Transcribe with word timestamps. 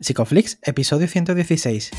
Psicoflix, 0.00 0.56
episodio 0.62 1.06
116. 1.06 1.90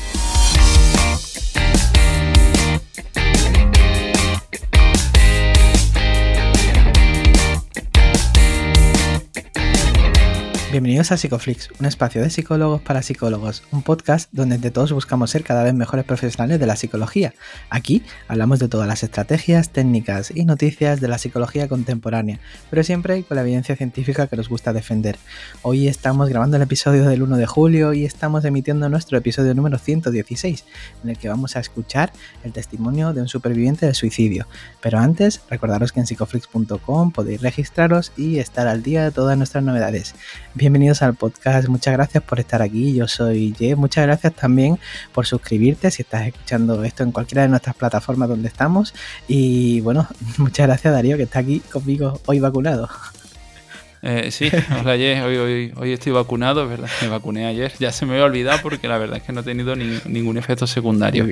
Bienvenidos 10.72 11.12
a 11.12 11.18
Psicoflix, 11.18 11.68
un 11.80 11.84
espacio 11.84 12.22
de 12.22 12.30
psicólogos 12.30 12.80
para 12.80 13.02
psicólogos, 13.02 13.62
un 13.72 13.82
podcast 13.82 14.30
donde 14.32 14.54
entre 14.54 14.70
todos 14.70 14.90
buscamos 14.90 15.30
ser 15.30 15.44
cada 15.44 15.62
vez 15.62 15.74
mejores 15.74 16.06
profesionales 16.06 16.58
de 16.58 16.66
la 16.66 16.76
psicología. 16.76 17.34
Aquí 17.68 18.02
hablamos 18.26 18.58
de 18.58 18.68
todas 18.68 18.88
las 18.88 19.02
estrategias, 19.02 19.68
técnicas 19.68 20.32
y 20.34 20.46
noticias 20.46 20.98
de 21.02 21.08
la 21.08 21.18
psicología 21.18 21.68
contemporánea, 21.68 22.40
pero 22.70 22.82
siempre 22.84 23.22
con 23.22 23.34
la 23.34 23.42
evidencia 23.42 23.76
científica 23.76 24.28
que 24.28 24.36
nos 24.36 24.48
gusta 24.48 24.72
defender. 24.72 25.18
Hoy 25.60 25.88
estamos 25.88 26.30
grabando 26.30 26.56
el 26.56 26.62
episodio 26.62 27.06
del 27.06 27.22
1 27.22 27.36
de 27.36 27.46
julio 27.46 27.92
y 27.92 28.06
estamos 28.06 28.46
emitiendo 28.46 28.88
nuestro 28.88 29.18
episodio 29.18 29.52
número 29.52 29.76
116, 29.76 30.64
en 31.04 31.10
el 31.10 31.18
que 31.18 31.28
vamos 31.28 31.54
a 31.54 31.60
escuchar 31.60 32.14
el 32.44 32.54
testimonio 32.54 33.12
de 33.12 33.20
un 33.20 33.28
superviviente 33.28 33.84
del 33.84 33.94
suicidio. 33.94 34.46
Pero 34.80 35.00
antes, 35.00 35.42
recordaros 35.50 35.92
que 35.92 36.00
en 36.00 36.06
psicoflix.com 36.06 37.12
podéis 37.12 37.42
registraros 37.42 38.10
y 38.16 38.38
estar 38.38 38.68
al 38.68 38.82
día 38.82 39.04
de 39.04 39.10
todas 39.10 39.36
nuestras 39.36 39.62
novedades. 39.62 40.14
Bienvenidos 40.62 41.02
al 41.02 41.16
podcast, 41.16 41.66
muchas 41.66 41.92
gracias 41.92 42.22
por 42.22 42.38
estar 42.38 42.62
aquí. 42.62 42.94
Yo 42.94 43.08
soy 43.08 43.52
Jeff, 43.58 43.76
muchas 43.76 44.06
gracias 44.06 44.32
también 44.32 44.78
por 45.12 45.26
suscribirte 45.26 45.90
si 45.90 46.02
estás 46.02 46.24
escuchando 46.28 46.84
esto 46.84 47.02
en 47.02 47.10
cualquiera 47.10 47.42
de 47.42 47.48
nuestras 47.48 47.74
plataformas 47.74 48.28
donde 48.28 48.46
estamos. 48.46 48.94
Y 49.26 49.80
bueno, 49.80 50.06
muchas 50.38 50.68
gracias 50.68 50.94
Darío 50.94 51.16
que 51.16 51.24
está 51.24 51.40
aquí 51.40 51.58
conmigo 51.58 52.20
hoy 52.26 52.38
vacunado. 52.38 52.88
Eh, 54.02 54.30
sí, 54.30 54.52
hola 54.80 54.96
Jeff, 54.96 55.24
hoy, 55.24 55.36
hoy, 55.36 55.72
hoy, 55.74 55.92
estoy 55.94 56.12
vacunado, 56.12 56.68
¿verdad? 56.68 56.88
Me 57.00 57.08
vacuné 57.08 57.46
ayer, 57.46 57.72
ya 57.80 57.90
se 57.90 58.06
me 58.06 58.12
había 58.12 58.26
olvidado 58.26 58.60
porque 58.62 58.86
la 58.86 58.98
verdad 58.98 59.16
es 59.16 59.24
que 59.24 59.32
no 59.32 59.40
he 59.40 59.42
tenido 59.42 59.74
ningún 59.74 60.38
efecto 60.38 60.68
secundario. 60.68 61.26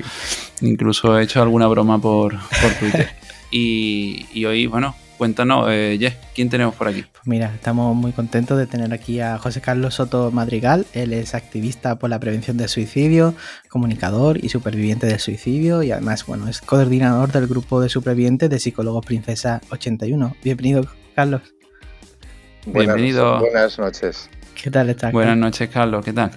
Incluso 0.61 1.17
he 1.17 1.23
hecho 1.23 1.41
alguna 1.41 1.69
broma 1.69 2.01
por, 2.01 2.37
por 2.37 2.75
Twitter. 2.81 3.11
Y, 3.53 4.29
y 4.33 4.45
hoy, 4.45 4.69
bueno, 4.69 4.95
Cuéntanos, 5.21 5.67
eh, 5.69 6.17
¿quién 6.35 6.49
tenemos 6.49 6.75
por 6.75 6.89
aquí? 6.89 7.03
Pues 7.03 7.27
mira, 7.27 7.53
estamos 7.55 7.95
muy 7.95 8.11
contentos 8.13 8.57
de 8.57 8.67
tener 8.67 8.91
aquí 8.95 9.21
a 9.21 9.37
José 9.37 9.61
Carlos 9.61 9.97
Soto 9.97 10.31
Madrigal. 10.31 10.87
Él 10.95 11.13
es 11.13 11.35
activista 11.35 11.99
por 11.99 12.09
la 12.09 12.19
prevención 12.19 12.57
del 12.57 12.71
suicidio, 12.71 13.35
comunicador 13.69 14.43
y 14.43 14.49
superviviente 14.49 15.07
del 15.07 15.19
suicidio 15.19 15.83
y 15.83 15.93
además, 15.93 16.25
bueno, 16.25 16.49
es 16.49 16.63
coordinador 16.63 17.33
del 17.33 17.47
grupo 17.49 17.83
de 17.83 17.91
supervivientes 17.91 18.49
de 18.49 18.59
Psicólogos 18.59 19.05
Princesa 19.05 19.61
81. 19.69 20.37
Bienvenido, 20.43 20.87
Carlos. 21.15 21.43
Bienvenido. 22.65 23.41
Buenas 23.41 23.79
noches. 23.79 24.31
¿Qué 24.55 24.71
tal 24.71 24.89
estás? 24.89 25.13
Buenas 25.13 25.37
noches, 25.37 25.69
Carlos. 25.69 26.03
¿Qué 26.03 26.15
tal? 26.15 26.31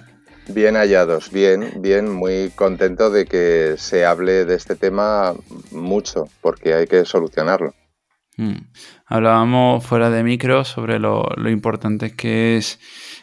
Bien 0.48 0.76
hallados, 0.76 1.30
bien, 1.32 1.72
bien, 1.78 2.10
muy 2.10 2.52
contento 2.54 3.08
de 3.08 3.24
que 3.24 3.76
se 3.78 4.04
hable 4.04 4.44
de 4.44 4.56
este 4.56 4.76
tema 4.76 5.32
mucho, 5.70 6.28
porque 6.42 6.74
hay 6.74 6.86
que 6.86 7.06
solucionarlo. 7.06 7.72
Mm. 8.36 8.66
Hablábamos 9.06 9.84
fuera 9.84 10.10
de 10.10 10.24
micro 10.24 10.64
sobre 10.64 10.98
lo, 10.98 11.28
importante 11.48 12.16
que 12.16 12.56
es 12.56 12.80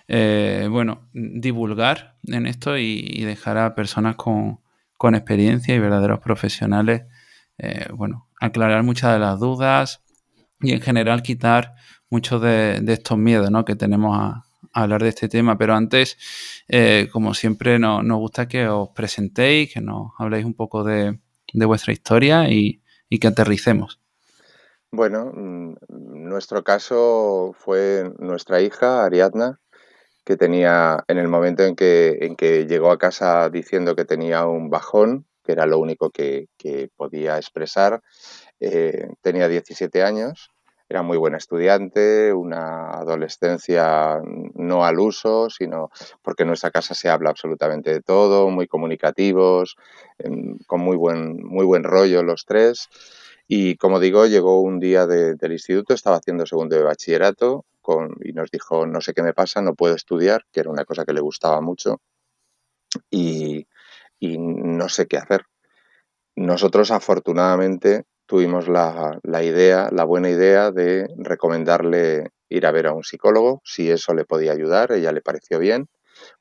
eh, 0.07 0.67
bueno, 0.69 1.09
divulgar 1.13 2.15
en 2.27 2.47
esto 2.47 2.77
y, 2.77 3.23
dejar 3.25 3.57
a 3.57 3.75
personas 3.75 4.15
con, 4.15 4.59
experiencia 5.13 5.75
y 5.75 5.79
verdaderos 5.79 6.19
profesionales 6.19 7.03
eh, 7.57 7.87
bueno, 7.93 8.29
aclarar 8.39 8.83
muchas 8.83 9.13
de 9.13 9.19
las 9.19 9.39
dudas 9.39 10.03
y 10.61 10.73
en 10.73 10.81
general 10.81 11.23
quitar 11.23 11.73
muchos 12.09 12.41
de, 12.41 12.83
estos 12.87 13.17
miedos 13.17 13.51
¿no? 13.51 13.65
que 13.65 13.75
tenemos 13.75 14.17
a, 14.17 14.45
hablar 14.73 15.03
de 15.03 15.09
este 15.09 15.27
tema. 15.27 15.57
Pero 15.57 15.75
antes, 15.75 16.17
eh, 16.67 17.09
como 17.11 17.33
siempre, 17.33 17.79
nos 17.79 18.03
gusta 18.19 18.47
que 18.47 18.67
os 18.67 18.89
presentéis, 18.89 19.73
que 19.73 19.81
nos 19.81 20.11
habléis 20.17 20.45
un 20.45 20.53
poco 20.53 20.83
de, 20.83 21.19
vuestra 21.53 21.93
historia 21.93 22.49
y 22.49 22.79
que 23.19 23.27
aterricemos. 23.27 24.00
Bueno, 24.93 25.31
mm, 25.33 25.75
nuestro 25.87 26.63
caso 26.63 27.53
fue 27.57 28.11
nuestra 28.19 28.59
hija, 28.61 29.05
Ariadna, 29.05 29.59
que 30.25 30.37
tenía, 30.37 31.03
en 31.07 31.17
el 31.17 31.29
momento 31.29 31.63
en 31.63 31.75
que, 31.77 32.17
en 32.21 32.35
que 32.35 32.67
llegó 32.67 32.91
a 32.91 32.97
casa 32.97 33.49
diciendo 33.49 33.95
que 33.95 34.05
tenía 34.05 34.45
un 34.45 34.69
bajón, 34.69 35.25
que 35.43 35.53
era 35.53 35.65
lo 35.65 35.79
único 35.79 36.09
que, 36.11 36.47
podía 36.97 37.37
expresar, 37.37 38.01
eh, 38.59 39.07
tenía 39.21 39.47
17 39.47 40.03
años, 40.03 40.51
era 40.89 41.03
muy 41.03 41.17
buena 41.17 41.37
estudiante, 41.37 42.33
una 42.33 42.91
adolescencia 42.91 44.19
no 44.55 44.85
al 44.85 44.99
uso, 44.99 45.49
sino 45.49 45.89
porque 46.21 46.43
en 46.43 46.49
nuestra 46.49 46.71
casa 46.71 46.93
se 46.95 47.09
habla 47.09 47.29
absolutamente 47.29 47.91
de 47.91 48.01
todo, 48.01 48.49
muy 48.49 48.67
comunicativos, 48.67 49.77
con 50.67 50.81
muy 50.81 50.97
buen, 50.97 51.37
muy 51.43 51.65
buen 51.65 51.83
rollo 51.85 52.23
los 52.23 52.45
tres. 52.45 52.89
Y 53.53 53.75
como 53.75 53.99
digo, 53.99 54.27
llegó 54.27 54.61
un 54.61 54.79
día 54.79 55.05
del 55.05 55.51
instituto, 55.51 55.93
estaba 55.93 56.15
haciendo 56.15 56.45
segundo 56.45 56.77
de 56.77 56.83
bachillerato 56.83 57.65
y 58.21 58.31
nos 58.31 58.49
dijo, 58.49 58.87
no 58.87 59.01
sé 59.01 59.13
qué 59.13 59.23
me 59.23 59.33
pasa, 59.33 59.61
no 59.61 59.75
puedo 59.75 59.93
estudiar, 59.93 60.45
que 60.53 60.61
era 60.61 60.69
una 60.69 60.85
cosa 60.85 61.03
que 61.03 61.11
le 61.11 61.19
gustaba 61.19 61.59
mucho, 61.59 61.99
y, 63.09 63.67
no 64.21 64.87
sé 64.87 65.05
qué 65.05 65.17
hacer. 65.17 65.47
Nosotros 66.37 66.91
afortunadamente 66.91 68.05
tuvimos 68.25 68.69
la, 68.69 69.19
la, 69.21 69.43
idea, 69.43 69.89
la 69.91 70.05
buena 70.05 70.29
idea 70.29 70.71
de 70.71 71.09
recomendarle 71.17 72.29
ir 72.47 72.65
a 72.65 72.71
ver 72.71 72.87
a 72.87 72.93
un 72.93 73.03
psicólogo, 73.03 73.61
si 73.65 73.91
eso 73.91 74.13
le 74.13 74.23
podía 74.23 74.53
ayudar, 74.53 74.93
ella 74.93 75.11
le 75.11 75.19
pareció 75.19 75.59
bien. 75.59 75.89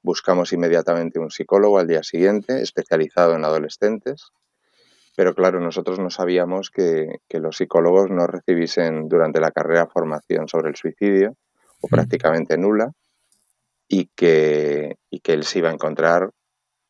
Buscamos 0.01 0.53
inmediatamente 0.53 1.19
un 1.19 1.33
psicólogo 1.33 1.81
al 1.81 1.89
día 1.89 2.05
siguiente, 2.05 2.63
especializado 2.63 3.35
en 3.35 3.45
adolescentes, 3.45 4.31
pero 5.17 5.35
claro, 5.35 5.61
nosotros 5.61 5.99
no 5.99 6.11
sabíamos 6.11 6.71
que, 6.71 7.21
los 7.31 7.57
psicólogos 7.57 8.11
no 8.11 8.27
recibiesen 8.27 9.09
durante 9.09 9.41
la 9.41 9.51
carrera 9.51 9.87
formación 9.87 10.49
sobre 10.49 10.71
el 10.71 10.77
suicidio, 10.77 11.37
o 11.81 11.87
mm. 11.87 11.91
prácticamente 11.91 12.59
nula, 12.59 12.93
y 13.89 14.07
que, 14.15 14.97
y 15.11 15.21
que 15.21 15.33
él 15.33 15.45
se 15.45 15.59
iba 15.59 15.71
a 15.71 15.75
encontrar 15.75 16.31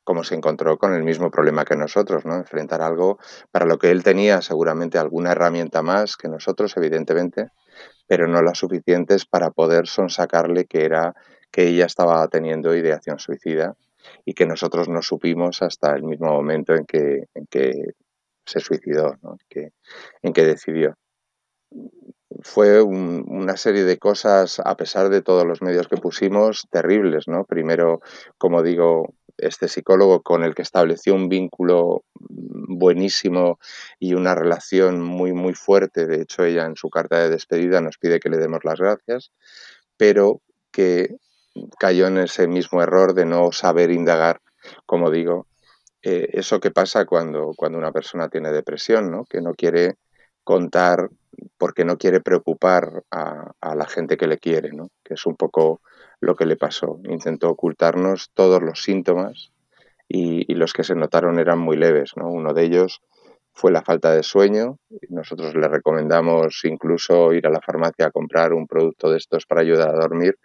como 0.05 0.25
se 0.25 0.35
encontró 0.35 0.77
con 0.77 0.93
el 0.95 1.05
mismo 1.05 1.31
problema 1.31 1.65
que 1.65 1.77
nosotros, 1.77 2.25
¿no? 2.25 2.35
Enfrentar 2.35 2.83
algo 2.83 3.19
para 3.53 3.65
lo 3.65 3.79
que 3.79 3.91
él 3.93 4.03
tenía 4.03 4.43
seguramente 4.43 4.99
alguna 4.99 5.33
herramienta 5.33 5.83
más 5.83 6.17
que 6.17 6.29
nosotros, 6.29 6.77
evidentemente, 6.77 7.51
pero 8.09 8.27
no 8.27 8.43
las 8.43 8.59
suficientes 8.59 9.25
para 9.25 9.51
poder 9.51 9.87
sonsacarle 9.87 10.65
que 10.65 10.85
era 10.85 11.15
que 11.53 11.69
ella 11.69 11.87
estaba 11.87 12.27
teniendo 12.29 12.75
ideación 12.75 13.21
suicida 13.21 13.77
y 14.25 14.35
que 14.35 14.47
nosotros 14.47 14.89
no 14.89 15.03
supimos 15.03 15.63
hasta 15.63 15.95
el 15.95 16.03
mismo 16.03 16.33
momento 16.33 16.75
en 16.75 16.87
que, 16.87 17.29
en 17.35 17.47
que 17.47 17.95
se 18.51 18.61
suicidó, 18.61 19.17
¿no? 19.23 19.37
que, 19.49 19.73
en 20.23 20.33
que 20.33 20.45
decidió. 20.45 20.97
Fue 22.43 22.83
una 22.83 23.57
serie 23.57 23.85
de 23.85 23.99
cosas, 23.99 24.61
a 24.65 24.77
pesar 24.77 25.09
de 25.09 25.21
todos 25.21 25.47
los 25.47 25.63
medios 25.63 25.89
que 25.89 25.97
pusimos, 25.97 26.67
terribles. 26.71 27.29
¿no? 27.29 27.45
Primero, 27.45 28.01
como 28.39 28.63
digo, 28.63 29.15
este 29.37 29.69
psicólogo 29.69 30.23
con 30.23 30.45
el 30.45 30.55
que 30.55 30.63
estableció 30.63 31.15
un 31.15 31.29
vínculo 31.29 32.05
buenísimo 32.15 33.59
y 33.99 34.15
una 34.15 34.35
relación 34.35 35.01
muy, 35.01 35.33
muy 35.33 35.55
fuerte. 35.55 36.07
De 36.07 36.23
hecho, 36.23 36.45
ella 36.45 36.65
en 36.67 36.77
su 36.77 36.91
carta 36.91 37.19
de 37.19 37.31
despedida 37.31 37.81
nos 37.81 37.99
pide 37.99 38.21
que 38.21 38.31
le 38.31 38.39
demos 38.39 38.65
las 38.65 38.81
gracias, 38.81 39.33
pero 39.97 40.41
que 40.71 41.17
cayó 41.79 42.07
en 42.07 42.19
ese 42.19 42.47
mismo 42.49 42.83
error 42.83 43.15
de 43.15 43.27
no 43.27 43.53
saber 43.53 43.91
indagar, 43.91 44.41
como 44.87 45.11
digo, 45.11 45.47
eh, 46.03 46.31
eso 46.33 46.61
que 46.61 46.71
pasa 46.71 47.05
cuando, 47.05 47.53
cuando 47.57 47.79
una 47.79 47.93
persona 47.93 48.29
tiene 48.29 48.51
depresión, 48.51 49.11
¿no? 49.11 49.25
que 49.25 49.41
no 49.41 49.55
quiere 49.55 49.97
contar 50.45 51.11
porque 51.59 51.85
no 51.85 51.97
quiere 51.99 52.21
preocupar 52.21 53.05
a, 53.11 53.53
la 53.75 53.87
gente 53.87 54.17
que 54.17 54.27
le 54.27 54.39
quiere, 54.39 54.73
¿no? 54.73 54.91
que 55.05 55.15
es 55.15 55.27
un 55.27 55.37
poco 55.37 55.81
lo 56.21 56.35
que 56.37 56.47
le 56.47 56.57
pasó. 56.57 57.01
Intentó 57.05 57.51
ocultarnos 57.51 58.31
todos 58.35 58.63
los 58.63 58.83
síntomas 58.83 59.53
y, 60.09 60.53
los 60.55 60.73
que 60.73 60.85
se 60.85 60.95
notaron 60.95 61.39
eran 61.39 61.59
muy 61.59 61.77
leves. 61.77 62.13
¿no? 62.17 62.29
Uno 62.29 62.53
de 62.53 62.65
ellos 62.65 63.01
fue 63.53 63.71
la 63.71 63.83
falta 63.83 64.13
de 64.13 64.23
sueño. 64.23 64.79
Nosotros 65.09 65.55
le 65.55 65.69
recomendamos 65.69 66.65
incluso 66.65 67.33
ir 67.33 67.47
a 67.47 67.51
la 67.51 67.61
farmacia 67.61 68.07
a 68.07 68.11
comprar 68.11 68.53
un 68.53 68.67
producto 68.67 69.11
de 69.11 69.19
estos 69.19 69.47
para 69.47 69.61
ayudar 69.61 69.91
a 69.91 70.01
dormir 70.01 70.37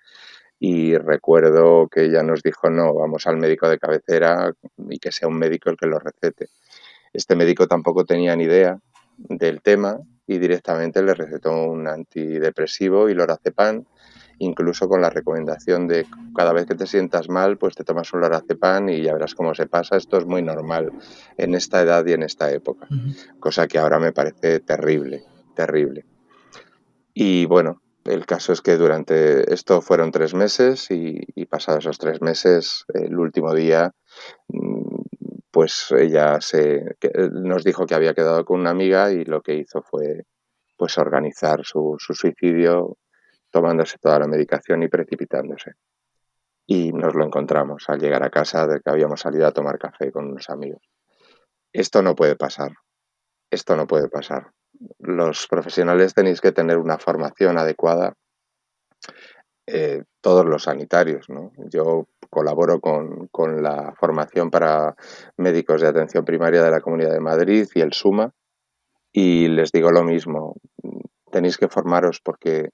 y 0.59 0.97
recuerdo 0.97 1.87
que 1.87 2.05
ella 2.05 2.23
nos 2.23 2.41
dijo, 2.41 2.69
no, 2.69 2.93
vamos 2.93 3.27
al 3.27 3.37
médico 3.37 3.67
de 3.67 3.79
cabecera 3.79 4.53
y 4.89 4.99
que 4.99 5.11
sea 5.11 5.27
un 5.27 5.37
médico 5.37 5.69
el 5.69 5.77
que 5.77 5.87
lo 5.87 5.99
recete. 5.99 6.47
Este 7.13 7.35
médico 7.35 7.67
tampoco 7.67 8.05
tenía 8.05 8.35
ni 8.35 8.45
idea 8.45 8.79
del 9.17 9.61
tema 9.61 9.99
y 10.27 10.37
directamente 10.37 11.03
le 11.03 11.13
recetó 11.13 11.51
un 11.51 11.87
antidepresivo 11.87 13.09
y 13.09 13.13
lorazepam, 13.13 13.85
incluso 14.39 14.89
con 14.89 15.01
la 15.01 15.09
recomendación 15.09 15.87
de 15.87 16.05
cada 16.35 16.51
vez 16.51 16.65
que 16.65 16.75
te 16.75 16.87
sientas 16.87 17.29
mal, 17.29 17.57
pues 17.57 17.75
te 17.75 17.83
tomas 17.83 18.11
un 18.13 18.21
lorazepam 18.21 18.89
y 18.89 19.01
ya 19.01 19.13
verás 19.13 19.35
cómo 19.35 19.53
se 19.53 19.67
pasa. 19.67 19.97
Esto 19.97 20.17
es 20.17 20.25
muy 20.25 20.41
normal 20.41 20.91
en 21.37 21.53
esta 21.53 21.81
edad 21.81 22.05
y 22.05 22.13
en 22.13 22.23
esta 22.23 22.51
época, 22.51 22.87
cosa 23.39 23.67
que 23.67 23.77
ahora 23.77 23.99
me 23.99 24.11
parece 24.11 24.59
terrible, 24.61 25.23
terrible. 25.55 26.05
Y 27.13 27.45
bueno, 27.45 27.81
el 28.05 28.25
caso 28.25 28.53
es 28.53 28.61
que 28.61 28.77
durante 28.77 29.51
esto 29.53 29.81
fueron 29.81 30.11
tres 30.11 30.33
meses 30.33 30.87
y, 30.91 31.45
pasados 31.47 31.85
esos 31.85 31.97
tres 31.97 32.21
meses, 32.21 32.85
el 32.93 33.17
último 33.17 33.53
día, 33.53 33.91
mm, 34.47 35.01
pues 35.51 35.87
ella 35.91 36.39
se, 36.41 36.97
nos 37.31 37.63
dijo 37.63 37.85
que 37.85 37.95
había 37.95 38.13
quedado 38.13 38.45
con 38.45 38.59
una 38.59 38.71
amiga 38.71 39.11
y 39.11 39.25
lo 39.25 39.41
que 39.41 39.55
hizo 39.55 39.81
fue 39.81 40.25
pues 40.77 40.97
organizar 40.97 41.61
su, 41.63 41.95
su 41.97 42.13
suicidio 42.13 42.97
tomándose 43.49 43.97
toda 43.97 44.19
la 44.19 44.27
medicación 44.27 44.83
y 44.83 44.87
precipitándose. 44.87 45.73
Y 46.67 46.91
nos 46.91 47.15
lo 47.15 47.25
encontramos 47.25 47.85
al 47.87 47.99
llegar 47.99 48.23
a 48.23 48.29
casa 48.29 48.67
de 48.67 48.81
que 48.81 48.89
habíamos 48.89 49.21
salido 49.21 49.47
a 49.47 49.51
tomar 49.51 49.79
café 49.79 50.11
con 50.11 50.25
unos 50.27 50.49
amigos. 50.49 50.81
Esto 51.71 52.01
no 52.01 52.15
puede 52.15 52.35
pasar. 52.35 52.73
Esto 53.49 53.75
no 53.75 53.87
puede 53.87 54.09
pasar 54.09 54.54
los 54.99 55.47
profesionales 55.47 56.13
tenéis 56.13 56.41
que 56.41 56.51
tener 56.51 56.77
una 56.77 56.97
formación 56.97 57.57
adecuada, 57.57 58.13
eh, 59.67 60.03
todos 60.21 60.45
los 60.45 60.63
sanitarios. 60.63 61.29
¿no? 61.29 61.51
Yo 61.69 62.07
colaboro 62.29 62.79
con, 62.79 63.27
con, 63.27 63.63
la 63.63 63.93
formación 63.99 64.51
para 64.51 64.95
médicos 65.37 65.81
de 65.81 65.87
atención 65.87 66.25
primaria 66.25 66.61
de 66.63 66.71
la 66.71 66.81
Comunidad 66.81 67.11
de 67.11 67.19
Madrid 67.19 67.67
y 67.73 67.81
el 67.81 67.93
SUMA 67.93 68.31
y 69.17 69.47
les 69.47 69.71
digo 69.71 69.91
lo 69.91 70.03
mismo, 70.03 70.55
tenéis 71.31 71.57
que 71.57 71.69
formaros 71.69 72.19
porque 72.21 72.71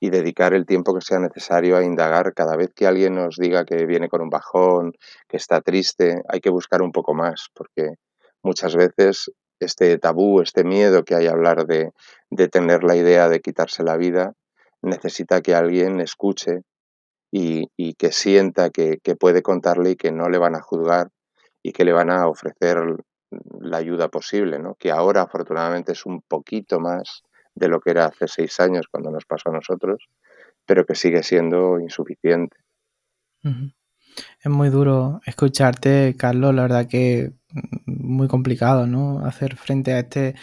y 0.00 0.10
dedicar 0.10 0.52
el 0.52 0.66
tiempo 0.66 0.92
que 0.92 1.00
sea 1.00 1.20
necesario 1.20 1.76
a 1.76 1.84
indagar 1.84 2.34
cada 2.34 2.56
vez 2.56 2.74
que 2.74 2.86
alguien 2.86 3.14
nos 3.14 3.36
diga 3.36 3.64
que 3.64 3.86
viene 3.86 4.08
con 4.08 4.20
un 4.20 4.28
bajón, 4.28 4.92
que 5.28 5.36
está 5.36 5.60
triste, 5.60 6.20
hay 6.28 6.40
que 6.40 6.50
buscar 6.50 6.82
un 6.82 6.90
poco 6.90 7.14
más 7.14 7.46
porque 7.54 7.94
muchas 8.42 8.74
veces 8.74 9.30
este 9.60 9.98
tabú, 9.98 10.40
este 10.40 10.64
miedo 10.64 11.04
que 11.04 11.14
hay 11.14 11.26
a 11.26 11.32
hablar 11.32 11.66
de, 11.66 11.92
de 12.30 12.48
tener 12.48 12.84
la 12.84 12.96
idea 12.96 13.28
de 13.28 13.40
quitarse 13.40 13.82
la 13.82 13.96
vida, 13.96 14.34
necesita 14.82 15.40
que 15.40 15.54
alguien 15.54 16.00
escuche 16.00 16.62
y, 17.30 17.70
y 17.76 17.94
que 17.94 18.12
sienta 18.12 18.70
que, 18.70 18.98
que, 19.02 19.16
puede 19.16 19.42
contarle 19.42 19.90
y 19.90 19.96
que 19.96 20.12
no 20.12 20.28
le 20.28 20.38
van 20.38 20.54
a 20.54 20.60
juzgar 20.60 21.08
y 21.62 21.72
que 21.72 21.84
le 21.84 21.92
van 21.92 22.10
a 22.10 22.28
ofrecer 22.28 22.78
la 23.60 23.78
ayuda 23.78 24.08
posible, 24.08 24.58
¿no? 24.58 24.74
que 24.74 24.90
ahora 24.90 25.22
afortunadamente 25.22 25.92
es 25.92 26.06
un 26.06 26.22
poquito 26.22 26.78
más 26.78 27.22
de 27.54 27.68
lo 27.68 27.80
que 27.80 27.90
era 27.90 28.06
hace 28.06 28.28
seis 28.28 28.60
años 28.60 28.86
cuando 28.90 29.10
nos 29.10 29.24
pasó 29.24 29.50
a 29.50 29.54
nosotros, 29.54 30.06
pero 30.66 30.84
que 30.84 30.94
sigue 30.94 31.22
siendo 31.22 31.80
insuficiente. 31.80 32.56
Es 33.42 34.50
muy 34.50 34.70
duro 34.70 35.20
escucharte, 35.26 36.14
Carlos, 36.16 36.54
la 36.54 36.62
verdad 36.62 36.86
que 36.88 37.32
muy 37.86 38.28
complicado, 38.28 38.86
¿no? 38.86 39.24
Hacer 39.24 39.56
frente 39.56 39.92
a 39.92 40.00
este 40.00 40.34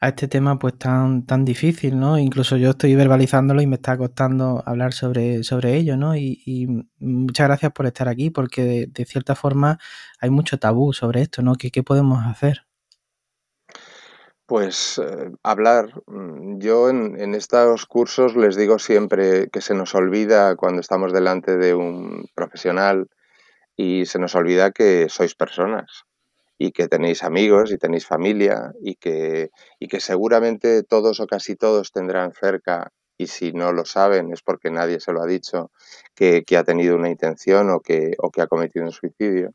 a 0.00 0.08
este 0.08 0.28
tema 0.28 0.58
pues 0.58 0.78
tan 0.78 1.26
tan 1.26 1.44
difícil, 1.44 1.98
¿no? 1.98 2.18
Incluso 2.18 2.56
yo 2.56 2.70
estoy 2.70 2.94
verbalizándolo 2.94 3.60
y 3.62 3.66
me 3.66 3.76
está 3.76 3.96
costando 3.98 4.62
hablar 4.66 4.92
sobre, 4.92 5.42
sobre 5.44 5.74
ello, 5.76 5.96
¿no? 5.96 6.16
Y, 6.16 6.86
muchas 7.00 7.48
gracias 7.48 7.72
por 7.72 7.86
estar 7.86 8.08
aquí 8.08 8.30
porque 8.30 8.88
de, 8.92 9.04
cierta 9.04 9.34
forma 9.34 9.78
hay 10.20 10.30
mucho 10.30 10.58
tabú 10.58 10.92
sobre 10.92 11.22
esto, 11.22 11.42
¿no? 11.42 11.54
¿Qué, 11.56 11.70
qué 11.70 11.82
podemos 11.82 12.24
hacer? 12.26 12.64
Pues 14.46 14.98
eh, 14.98 15.30
hablar. 15.42 15.92
Mm, 16.06 16.58
yo 16.58 16.88
en, 16.90 17.20
en, 17.20 17.34
estos 17.34 17.86
cursos 17.86 18.36
les 18.36 18.56
digo 18.56 18.78
siempre 18.78 19.48
que 19.50 19.60
se 19.60 19.74
nos 19.74 19.94
olvida 19.94 20.56
cuando 20.56 20.80
estamos 20.80 21.12
delante 21.12 21.56
de 21.56 21.74
un 21.74 22.26
profesional 22.34 23.08
y 23.76 24.06
se 24.06 24.18
nos 24.18 24.34
olvida 24.34 24.72
que 24.72 25.08
sois 25.08 25.34
personas 25.34 26.07
y 26.58 26.72
que 26.72 26.88
tenéis 26.88 27.22
amigos 27.22 27.70
y 27.72 27.78
tenéis 27.78 28.06
familia 28.06 28.72
y 28.82 28.96
que, 28.96 29.50
y 29.78 29.88
que 29.88 30.00
seguramente 30.00 30.82
todos 30.82 31.20
o 31.20 31.26
casi 31.26 31.54
todos 31.54 31.92
tendrán 31.92 32.32
cerca, 32.32 32.92
y 33.16 33.28
si 33.28 33.52
no 33.52 33.72
lo 33.72 33.84
saben 33.84 34.32
es 34.32 34.42
porque 34.42 34.70
nadie 34.70 35.00
se 35.00 35.12
lo 35.12 35.22
ha 35.22 35.26
dicho, 35.26 35.70
que, 36.14 36.44
que 36.44 36.56
ha 36.56 36.64
tenido 36.64 36.96
una 36.96 37.10
intención 37.10 37.70
o 37.70 37.80
que, 37.80 38.14
o 38.18 38.30
que 38.30 38.42
ha 38.42 38.46
cometido 38.46 38.84
un 38.84 38.92
suicidio. 38.92 39.52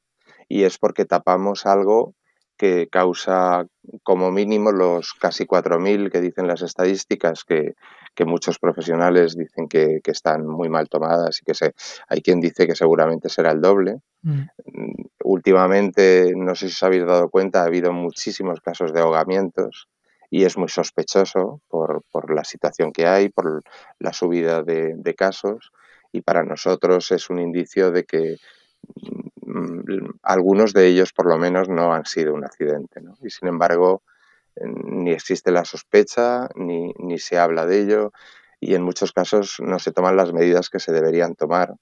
Y 0.47 0.63
es 0.63 0.77
porque 0.77 1.05
tapamos 1.05 1.65
algo 1.65 2.13
que 2.57 2.87
causa 2.89 3.65
como 4.03 4.31
mínimo 4.31 4.71
los 4.71 5.13
casi 5.13 5.45
4.000 5.45 6.11
que 6.11 6.21
dicen 6.21 6.47
las 6.47 6.61
estadísticas, 6.61 7.43
que, 7.43 7.73
que 8.13 8.25
muchos 8.25 8.59
profesionales 8.59 9.35
dicen 9.35 9.67
que, 9.67 9.99
que, 10.03 10.11
están 10.11 10.45
muy 10.45 10.69
mal 10.69 10.89
tomadas 10.89 11.41
y 11.41 11.45
que 11.45 11.53
se, 11.53 11.73
hay 12.07 12.21
quien 12.21 12.39
dice 12.39 12.67
que 12.67 12.75
seguramente 12.75 13.29
será 13.29 13.51
el 13.51 13.61
doble. 13.61 13.99
Mm. 14.21 14.41
mm 14.65 14.93
últimamente, 15.25 16.33
no 16.35 16.53
sé 16.53 16.67
si 16.67 16.73
os 16.73 16.83
habéis 16.83 17.05
dado 17.05 17.29
cuenta, 17.29 17.61
ha 17.61 17.65
habido 17.65 17.93
muchísimos 17.93 18.59
casos 18.59 18.91
de 18.91 18.99
ahogamientos 18.99 19.87
y 20.29 20.43
es 20.43 20.57
muy 20.57 20.67
sospechoso 20.67 21.61
por, 21.69 22.03
por 22.11 22.29
la 22.35 22.43
situación 22.43 22.91
que 22.91 23.07
hay, 23.07 23.29
por 23.29 23.63
la 23.99 24.11
subida 24.11 24.63
de, 24.63 24.95
de 24.97 25.13
casos 25.15 25.71
y 26.11 26.21
para 26.21 26.43
nosotros 26.43 27.09
es 27.11 27.29
un 27.29 27.39
indicio 27.39 27.89
de 27.91 28.03
que 28.03 28.35
Mm, 29.53 30.09
algunos 30.23 30.73
de 30.73 30.87
ellos 30.87 31.13
por 31.13 31.27
lo 31.27 31.37
menos 31.37 31.69
no 31.69 31.93
han 31.93 32.05
sido 32.05 32.33
un 32.33 32.43
accidente. 32.43 33.01
¿no? 33.01 33.15
Y 33.21 33.29
sin 33.29 33.47
embargo, 33.47 34.01
ni 34.61 35.11
existe 35.11 35.51
la 35.51 35.65
sospecha, 35.65 36.49
ni, 36.55 36.91
ni, 36.99 37.19
se 37.19 37.37
habla 37.37 37.65
de 37.65 37.81
ello, 37.81 38.11
y 38.59 38.75
en 38.75 38.83
muchos 38.83 39.11
casos 39.11 39.57
no 39.59 39.79
se 39.79 39.91
toman 39.91 40.15
las 40.15 40.33
medidas 40.33 40.69
que 40.69 40.79
se 40.79 40.91
deberían 40.91 41.35
tomar, 41.35 41.73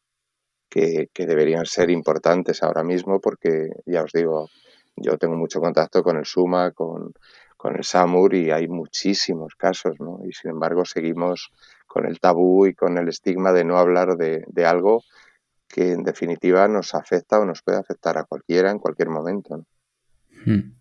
que, 0.70 1.10
que 1.14 1.26
deberían 1.26 1.66
ser 1.66 1.90
importantes 1.90 2.64
ahora 2.64 2.84
mismo, 2.84 3.20
porque 3.20 3.70
ya 3.86 4.04
os 4.04 4.12
digo, 4.12 4.50
yo 4.96 5.18
tengo 5.18 5.36
mucho 5.36 5.60
contacto 5.60 6.04
con 6.04 6.18
el 6.18 6.26
SUMA, 6.26 6.72
con, 6.72 7.14
con 7.58 7.76
el 7.76 7.84
SAMUR, 7.84 8.34
y 8.34 8.52
hay 8.52 8.68
muchísimos 8.68 9.56
casos, 9.56 10.00
¿no? 10.00 10.20
Y 10.28 10.32
sin 10.34 10.52
embargo 10.52 10.86
seguimos 10.86 11.52
con 11.88 12.06
el 12.06 12.20
tabú 12.20 12.66
y 12.66 12.74
con 12.74 12.98
el 12.98 13.10
estigma 13.10 13.52
de 13.52 13.66
no 13.66 13.78
hablar 13.78 14.16
de, 14.16 14.46
de 14.48 14.66
algo 14.66 15.04
que 15.68 15.92
en 15.92 16.04
definitiva 16.04 16.68
nos 16.68 16.94
afecta 16.96 17.40
o 17.40 17.46
nos 17.46 17.62
puede 17.62 17.78
afectar 17.78 18.18
a 18.18 18.26
cualquiera 18.26 18.72
en 18.72 18.80
cualquier 18.80 19.10
momento. 19.10 19.66
Hmm. 20.46 20.81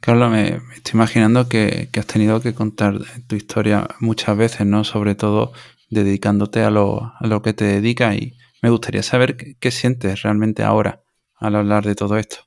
Carlos, 0.00 0.30
me, 0.30 0.60
estoy 0.74 0.92
imaginando 0.94 1.48
que, 1.48 1.88
has 1.98 2.06
tenido 2.06 2.40
que 2.40 2.54
contar 2.54 2.94
tu 3.26 3.36
historia 3.36 3.88
muchas 4.00 4.36
veces, 4.36 4.66
¿no? 4.66 4.84
Sobre 4.84 5.14
todo 5.14 5.52
dedicándote 5.90 6.62
a 6.62 6.70
lo, 6.70 7.12
a 7.18 7.26
lo 7.26 7.42
que 7.42 7.52
te 7.52 7.64
dedicas 7.64 8.14
y 8.14 8.36
me 8.62 8.70
gustaría 8.70 9.02
saber 9.02 9.36
qué, 9.36 9.56
qué 9.58 9.70
sientes 9.70 10.22
realmente 10.22 10.62
ahora 10.62 11.02
al 11.36 11.56
hablar 11.56 11.84
de 11.84 11.94
todo 11.94 12.16
esto. 12.16 12.38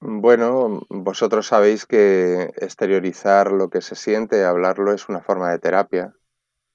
Bueno, 0.00 0.82
vosotros 0.88 1.46
sabéis 1.46 1.86
que 1.86 2.50
exteriorizar 2.56 3.52
lo 3.52 3.68
que 3.68 3.80
se 3.80 3.94
siente, 3.94 4.44
hablarlo 4.44 4.92
es 4.92 5.08
una 5.08 5.20
forma 5.20 5.50
de 5.50 5.58
terapia 5.58 6.14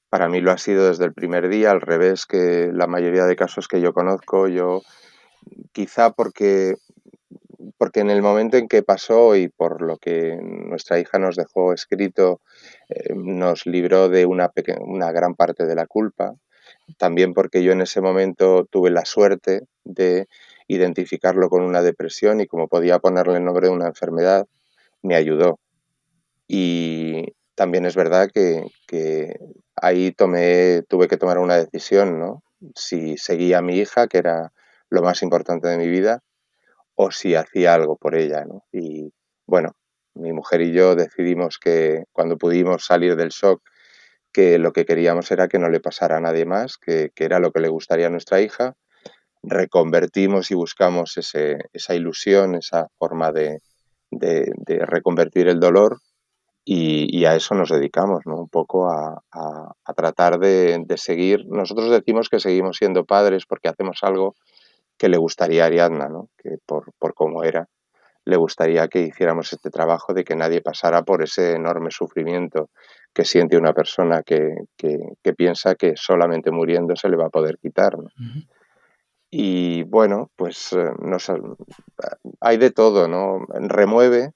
para 0.10 0.30
mí 0.30 0.40
lo 0.40 0.52
ha 0.52 0.58
sido 0.58 0.88
desde 0.88 1.06
el 1.06 1.14
primer 1.14 1.50
día, 1.50 1.72
al 1.72 1.82
revés 1.82 2.26
que 2.26 2.72
la 2.74 2.88
mayoría 2.88 3.26
de 3.26 3.36
casos 3.36 3.68
que 3.68 3.82
yo 3.82 3.94
conozco, 3.94 4.48
yo 4.48 4.82
quizá 5.74 6.12
porque, 6.12 6.76
porque 7.78 8.02
en 8.02 8.10
el 8.10 8.22
momento 8.22 8.58
en 8.58 8.68
que 8.68 8.84
pasó 8.84 9.36
y 9.36 9.50
por 9.50 9.82
lo 9.82 9.98
que 9.98 10.38
nuestra 10.42 11.00
hija 11.00 11.20
nos 11.20 11.36
dejó 11.36 11.74
escrito, 11.74 12.42
eh, 12.90 13.14
nos 13.16 13.66
libró 13.66 14.10
de 14.10 14.26
una, 14.26 14.52
una 14.80 15.12
gran 15.12 15.36
parte 15.36 15.66
de 15.66 15.76
la 15.76 15.88
culpa, 15.88 16.34
también 16.98 17.34
porque 17.34 17.64
yo 17.64 17.72
en 17.72 17.82
ese 17.82 18.02
momento 18.02 18.66
tuve 18.66 18.90
la 18.90 19.06
suerte 19.06 19.62
de 19.84 20.28
identificarlo 20.68 21.50
con 21.50 21.64
una 21.64 21.82
depresión 21.82 22.42
y 22.42 22.48
como 22.48 22.68
podía 22.68 23.00
ponerle 23.00 23.38
el 23.38 23.46
nombre 23.46 23.68
de 23.68 23.74
una 23.74 23.88
enfermedad, 23.88 24.48
me 25.02 25.16
ayudó. 25.16 25.60
Y 26.48 27.34
también 27.56 27.86
es 27.86 27.96
verdad 27.96 28.30
que, 28.34 28.66
que 28.88 29.38
ahí 29.76 30.12
tuve 30.12 31.08
que 31.08 31.18
tomar 31.18 31.40
una 31.40 31.58
decisión, 31.58 32.20
¿no? 32.20 32.44
Si 32.76 33.18
seguía 33.18 33.60
a 33.60 33.62
mi 33.62 33.78
hija, 33.78 34.08
que 34.08 34.18
era 34.18 34.52
lo 34.90 35.02
más 35.02 35.22
importante 35.22 35.68
de 35.68 35.78
mi 35.78 35.88
vida, 35.88 36.22
o 37.00 37.12
si 37.12 37.36
hacía 37.36 37.76
algo 37.76 37.96
por 37.96 38.16
ella, 38.16 38.44
¿no? 38.44 38.64
Y 38.72 39.14
bueno, 39.46 39.74
mi 40.16 40.34
mujer 40.34 40.62
y 40.62 40.74
yo 40.74 40.96
decidimos 40.96 41.60
que 41.60 42.04
cuando 42.12 42.38
pudimos 42.38 42.86
salir 42.86 43.16
del 43.16 43.30
shock, 43.30 43.62
que 44.34 44.58
lo 44.58 44.74
que 44.74 44.86
queríamos 44.86 45.32
era 45.32 45.48
que 45.48 45.60
no 45.60 45.70
le 45.70 45.80
pasara 45.80 46.18
a 46.18 46.22
nadie 46.22 46.46
más, 46.46 46.78
que, 46.78 47.12
que 47.14 47.24
era 47.24 47.40
lo 47.40 47.52
que 47.52 47.60
le 47.60 47.70
gustaría 47.70 48.08
a 48.08 48.10
nuestra 48.10 48.42
hija. 48.42 48.76
Reconvertimos 49.44 50.50
y 50.50 50.56
buscamos 50.56 51.18
ese, 51.18 51.60
esa 51.72 51.94
ilusión, 51.94 52.56
esa 52.56 52.88
forma 52.98 53.32
de, 53.32 53.60
de, 54.10 54.52
reconvertir 54.86 55.48
el 55.48 55.60
dolor 55.60 56.00
y, 56.66 57.26
a 57.26 57.36
eso 57.36 57.54
nos 57.54 57.70
dedicamos, 57.70 58.22
¿no? 58.26 58.38
Un 58.38 58.50
poco 58.50 58.90
a, 58.90 59.22
a, 59.32 59.94
tratar 59.94 60.40
de, 60.40 60.84
seguir. 60.98 61.46
Nosotros 61.48 61.92
decimos 61.92 62.28
que 62.28 62.40
seguimos 62.40 62.78
siendo 62.78 63.06
padres 63.06 63.46
porque 63.48 63.70
hacemos 63.70 64.00
algo 64.02 64.36
que 64.98 65.10
le 65.10 65.18
gustaría 65.18 65.64
a 65.64 65.68
Ariadna, 65.68 66.08
¿no? 66.10 66.30
Que 66.38 66.58
por, 66.66 66.92
por 67.00 67.14
cómo 67.14 67.44
era, 67.44 67.68
le 68.26 68.36
gustaría 68.36 68.88
que 68.88 69.02
hiciéramos 69.02 69.54
este 69.54 69.70
trabajo 69.70 70.14
de 70.14 70.24
que 70.24 70.36
nadie 70.36 70.62
pasara 70.62 71.04
por 71.04 71.24
ese 71.24 71.54
enorme 71.54 71.92
sufrimiento 71.92 72.70
que 73.14 73.24
siente 73.24 73.58
una 73.58 73.74
persona 73.74 74.22
que, 74.24 74.54
que, 74.76 74.98
que 75.24 75.34
piensa 75.34 75.76
que 75.76 75.94
solamente 75.96 76.52
muriendo 76.52 76.96
se 76.96 77.10
le 77.10 77.18
va 77.18 77.28
a 77.28 77.30
poder 77.30 77.58
quitar, 77.58 77.98
¿no? 77.98 78.06
Uh 78.06 78.24
-huh. 78.24 78.48
Y 79.30 79.84
bueno, 79.84 80.32
pues 80.36 80.74
eh, 80.74 80.92
nos, 81.00 81.32
hay 82.40 82.58
de 82.58 82.72
todo, 82.72 83.08
¿no? 83.08 83.46
Remueve 83.50 84.32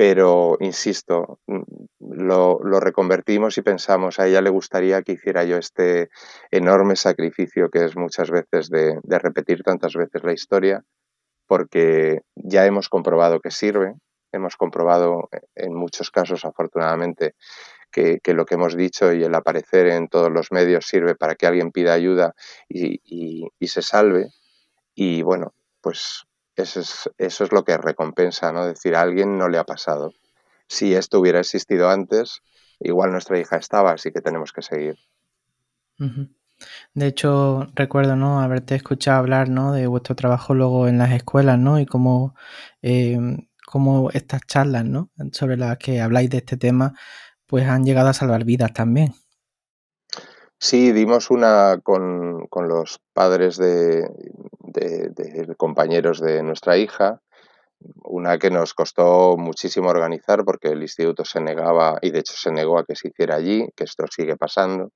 pero 0.00 0.56
insisto, 0.60 1.40
mm, 1.46 1.60
lo, 1.98 2.58
reconvertimos 2.80 3.58
y 3.58 3.60
pensamos, 3.60 4.18
a 4.18 4.26
ella 4.26 4.40
le 4.40 4.48
gustaría 4.48 5.02
que 5.02 5.12
hiciera 5.12 5.44
yo 5.44 5.58
este 5.58 6.08
enorme 6.50 6.96
sacrificio 6.96 7.68
que 7.68 7.84
es 7.84 7.96
muchas 7.96 8.30
veces 8.30 8.70
de, 8.70 8.98
repetir 9.04 9.62
tantas 9.62 9.92
veces 9.92 10.24
la 10.24 10.32
historia, 10.32 10.82
porque 11.46 12.22
ya 12.34 12.64
hemos 12.64 12.88
comprobado 12.88 13.40
que 13.40 13.50
sirve, 13.50 13.92
hemos 14.32 14.56
comprobado 14.56 15.28
en 15.54 15.74
muchos 15.74 16.10
casos, 16.10 16.46
afortunadamente, 16.46 17.34
que, 17.92 18.22
lo 18.28 18.46
que 18.46 18.54
hemos 18.54 18.74
dicho 18.78 19.12
y 19.12 19.22
el 19.22 19.34
aparecer 19.34 19.88
en 19.88 20.08
todos 20.08 20.32
los 20.32 20.50
medios 20.50 20.86
sirve 20.86 21.14
para 21.14 21.34
que 21.34 21.46
alguien 21.46 21.72
pida 21.72 21.92
ayuda 21.92 22.34
y, 22.70 23.02
y 23.58 23.68
se 23.68 23.82
salve. 23.82 24.30
Y 24.94 25.20
bueno, 25.20 25.52
pues 25.82 26.24
eso 26.60 26.80
es, 26.80 27.10
eso 27.18 27.44
es 27.44 27.52
lo 27.52 27.64
que 27.64 27.76
recompensa, 27.76 28.52
¿no? 28.52 28.66
Decir, 28.66 28.94
a 28.94 29.02
alguien 29.02 29.38
no 29.38 29.48
le 29.48 29.58
ha 29.58 29.64
pasado. 29.64 30.12
Si 30.68 30.94
esto 30.94 31.18
hubiera 31.20 31.40
existido 31.40 31.90
antes, 31.90 32.42
igual 32.78 33.12
nuestra 33.12 33.38
hija 33.38 33.56
estaba, 33.56 33.92
así 33.92 34.12
que 34.12 34.20
tenemos 34.20 34.52
que 34.52 34.62
seguir. 34.62 34.96
De 36.94 37.06
hecho, 37.06 37.68
recuerdo, 37.74 38.16
¿no? 38.16 38.40
Haberte 38.40 38.74
escuchado 38.74 39.18
hablar, 39.18 39.48
¿no? 39.48 39.72
De 39.72 39.86
vuestro 39.86 40.14
trabajo 40.14 40.54
luego 40.54 40.88
en 40.88 40.98
las 40.98 41.12
escuelas, 41.12 41.58
¿no? 41.58 41.78
Y 41.80 41.86
cómo, 41.86 42.34
em, 42.82 43.48
cómo 43.66 44.10
estas 44.10 44.42
charlas, 44.46 44.84
¿no? 44.84 45.10
Sobre 45.32 45.56
las 45.56 45.78
que 45.78 46.00
habláis 46.00 46.30
de 46.30 46.38
este 46.38 46.56
tema, 46.56 46.94
pues 47.46 47.66
han 47.68 47.84
llegado 47.84 48.08
a 48.08 48.12
salvar 48.14 48.44
vidas 48.44 48.72
también. 48.72 49.14
Sí, 50.62 50.92
dimos 50.92 51.30
una 51.30 51.80
con, 51.82 52.46
los 52.68 53.00
padres 53.14 53.56
de, 53.56 54.06
compañeros 55.56 56.20
de 56.20 56.42
nuestra 56.42 56.76
hija, 56.76 57.22
una 58.04 58.38
que 58.38 58.50
nos 58.50 58.74
costó 58.74 59.38
muchísimo 59.38 59.88
organizar 59.88 60.44
porque 60.44 60.68
el 60.68 60.82
instituto 60.82 61.24
se 61.24 61.40
negaba, 61.40 61.98
y 62.02 62.10
de 62.10 62.18
hecho 62.18 62.34
se 62.36 62.52
negó 62.52 62.78
a 62.78 62.84
que 62.84 62.94
se 62.94 63.08
hiciera 63.08 63.36
allí, 63.36 63.70
que 63.74 63.84
esto 63.84 64.04
sigue 64.14 64.36
pasando, 64.36 64.90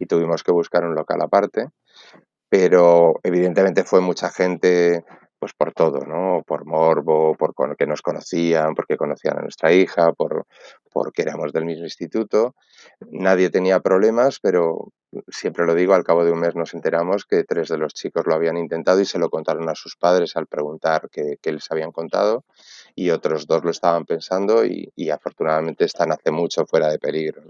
y 0.00 0.06
tuvimos 0.06 0.42
que 0.42 0.52
buscar 0.52 0.82
un 0.86 0.94
local 0.94 1.20
aparte, 1.20 1.66
pero 2.48 3.20
evidentemente 3.22 3.84
fue 3.84 4.00
mucha 4.00 4.30
gente 4.30 5.04
pues 5.38 5.52
por 5.52 5.72
todo, 5.72 6.06
¿no? 6.06 6.42
Por 6.46 6.64
morbo, 6.64 7.34
por 7.34 7.76
que 7.76 7.84
nos 7.84 8.00
conocían, 8.00 8.74
porque 8.74 8.96
conocían 8.96 9.38
a 9.38 9.42
nuestra 9.42 9.72
hija, 9.72 10.12
por 10.12 10.46
porque 10.92 11.22
éramos 11.22 11.52
del 11.52 11.64
mismo 11.64 11.84
instituto. 11.84 12.54
Nadie 13.10 13.50
tenía 13.50 13.80
problemas, 13.80 14.38
pero 14.40 14.92
siempre 15.28 15.66
lo 15.66 15.74
digo, 15.74 15.94
al 15.94 16.04
cabo 16.04 16.24
de 16.24 16.32
un 16.32 16.40
mes 16.40 16.54
nos 16.54 16.74
enteramos 16.74 17.24
que 17.24 17.44
tres 17.44 17.68
de 17.68 17.78
los 17.78 17.94
chicos 17.94 18.26
lo 18.26 18.34
habían 18.34 18.56
intentado 18.56 19.00
y 19.00 19.04
se 19.04 19.18
lo 19.18 19.30
contaron 19.30 19.68
a 19.68 19.74
sus 19.74 19.96
padres 19.96 20.36
al 20.36 20.46
preguntar 20.46 21.08
qué, 21.10 21.38
les 21.44 21.70
habían 21.70 21.92
contado 21.92 22.44
y 22.94 23.10
otros 23.10 23.46
dos 23.46 23.64
lo 23.64 23.70
estaban 23.70 24.04
pensando 24.04 24.64
y, 24.64 25.10
afortunadamente 25.10 25.84
están 25.84 26.12
hace 26.12 26.30
mucho 26.30 26.66
fuera 26.66 26.88
de 26.88 26.98
peligro. 26.98 27.42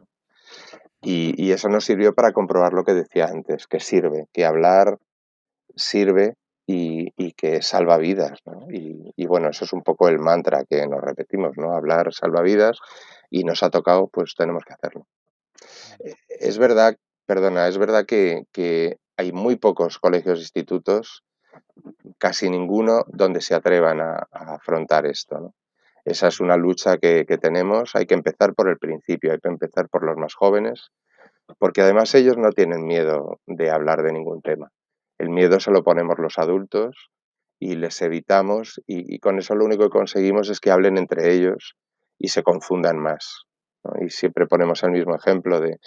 Y, 1.01 1.35
y 1.37 1.53
eso 1.53 1.69
nos 1.69 1.85
sirvió 1.85 2.15
para 2.15 2.33
comprobar 2.33 2.73
lo 2.73 2.85
que 2.85 2.95
decía 2.95 3.27
antes, 3.27 3.67
que 3.67 3.81
sirve, 3.81 4.29
que 4.33 4.45
hablar 4.45 4.99
sirve 5.75 6.37
y, 6.67 7.33
que 7.33 7.63
salva 7.63 7.99
vidas. 7.99 8.41
¿no? 8.47 8.67
Y, 8.71 9.27
bueno, 9.27 9.49
eso 9.49 9.65
es 9.65 9.73
un 9.73 9.83
poco 9.83 10.09
el 10.09 10.19
mantra 10.19 10.65
que 10.65 10.87
nos 10.87 11.01
repetimos, 11.01 11.57
¿no? 11.57 11.73
Hablar 11.73 12.13
salva 12.13 12.43
vidas 12.43 12.79
y 13.33 13.45
nos 13.45 13.63
ha 13.63 13.71
tocado, 13.71 14.09
pues 14.09 14.35
tenemos 14.37 14.63
que 14.65 14.75
hacerlo. 14.75 15.07
Eh, 16.05 16.15
es 16.29 16.59
verdad, 16.59 16.97
perdona, 17.27 17.67
es 17.67 17.79
verdad 17.79 18.05
que, 18.05 18.99
hay 19.17 19.33
muy 19.33 19.57
pocos 19.57 19.99
colegios 19.99 20.39
e 20.39 20.43
institutos, 20.43 21.25
casi 22.19 22.51
ninguno, 22.51 23.05
donde 23.09 23.41
se 23.41 23.55
atrevan 23.55 24.01
a, 24.01 24.27
afrontar 24.31 25.07
esto. 25.07 25.39
¿no? 25.39 25.55
Esa 26.05 26.29
es 26.29 26.41
una 26.41 26.57
lucha 26.57 26.99
que, 26.99 27.25
que 27.27 27.39
tenemos. 27.39 27.95
Hay 27.95 28.07
que 28.07 28.15
empezar 28.15 28.55
por 28.55 28.69
el 28.69 28.79
principio, 28.79 29.33
hay 29.33 29.39
que 29.39 29.49
empezar 29.49 29.89
por 29.89 30.05
los 30.05 30.17
más 30.17 30.35
jóvenes, 30.35 30.91
porque 31.59 31.81
además 31.81 32.15
ellos 32.15 32.37
no 32.37 32.51
tienen 32.51 32.85
miedo 32.85 33.41
de 33.47 33.71
hablar 33.71 34.03
de 34.03 34.13
ningún 34.13 34.43
tema. 34.43 34.71
El 35.19 35.31
miedo 35.31 35.59
se 35.61 35.71
lo 35.71 35.85
ponemos 35.85 36.19
los 36.19 36.39
adultos 36.39 37.11
y 37.59 37.77
les 37.77 38.03
evitamos 38.03 38.83
y, 38.87 39.19
con 39.21 39.39
eso 39.39 39.55
lo 39.55 39.65
único 39.65 39.85
que 39.85 39.99
conseguimos 39.99 40.51
es 40.51 40.59
que 40.59 40.71
hablen 40.71 40.99
entre 40.99 41.33
ellos 41.33 41.77
y 42.23 42.29
se 42.29 42.45
confundan 42.45 42.99
más. 42.99 43.47
Y 44.01 44.11
siempre 44.11 44.47
ponemos 44.47 44.85
el 44.85 44.93
mismo 44.93 45.17
ejemplo 45.17 45.61
de, 45.61 45.81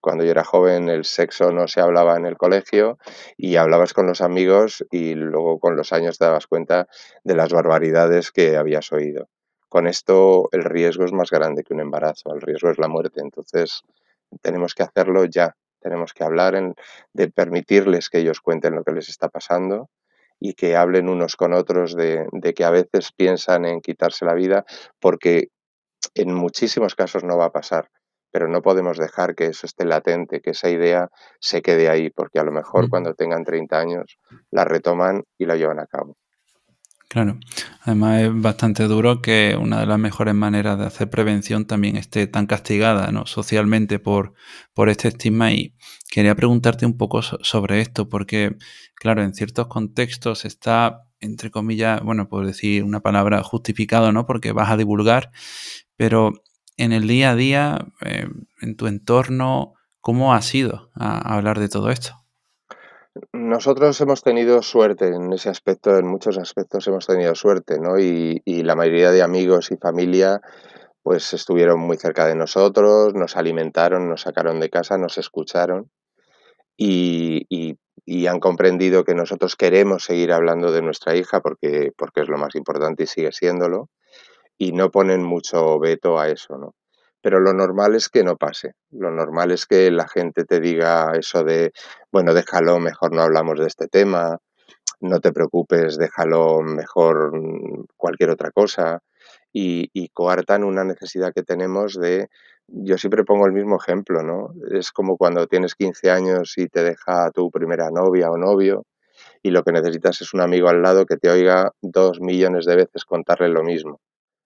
cuando 0.00 0.24
yo 0.24 0.30
era 0.30 0.42
joven 0.42 0.88
el 0.88 1.04
sexo 1.04 1.52
no 1.52 1.68
se 1.68 1.82
hablaba 1.82 2.16
en 2.16 2.24
el 2.24 2.38
colegio 2.38 2.96
y 3.36 3.56
hablabas 3.56 3.92
con 3.92 4.06
los 4.06 4.22
amigos 4.22 4.82
y 4.90 5.14
luego 5.14 5.60
con 5.60 5.76
los 5.76 5.92
años 5.92 6.16
te 6.16 6.24
dabas 6.24 6.46
cuenta 6.46 6.88
de 7.24 7.34
las 7.34 7.52
barbaridades 7.52 8.32
que 8.32 8.56
habías 8.56 8.90
oído. 8.90 9.28
Con 9.68 9.86
esto 9.86 10.48
el 10.52 10.64
riesgo 10.64 11.04
es 11.04 11.12
más 11.12 11.30
grande 11.30 11.62
que 11.62 11.74
un 11.74 11.80
embarazo, 11.80 12.34
el 12.34 12.40
riesgo 12.40 12.70
es 12.70 12.78
la 12.78 12.88
muerte, 12.88 13.20
entonces 13.20 13.82
tenemos 14.40 14.74
que 14.74 14.82
hacerlo 14.82 15.26
ya, 15.26 15.56
tenemos 15.78 16.14
que 16.14 16.24
hablar 16.24 16.74
de 17.12 17.28
permitirles 17.28 18.08
que 18.08 18.20
ellos 18.20 18.40
cuenten 18.40 18.74
lo 18.74 18.82
que 18.82 18.92
les 18.92 19.10
está 19.10 19.28
pasando 19.28 19.90
y 20.40 20.54
que 20.54 20.74
hablen 20.74 21.08
unos 21.08 21.36
con 21.36 21.52
otros 21.52 21.94
de, 21.94 22.26
que 22.56 22.64
a 22.64 22.70
veces 22.70 23.12
piensan 23.14 23.66
en 23.66 23.80
quitarse 23.80 24.24
la 24.24 24.34
vida 24.34 24.64
porque 24.98 25.48
en 26.14 26.34
muchísimos 26.34 26.94
casos 26.94 27.22
no 27.22 27.36
va 27.36 27.46
a 27.46 27.52
pasar, 27.52 27.90
pero 28.32 28.48
no 28.48 28.62
podemos 28.62 28.96
dejar 28.96 29.34
que 29.34 29.46
eso 29.46 29.66
esté 29.66 29.84
latente, 29.84 30.40
que 30.40 30.50
esa 30.50 30.70
idea 30.70 31.10
se 31.40 31.60
quede 31.60 31.90
ahí, 31.90 32.10
porque 32.10 32.40
a 32.40 32.44
lo 32.44 32.52
mejor 32.52 32.88
cuando 32.88 33.14
tengan 33.14 33.44
30 33.44 33.78
años 33.78 34.18
la 34.50 34.64
retoman 34.64 35.24
y 35.38 35.44
la 35.44 35.56
llevan 35.56 35.78
a 35.78 35.86
cabo. 35.86 36.16
Claro, 37.10 37.40
además 37.82 38.22
es 38.22 38.40
bastante 38.40 38.84
duro 38.84 39.20
que 39.20 39.56
una 39.60 39.80
de 39.80 39.86
las 39.86 39.98
mejores 39.98 40.32
maneras 40.32 40.78
de 40.78 40.86
hacer 40.86 41.10
prevención 41.10 41.66
también 41.66 41.96
esté 41.96 42.28
tan 42.28 42.46
castigada 42.46 43.10
¿no? 43.10 43.26
socialmente 43.26 43.98
por, 43.98 44.34
por 44.74 44.88
este 44.88 45.08
estigma 45.08 45.50
y 45.50 45.74
quería 46.08 46.36
preguntarte 46.36 46.86
un 46.86 46.96
poco 46.96 47.20
sobre 47.22 47.80
esto 47.80 48.08
porque, 48.08 48.56
claro, 48.94 49.24
en 49.24 49.34
ciertos 49.34 49.66
contextos 49.66 50.44
está, 50.44 51.02
entre 51.18 51.50
comillas, 51.50 52.00
bueno, 52.00 52.28
por 52.28 52.46
decir 52.46 52.84
una 52.84 53.00
palabra, 53.00 53.42
justificado, 53.42 54.12
¿no? 54.12 54.24
Porque 54.24 54.52
vas 54.52 54.70
a 54.70 54.76
divulgar, 54.76 55.32
pero 55.96 56.44
en 56.76 56.92
el 56.92 57.08
día 57.08 57.30
a 57.32 57.34
día, 57.34 57.86
eh, 58.02 58.28
en 58.60 58.76
tu 58.76 58.86
entorno, 58.86 59.74
¿cómo 60.00 60.32
ha 60.32 60.42
sido 60.42 60.92
hablar 60.94 61.58
de 61.58 61.68
todo 61.68 61.90
esto? 61.90 62.19
Nosotros 63.32 64.00
hemos 64.00 64.22
tenido 64.22 64.62
suerte 64.62 65.08
en 65.08 65.32
ese 65.32 65.48
aspecto, 65.48 65.96
en 65.96 66.06
muchos 66.06 66.38
aspectos 66.38 66.86
hemos 66.86 67.06
tenido 67.06 67.34
suerte, 67.34 67.78
¿no? 67.78 67.98
Y, 67.98 68.40
la 68.44 68.76
mayoría 68.76 69.10
de 69.10 69.22
amigos 69.22 69.70
y 69.70 69.76
familia 69.76 70.40
pues 71.02 71.32
estuvieron 71.32 71.80
muy 71.80 71.96
cerca 71.96 72.26
de 72.26 72.34
nosotros, 72.34 73.14
nos 73.14 73.36
alimentaron, 73.36 74.08
nos 74.08 74.22
sacaron 74.22 74.60
de 74.60 74.68
casa, 74.68 74.98
nos 74.98 75.18
escucharon 75.18 75.90
y, 76.76 77.76
han 78.28 78.40
comprendido 78.40 79.04
que 79.04 79.14
nosotros 79.14 79.56
queremos 79.56 80.04
seguir 80.04 80.32
hablando 80.32 80.72
de 80.72 80.82
nuestra 80.82 81.16
hija 81.16 81.40
porque, 81.40 81.92
porque 81.96 82.20
es 82.20 82.28
lo 82.28 82.38
más 82.38 82.54
importante 82.54 83.04
y 83.04 83.06
sigue 83.06 83.32
siéndolo 83.32 83.88
y 84.58 84.72
no 84.72 84.90
ponen 84.90 85.22
mucho 85.22 85.78
veto 85.78 86.18
a 86.18 86.28
eso, 86.28 86.58
¿no? 86.58 86.74
Pero 87.20 87.40
lo 87.40 87.52
normal 87.52 87.94
es 87.94 88.08
que 88.08 88.24
no 88.24 88.36
pase. 88.36 88.74
Lo 88.90 89.10
normal 89.10 89.50
es 89.50 89.66
que 89.66 89.90
la 89.90 90.08
gente 90.08 90.44
te 90.44 90.60
diga 90.60 91.12
eso 91.18 91.44
de, 91.44 91.72
bueno, 92.12 92.34
déjalo, 92.34 92.78
mejor 92.78 93.12
no 93.12 93.22
hablamos 93.22 93.58
de 93.58 93.66
este 93.66 93.88
tema, 93.88 94.38
no 95.00 95.20
te 95.20 95.32
preocupes, 95.32 95.96
déjalo, 95.98 96.60
mejor 96.62 97.36
mm, 97.36 97.86
cualquier 97.96 98.30
otra 98.30 98.50
cosa. 98.50 99.00
Y, 99.52 99.90
y, 99.92 100.08
coartan 100.10 100.62
una 100.62 100.84
necesidad 100.84 101.32
que 101.34 101.42
tenemos 101.42 101.98
de, 101.98 102.28
yo 102.68 102.96
siempre 102.98 103.24
pongo 103.24 103.46
el 103.46 103.52
mismo 103.52 103.76
ejemplo, 103.76 104.22
¿no? 104.22 104.50
Es 104.70 104.92
como 104.92 105.16
cuando 105.16 105.48
tienes 105.48 105.74
15 105.74 106.10
años 106.10 106.54
y 106.56 106.68
te 106.68 106.84
deja 106.84 107.30
tu 107.32 107.50
primera 107.50 107.90
novia 107.90 108.30
o 108.30 108.38
novio 108.38 108.84
y 109.42 109.50
lo 109.50 109.62
que 109.62 109.72
necesitas 109.72 110.20
es 110.20 110.34
un 110.34 110.40
amigo 110.40 110.68
al 110.68 110.82
lado 110.82 111.06
que 111.06 111.16
te 111.16 111.30
oiga 111.30 111.72
dos 111.80 112.20
millones 112.20 112.64
de 112.66 112.76
veces 112.76 113.04
contarle 113.04 113.48
lo 113.48 113.62
mismo. 113.62 114.00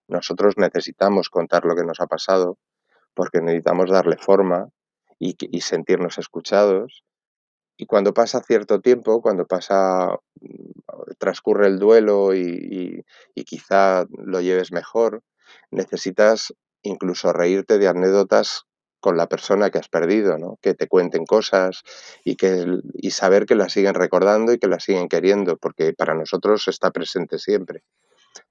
Nosotros 0.09 0.55
necesitamos 0.57 1.31
contar 1.31 1.65
lo 1.65 1.75
que 1.75 1.85
nos 1.85 2.01
ha 2.01 2.07
pasado 2.07 2.59
porque 3.15 3.41
necesitamos 3.41 3.91
darle 3.91 4.17
forma 4.17 4.69
y, 5.19 5.61
sentirnos 5.61 6.19
escuchados. 6.19 7.05
Y 7.77 7.87
cuando 7.87 8.13
pasa 8.13 8.43
cierto 8.43 8.81
tiempo, 8.81 9.23
cuando 9.23 9.47
pasa, 9.47 10.17
mm, 10.41 11.13
transcurre 11.19 11.67
el 11.69 11.79
duelo 11.79 12.35
y, 12.35 13.05
quizá 13.47 14.05
lo 14.11 14.41
lleves 14.41 14.73
mejor, 14.73 15.23
necesitas 15.71 16.53
incluso 16.83 17.33
reírte 17.33 17.79
de 17.79 17.89
anécdotas 17.89 18.65
con 19.01 19.17
la 19.17 19.29
persona 19.29 19.71
que 19.71 19.79
has 19.79 19.89
perdido, 19.89 20.39
¿no? 20.39 20.59
que 20.63 20.75
te 20.75 20.89
cuenten 20.89 21.27
cosas 21.27 21.83
y, 22.25 22.37
que, 22.37 22.67
y 22.95 23.11
saber 23.11 23.45
que 23.45 23.55
la 23.55 23.69
siguen 23.69 23.95
recordando 23.95 24.53
y 24.53 24.59
que 24.59 24.69
la 24.69 24.81
siguen 24.81 25.09
queriendo, 25.09 25.57
porque 25.59 25.93
para 25.93 26.15
nosotros 26.15 26.69
está 26.69 26.91
presente 26.91 27.39
siempre. 27.39 27.83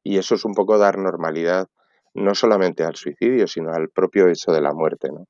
Y 0.04 0.18
eso 0.18 0.36
es 0.36 0.46
un 0.46 0.54
poco 0.54 0.78
dar 0.78 0.98
normalidad 0.98 1.68
no 2.14 2.36
solamente 2.36 2.84
al 2.84 2.96
suicidio, 2.96 3.48
sino 3.48 3.74
al 3.74 3.90
propio 3.90 4.28
hecho 4.28 4.52
de 4.52 4.62
la 4.62 4.74
muerte. 4.74 5.10
¿no? 5.12 5.28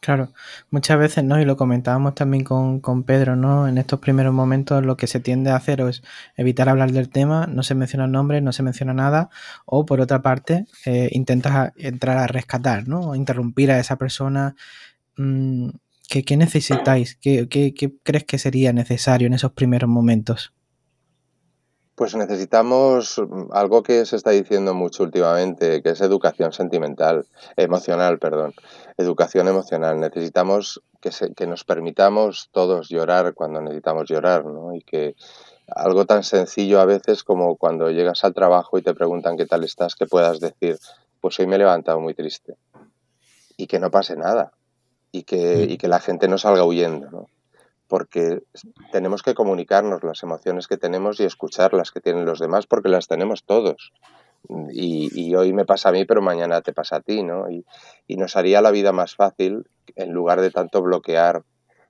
Claro, 0.00 0.32
muchas 0.70 0.98
veces, 0.98 1.22
¿no? 1.22 1.40
Y 1.40 1.44
lo 1.44 1.56
comentábamos 1.56 2.16
también 2.16 2.42
con, 2.42 2.80
con, 2.80 3.04
Pedro, 3.04 3.36
¿no? 3.36 3.68
En 3.68 3.78
estos 3.78 4.00
primeros 4.00 4.34
momentos 4.34 4.84
lo 4.84 4.96
que 4.96 5.06
se 5.06 5.20
tiende 5.20 5.50
a 5.50 5.56
hacer 5.56 5.80
es 5.80 6.02
evitar 6.36 6.68
hablar 6.68 6.90
del 6.90 7.08
tema, 7.08 7.46
no 7.46 7.62
se 7.62 7.76
menciona 7.76 8.06
el 8.06 8.10
nombre, 8.10 8.40
no 8.40 8.52
se 8.52 8.64
menciona 8.64 8.92
nada, 8.94 9.30
o 9.64 9.86
por 9.86 10.00
otra 10.00 10.20
parte, 10.20 10.66
eh, 10.86 11.08
intentas 11.12 11.72
entrar 11.76 12.18
a 12.18 12.26
rescatar, 12.26 12.88
¿no? 12.88 13.10
O 13.10 13.14
interrumpir 13.14 13.70
a 13.70 13.78
esa 13.78 13.96
persona. 13.96 14.56
Mm, 15.16 15.68
¿qué, 16.08 16.24
¿qué, 16.24 16.36
necesitáis? 16.36 17.16
¿Qué, 17.20 17.48
qué, 17.48 17.72
qué 17.72 17.94
crees 18.02 18.24
que 18.24 18.38
sería 18.38 18.72
necesario 18.72 19.28
en 19.28 19.34
esos 19.34 19.52
primeros 19.52 19.88
momentos? 19.88 20.52
Pues 21.94 22.14
necesitamos 22.14 23.18
mm, 23.18 23.52
algo 23.52 23.82
que 23.82 24.06
se 24.06 24.16
está 24.16 24.30
diciendo 24.30 24.74
mucho 24.74 25.02
últimamente, 25.02 25.82
que 25.82 25.90
es 25.90 26.00
educación 26.00 26.52
sentimental, 26.52 27.26
emocional, 27.56 28.18
perdón, 28.18 28.54
educación 28.96 29.48
emocional. 29.48 30.00
Necesitamos 30.00 30.82
que, 31.00 31.12
se, 31.12 31.34
que 31.34 31.46
nos 31.46 31.64
permitamos 31.64 32.48
todos 32.52 32.88
llorar 32.88 33.34
cuando 33.34 33.60
necesitamos 33.60 34.08
llorar, 34.08 34.46
¿no? 34.46 34.74
Y 34.74 34.80
que 34.80 35.14
algo 35.68 36.06
tan 36.06 36.22
sencillo 36.22 36.80
a 36.80 36.86
veces 36.86 37.24
como 37.24 37.56
cuando 37.56 37.90
llegas 37.90 38.24
al 38.24 38.34
trabajo 38.34 38.78
y 38.78 38.82
te 38.82 38.94
preguntan 38.94 39.36
qué 39.36 39.46
tal 39.46 39.64
estás, 39.64 39.94
que 39.94 40.06
puedas 40.06 40.40
decir, 40.40 40.78
pues 41.20 41.38
hoy 41.38 41.46
me 41.46 41.56
he 41.56 41.58
levantado 41.58 42.00
muy 42.00 42.14
triste. 42.14 42.56
Y 43.56 43.66
que 43.66 43.78
no 43.78 43.90
pase 43.90 44.16
nada. 44.16 44.52
Y 45.12 45.24
que, 45.24 45.66
y 45.68 45.76
que 45.76 45.88
la 45.88 46.00
gente 46.00 46.26
no 46.26 46.38
salga 46.38 46.64
huyendo, 46.64 47.10
¿no? 47.10 47.28
Porque 47.92 48.40
tenemos 48.90 49.22
que 49.22 49.34
comunicarnos 49.34 50.02
las 50.02 50.22
emociones 50.22 50.66
que 50.66 50.78
tenemos 50.78 51.20
y 51.20 51.24
escuchar 51.24 51.74
las 51.74 51.90
que 51.90 52.00
tienen 52.00 52.24
los 52.24 52.38
demás, 52.38 52.66
porque 52.66 52.88
las 52.88 53.06
tenemos 53.06 53.44
todos. 53.44 53.92
Y, 54.70 55.10
y 55.12 55.34
hoy 55.34 55.52
me 55.52 55.66
pasa 55.66 55.90
a 55.90 55.92
mí, 55.92 56.06
pero 56.06 56.22
mañana 56.22 56.62
te 56.62 56.72
pasa 56.72 56.96
a 56.96 57.00
ti, 57.00 57.22
¿no? 57.22 57.50
Y, 57.50 57.66
y, 58.06 58.16
nos 58.16 58.34
haría 58.34 58.62
la 58.62 58.70
vida 58.70 58.92
más 58.92 59.14
fácil 59.14 59.66
en 59.94 60.10
lugar 60.10 60.40
de 60.40 60.50
tanto 60.50 60.80
bloquear. 60.80 61.42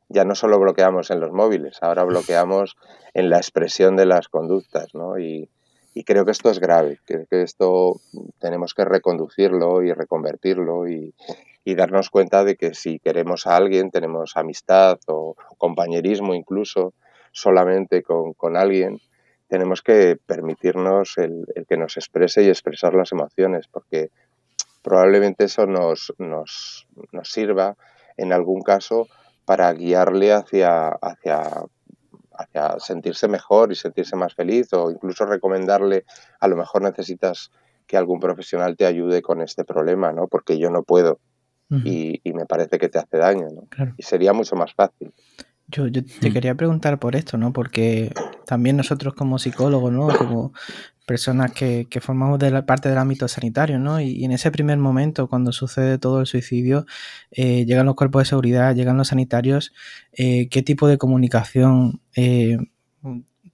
Ya 0.09 0.25
no 0.25 0.35
solo 0.35 0.59
bloqueamos 0.59 1.13
en 1.13 1.21
los 1.21 1.31
móviles, 1.31 1.79
ahora 1.83 2.03
bloqueamos 2.03 2.75
en 3.15 3.31
la 3.31 3.37
expresión 3.37 3.95
de 3.95 4.07
las 4.07 4.27
conductas, 4.27 4.97
¿no? 4.97 5.21
Y, 5.21 5.51
y 5.95 6.03
creo 6.03 6.25
que 6.25 6.33
esto 6.33 6.51
es 6.51 6.59
grave, 6.59 6.99
creo 7.05 7.27
que 7.31 7.43
esto 7.43 8.01
tenemos 8.41 8.75
que 8.75 8.85
reconducirlo 8.85 9.85
y 9.85 9.93
reconvertirlo 9.93 10.89
y, 10.89 11.15
y 11.65 11.75
darnos 11.75 12.11
cuenta 12.11 12.45
de 12.45 12.57
que 12.57 12.75
si 12.75 12.99
queremos 12.99 13.47
a 13.47 13.57
alguien, 13.57 13.91
tenemos 13.91 14.37
amistad 14.37 14.99
o 15.07 15.37
compañerismo 15.59 16.35
incluso 16.35 16.95
solamente 17.33 18.03
con, 18.03 18.35
con 18.35 18.57
alguien, 18.57 19.01
tenemos 19.49 19.83
que 19.83 20.17
permitirnos 20.27 21.19
el, 21.19 21.47
el, 21.55 21.67
que 21.67 21.77
nos 21.77 21.97
exprese 21.97 22.43
y 22.43 22.49
expresar 22.49 22.95
las 22.95 23.13
emociones, 23.13 23.69
porque 23.69 24.11
probablemente 24.83 25.45
eso 25.45 25.67
nos, 25.67 26.13
nos, 26.19 26.87
nos 27.13 27.31
sirva 27.31 27.77
en 28.17 28.33
algún 28.33 28.63
caso 28.63 29.09
para 29.45 29.73
guiarle 29.73 30.33
hacia, 30.33 30.89
hacia, 30.89 31.65
hacia 32.35 32.79
sentirse 32.79 33.29
mejor 33.29 33.73
y 33.73 33.75
sentirse 33.75 34.17
más 34.17 34.35
feliz 34.35 34.73
o 34.73 34.91
incluso 34.91 35.27
recomendarle, 35.27 36.05
a 36.41 36.49
lo 36.49 36.57
mejor 36.57 36.83
necesitas 36.83 37.51
que 37.87 37.97
algún 37.97 38.21
profesional 38.21 38.77
te 38.77 38.87
ayude 38.87 39.23
con 39.23 39.41
este 39.43 39.65
problema, 39.65 40.13
¿no? 40.13 40.29
Porque 40.29 40.59
yo 40.59 40.71
no 40.71 40.83
puedo 40.83 41.19
y, 41.85 42.21
y, 42.23 42.33
me 42.33 42.47
parece 42.47 42.79
que 42.79 42.89
te 42.89 42.99
hace 42.99 43.17
daño, 43.17 43.49
¿no? 43.55 43.63
Claro. 43.69 43.95
Y 43.97 44.03
sería 44.03 44.33
mucho 44.33 44.57
más 44.57 44.75
fácil. 44.75 45.13
Yo, 45.69 45.87
yo 45.87 46.05
te 46.05 46.29
mm. 46.29 46.33
quería 46.33 46.55
preguntar 46.55 46.99
por 46.99 47.17
esto, 47.17 47.39
¿no? 47.39 47.53
Porque 47.53 48.13
también 48.47 48.77
nosotros 48.77 49.15
como 49.15 49.39
psicólogos, 49.39 49.93
¿no? 49.93 50.09
Como 50.09 50.53
personas 51.07 51.53
que, 51.53 51.87
que 51.91 52.01
formamos 52.01 52.39
de 52.39 52.51
la 52.51 52.67
parte 52.67 52.89
del 52.89 52.99
ámbito 52.99 53.27
sanitario, 53.27 53.79
¿no? 53.79 54.01
Y, 54.01 54.11
y, 54.11 54.25
en 54.25 54.33
ese 54.33 54.51
primer 54.51 54.79
momento, 54.79 55.29
cuando 55.29 55.53
sucede 55.53 55.99
todo 55.99 56.21
el 56.21 56.27
suicidio, 56.27 56.87
eh, 57.31 57.65
llegan 57.65 57.87
los 57.87 57.97
cuerpos 57.97 58.23
de 58.23 58.27
seguridad, 58.27 58.75
llegan 58.75 58.97
los 58.97 59.09
sanitarios, 59.09 59.73
eh, 60.13 60.49
¿qué 60.49 60.63
tipo 60.63 60.89
de 60.89 60.99
comunicación 60.99 62.01
eh, 62.17 62.59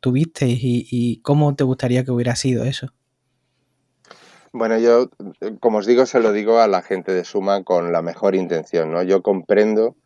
tuviste 0.00 0.48
y, 0.48 0.86
y 0.90 1.20
cómo 1.20 1.54
te 1.54 1.64
gustaría 1.64 2.04
que 2.04 2.10
hubiera 2.10 2.36
sido 2.36 2.64
eso? 2.64 2.92
Bueno, 4.52 4.78
yo, 4.78 5.10
como 5.60 5.78
os 5.78 5.86
digo, 5.86 6.06
se 6.06 6.20
lo 6.20 6.32
digo 6.32 6.58
a 6.58 6.68
la 6.68 6.82
gente 6.82 7.12
de 7.12 7.24
Suma 7.24 7.64
con 7.64 7.92
la 7.92 8.02
mejor 8.02 8.34
intención, 8.34 8.90
¿no? 8.92 9.02
Yo 9.02 9.22
comprendo 9.22 9.96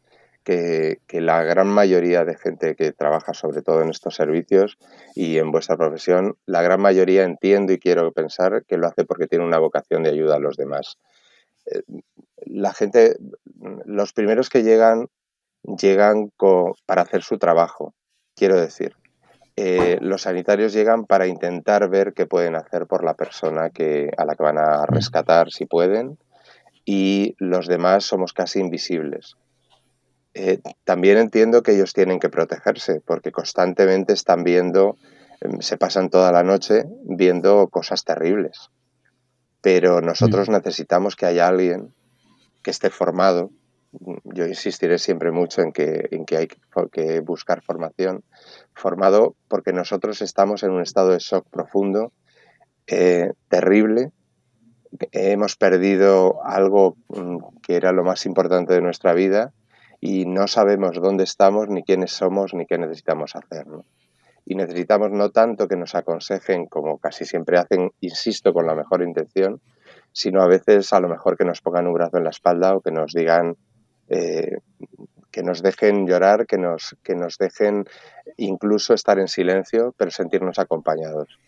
que, 0.45 0.99
la 1.13 1.43
gran 1.45 1.69
mayoría 1.69 2.25
de 2.25 2.37
gente 2.37 2.75
que 2.75 2.93
trabaja 2.93 3.35
sobre 3.35 3.63
todo 3.63 3.83
en 3.83 3.91
estos 3.91 4.17
servicios 4.17 4.79
y 5.15 5.39
en 5.39 5.53
vuestra 5.53 5.77
profesión, 5.77 6.37
la 6.47 6.63
gran 6.63 6.81
mayoría 6.81 7.25
entiendo 7.25 7.73
y 7.73 7.79
quiero 7.79 8.11
pensar 8.13 8.65
que 8.67 8.77
lo 8.77 8.89
hace 8.89 9.05
porque 9.05 9.29
tiene 9.29 9.45
una 9.45 9.59
vocación 9.59 10.03
de 10.03 10.11
ayuda 10.11 10.37
a 10.37 10.41
los 10.41 10.57
demás. 10.57 10.99
Eh, 11.67 11.83
la 12.47 12.73
gente, 12.73 13.17
los 13.85 14.13
primeros 14.13 14.51
que 14.51 14.65
llegan, 14.65 15.09
llegan 15.63 16.31
con, 16.37 16.73
para 16.87 17.03
hacer 17.03 17.23
su 17.23 17.39
trabajo, 17.39 17.95
quiero 18.35 18.61
decir 18.61 18.97
eh, 19.57 19.99
los 20.01 20.23
sanitarios 20.23 20.73
llegan 20.73 21.05
para 21.05 21.27
intentar 21.27 21.89
ver 21.91 22.15
qué 22.15 22.27
pueden 22.27 22.57
hacer 22.57 22.87
por 22.87 23.05
la 23.05 23.15
persona 23.15 23.71
que, 23.71 24.11
a 24.17 24.25
la 24.25 24.35
que 24.35 24.43
van 24.43 24.59
a 24.59 24.87
rescatar 24.87 25.51
si 25.51 25.67
pueden 25.67 26.19
y 26.85 27.37
los 27.39 27.67
demás 27.67 28.05
somos 28.05 28.33
casi 28.33 28.61
invisibles. 28.61 29.37
Eh, 30.35 30.61
también 30.85 31.19
entiendo 31.19 31.63
que 31.63 31.73
ellos 31.73 31.93
tienen 31.93 32.19
que 32.19 32.31
protegerse 32.31 33.03
porque 33.05 33.31
constantemente 33.31 34.15
están 34.15 34.43
viendo, 34.43 34.97
em, 35.43 35.61
se 35.61 35.77
pasan 35.77 36.09
toda 36.09 36.33
la 36.33 36.43
noche 36.43 36.85
viendo 37.05 37.69
cosas 37.69 38.05
terribles. 38.05 38.71
Pero 39.61 40.01
nosotros 40.01 40.49
necesitamos 40.49 41.15
que 41.15 41.27
haya 41.27 41.47
alguien 41.47 41.95
que 42.63 42.71
esté 42.71 42.89
formado, 42.89 43.51
yo 44.25 44.47
insistiré 44.47 44.99
siempre 44.99 45.31
mucho 45.31 45.63
en 45.63 45.73
que, 45.73 46.09
en 46.11 46.25
que 46.25 46.37
hay 46.37 46.49
que 46.91 47.21
buscar 47.21 47.63
formación, 47.63 48.25
formado 48.75 49.37
porque 49.49 49.73
nosotros 49.73 50.23
estamos 50.23 50.63
en 50.63 50.71
un 50.71 50.83
estado 50.83 51.11
de 51.11 51.19
shock 51.19 51.47
profundo, 51.51 52.13
eh, 52.87 53.33
terrible, 53.49 54.11
hemos 55.13 55.57
perdido 55.57 56.45
algo 56.45 56.97
mm, 57.09 57.39
que 57.63 57.77
era 57.77 57.93
lo 57.93 58.05
más 58.05 58.27
importante 58.27 58.75
de 58.75 58.81
nuestra 58.81 59.13
vida 59.13 59.53
y 60.01 60.27
no 60.27 60.49
sabemos 60.49 61.01
dónde 61.01 61.25
estamos, 61.25 61.69
ni 61.69 61.83
quiénes 61.83 62.13
somos, 62.13 62.55
ni 62.55 62.67
qué 62.67 62.79
necesitamos 62.79 63.37
hacer. 63.37 63.67
¿no? 63.67 63.85
Y 64.45 64.57
necesitamos 64.57 65.11
no 65.13 65.31
tanto 65.31 65.69
que 65.69 65.77
nos 65.77 65.95
aconsejen, 65.95 66.67
como 66.67 66.99
casi 66.99 67.25
siempre 67.25 67.59
hacen, 67.59 67.93
insisto, 68.01 68.53
con 68.53 68.67
la 68.67 68.75
mejor 68.75 69.03
intención, 69.03 69.61
sino 70.13 70.43
a 70.43 70.49
veces 70.49 70.93
a 70.93 71.01
lo 71.01 71.09
mejor 71.09 71.37
que 71.37 71.45
nos 71.45 71.61
pongan 71.61 71.87
un 71.87 71.95
brazo 71.95 72.19
en 72.19 72.25
la 72.25 72.31
espalda 72.31 72.75
o 72.75 72.81
que 72.81 72.91
nos 72.91 73.13
digan 73.13 73.57
eh, 74.13 74.59
que 75.31 75.43
nos 75.43 75.63
dejen 75.63 76.07
llorar, 76.07 76.47
que 76.47 76.59
nos, 76.59 76.95
que 77.03 77.15
nos 77.15 77.39
dejen 77.39 77.87
incluso 78.37 78.93
estar 78.93 79.19
en 79.19 79.29
silencio, 79.29 79.95
pero 79.97 80.11
sentirnos 80.11 80.59
acompañados. 80.59 81.39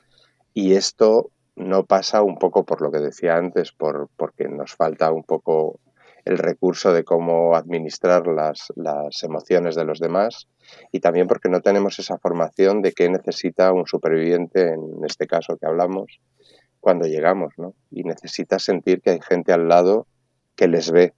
Y 0.55 0.74
esto 0.74 1.31
no 1.57 1.85
pasa 1.85 2.22
un 2.22 2.38
poco 2.38 2.64
por 2.64 2.81
lo 2.81 2.90
que 2.90 2.98
decía 2.98 3.37
antes, 3.37 3.72
por, 3.72 4.09
porque 4.16 4.48
nos 4.48 4.74
falta 4.74 5.12
un 5.12 5.24
poco 5.24 5.79
el 6.24 6.38
recurso 6.38 6.94
de 6.94 7.05
cómo 7.05 7.55
administrar 7.55 8.27
las, 8.27 8.72
las, 8.77 9.22
emociones 9.22 9.74
de 9.74 9.85
los 9.85 10.00
demás 10.00 10.48
y 10.90 11.00
también 11.00 11.27
porque 11.27 11.50
no 11.50 11.61
tenemos 11.61 11.98
esa 11.98 12.16
formación 12.16 12.81
de 12.81 12.92
qué 12.92 13.11
necesita 13.11 13.72
un 13.74 13.87
superviviente, 13.87 14.68
en 14.72 15.05
este 15.05 15.27
caso 15.27 15.59
que 15.59 15.66
hablamos, 15.66 16.18
cuando 16.81 17.07
llegamos, 17.07 17.53
¿no? 17.59 17.74
Y 17.90 18.05
necesita 18.05 18.59
sentir 18.59 19.03
que 19.03 19.11
hay 19.11 19.20
gente 19.20 19.53
al 19.53 19.68
lado 19.68 20.07
que 20.57 20.66
les 20.66 20.90
ve, 20.90 21.12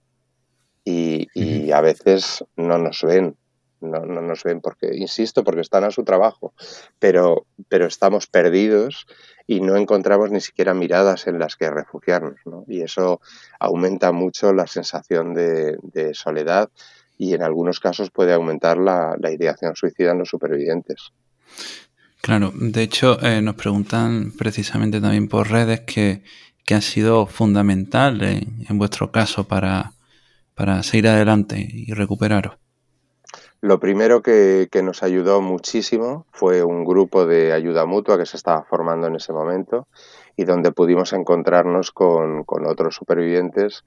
y, 0.87 1.27
y 1.33 1.71
a 1.71 1.81
veces 1.81 2.45
no 2.55 2.77
nos 2.77 3.03
ven, 3.03 3.35
no, 3.81 4.05
no, 4.05 4.21
nos 4.21 4.43
ven 4.43 4.61
porque, 4.61 4.95
insisto, 4.95 5.43
porque 5.43 5.59
están 5.59 5.83
a 5.83 5.91
su 5.91 6.05
trabajo, 6.05 6.53
pero, 6.97 7.45
pero 7.67 7.87
estamos 7.87 8.27
perdidos 8.27 9.05
y 9.45 9.59
no 9.59 9.75
encontramos 9.75 10.31
ni 10.31 10.39
siquiera 10.39 10.73
miradas 10.73 11.27
en 11.27 11.39
las 11.39 11.57
que 11.57 11.69
refugiarnos, 11.69 12.39
¿no? 12.45 12.63
Y 12.69 12.83
eso 12.83 13.19
aumenta 13.59 14.13
mucho 14.13 14.53
la 14.53 14.65
sensación 14.65 15.33
de, 15.33 15.77
de, 15.83 16.13
soledad 16.13 16.69
y 17.17 17.33
en 17.33 17.43
algunos 17.43 17.81
casos 17.81 18.09
puede 18.09 18.33
aumentar 18.33 18.77
la, 18.77 19.17
la 19.19 19.31
ideación 19.31 19.75
suicida 19.75 20.11
en 20.11 20.19
los 20.19 20.29
supervivientes. 20.29 21.11
Claro, 22.21 22.53
de 22.55 22.81
hecho 22.81 23.21
eh, 23.21 23.41
nos 23.41 23.55
preguntan 23.55 24.31
precisamente 24.37 25.01
también 25.01 25.27
por 25.27 25.49
redes 25.49 25.81
que, 25.81 26.23
que 26.65 26.75
ha 26.75 26.81
sido 26.81 27.25
fundamental 27.25 28.21
en, 28.23 28.65
en 28.69 28.77
vuestro 28.77 29.11
caso 29.11 29.45
para, 29.45 29.93
para 30.57 30.81
seguir 30.81 31.07
adelante 31.07 31.55
y 31.69 31.93
recuperaros? 31.93 32.57
Lo 33.61 33.79
primero 33.79 34.21
que, 34.23 34.67
que, 34.71 34.81
nos 34.81 35.03
ayudó 35.03 35.39
muchísimo 35.41 36.25
fue 36.31 36.63
un 36.63 36.83
grupo 36.83 37.25
de 37.25 37.53
ayuda 37.53 37.85
mutua 37.85 38.17
que 38.17 38.25
se 38.25 38.37
estaba 38.37 38.63
formando 38.63 39.07
en 39.07 39.15
ese 39.15 39.33
momento 39.33 39.87
y 40.35 40.45
donde 40.45 40.71
pudimos 40.71 41.13
encontrarnos 41.13 41.91
con, 41.91 42.43
con 42.43 42.65
otros 42.65 42.95
supervivientes 42.95 43.83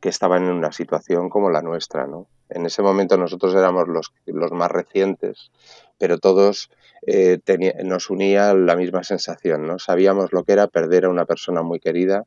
que 0.00 0.08
estaban 0.10 0.44
en 0.44 0.52
una 0.52 0.72
situación 0.72 1.30
como 1.30 1.50
la 1.50 1.62
nuestra. 1.62 2.06
¿no? 2.06 2.26
En 2.48 2.66
ese 2.66 2.82
momento 2.82 3.16
nosotros 3.16 3.54
éramos 3.54 3.88
los, 3.88 4.12
los 4.26 4.52
más 4.52 4.70
recientes, 4.70 5.50
pero 5.98 6.18
todos 6.18 6.70
eh, 7.06 7.38
nos 7.84 8.10
unía 8.10 8.52
la 8.54 8.76
misma 8.76 9.04
sensación. 9.04 9.66
¿no? 9.66 9.78
Sabíamos 9.78 10.32
lo 10.32 10.44
que 10.44 10.52
era 10.52 10.66
perder 10.66 11.06
a 11.06 11.10
una 11.10 11.24
persona 11.24 11.62
muy 11.62 11.80
querida 11.80 12.24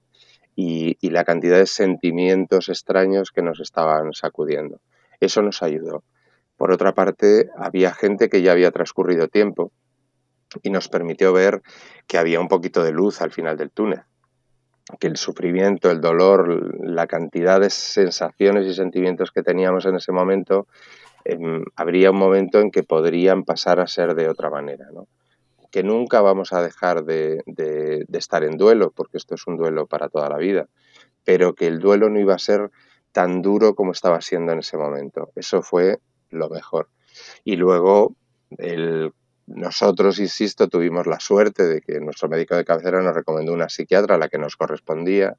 y, 0.56 1.10
la 1.10 1.24
cantidad 1.24 1.58
de 1.58 1.66
sentimientos 1.66 2.70
extraños 2.70 3.32
que 3.32 3.42
nos 3.42 3.60
estaban 3.60 4.14
sacudiendo. 4.14 4.80
Eso 5.20 5.42
nos 5.42 5.64
ayudó. 5.64 6.04
Por 6.58 6.72
otra 6.72 6.94
parte, 6.94 7.50
había 7.58 7.94
gente 7.94 8.30
que 8.30 8.42
ya 8.42 8.52
había 8.52 8.72
transcurrido 8.72 9.28
tiempo 9.28 9.72
y 10.62 10.70
nos 10.70 10.88
permitió 10.88 11.34
ver 11.34 11.62
que 12.08 12.18
había 12.18 12.40
un 12.40 12.48
poquito 12.48 12.84
de 12.84 12.92
luz 12.92 13.22
al 13.22 13.32
final 13.32 13.58
del 13.58 13.72
túnel, 13.72 14.04
que 15.00 15.08
el 15.08 15.18
sufrimiento, 15.18 15.90
el 15.90 16.02
dolor, 16.02 16.80
la 16.86 17.08
cantidad 17.08 17.60
de 17.60 17.70
sensaciones 17.70 18.68
y 18.68 18.74
sentimientos 18.74 19.32
que 19.32 19.42
teníamos 19.42 19.86
en 19.86 19.96
ese 19.96 20.12
momento, 20.12 20.68
em, 21.26 21.64
habría 21.76 22.12
un 22.12 22.18
momento 22.18 22.60
en 22.60 22.70
que 22.70 22.84
podrían 22.84 23.44
pasar 23.44 23.80
a 23.80 23.88
ser 23.88 24.14
de 24.14 24.30
otra 24.30 24.50
manera. 24.50 24.88
¿no? 24.94 25.08
Que 25.74 25.84
nunca 25.84 26.22
vamos 26.22 26.54
a 26.54 26.62
dejar 26.62 27.04
de, 27.04 27.42
de 27.46 28.18
estar 28.18 28.44
en 28.44 28.58
duelo, 28.58 28.92
porque 28.92 29.18
esto 29.18 29.34
es 29.34 29.48
un 29.48 29.58
duelo 29.58 29.88
para 29.88 30.08
toda 30.08 30.30
la 30.30 30.38
vida, 30.38 30.70
pero 31.24 31.56
que 31.56 31.68
el 31.68 31.80
duelo 31.80 32.10
no 32.10 32.20
iba 32.20 32.36
a 32.36 32.40
ser 32.40 32.70
tan 33.12 33.42
duro 33.42 33.74
como 33.74 33.92
estaba 33.92 34.22
siendo 34.22 34.52
en 34.52 34.60
ese 34.60 34.78
momento. 34.78 35.32
Eso 35.36 35.64
fue 35.64 36.00
lo 36.30 36.50
mejor. 36.50 36.90
Y 37.44 37.56
luego 37.56 38.16
el 38.58 39.14
nosotros, 39.46 40.20
insisto, 40.20 40.70
tuvimos 40.70 41.06
la 41.06 41.20
suerte 41.20 41.64
de 41.64 41.82
que 41.82 42.00
nuestro 42.00 42.30
médico 42.30 42.56
de 42.56 42.64
cabecera 42.64 43.02
nos 43.02 43.14
recomendó 43.14 43.54
una 43.54 43.68
psiquiatra 43.68 44.16
a 44.16 44.18
la 44.18 44.30
que 44.30 44.38
nos 44.38 44.56
correspondía 44.56 45.36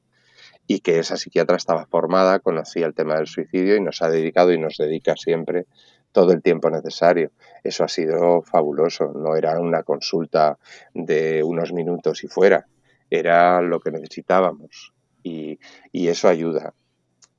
y 0.66 0.81
que 0.81 0.99
esa 0.99 1.16
psiquiatra 1.16 1.57
estaba 1.57 1.87
formada, 1.87 2.38
conocía 2.40 2.87
el 2.87 2.94
tema 2.94 3.16
del 3.16 3.27
suicidio 3.27 3.77
y 3.77 3.81
nos 3.81 4.03
ha 4.03 4.11
dedicado 4.11 4.53
y 4.53 4.59
nos 4.59 4.77
dedica 4.77 5.16
siempre 5.16 5.66
todo 6.14 6.33
el 6.33 6.40
tiempo 6.42 6.70
necesario. 6.70 7.33
Eso 7.64 7.85
ha 7.85 7.88
sido 7.88 8.40
fabuloso, 8.40 9.12
no 9.12 9.35
era 9.35 9.59
una 9.61 9.83
consulta 9.83 10.57
de 10.94 11.42
unos 11.42 11.72
minutos 11.72 12.22
y 12.22 12.29
fuera, 12.29 12.66
era 13.11 13.61
lo 13.61 13.81
que 13.81 13.90
necesitábamos 13.90 14.94
y, 15.24 15.59
y 15.90 16.09
eso 16.09 16.29
ayuda. 16.29 16.72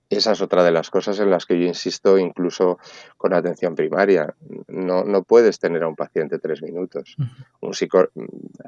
Esa 0.10 0.34
es 0.34 0.42
otra 0.42 0.64
de 0.64 0.72
las 0.72 0.92
cosas 0.92 1.20
en 1.20 1.32
las 1.32 1.46
que 1.46 1.58
yo 1.58 1.66
insisto, 1.66 2.20
incluso 2.20 2.78
con 3.18 3.34
atención 3.34 3.76
primaria. 3.76 4.36
No, 4.68 5.04
no 5.04 5.24
puedes 5.24 5.58
tener 5.58 5.82
a 5.82 5.88
un 5.88 5.96
paciente 5.96 6.38
tres 6.38 6.62
minutos. 6.62 7.16
Un 7.62 7.74
psico... 7.74 8.10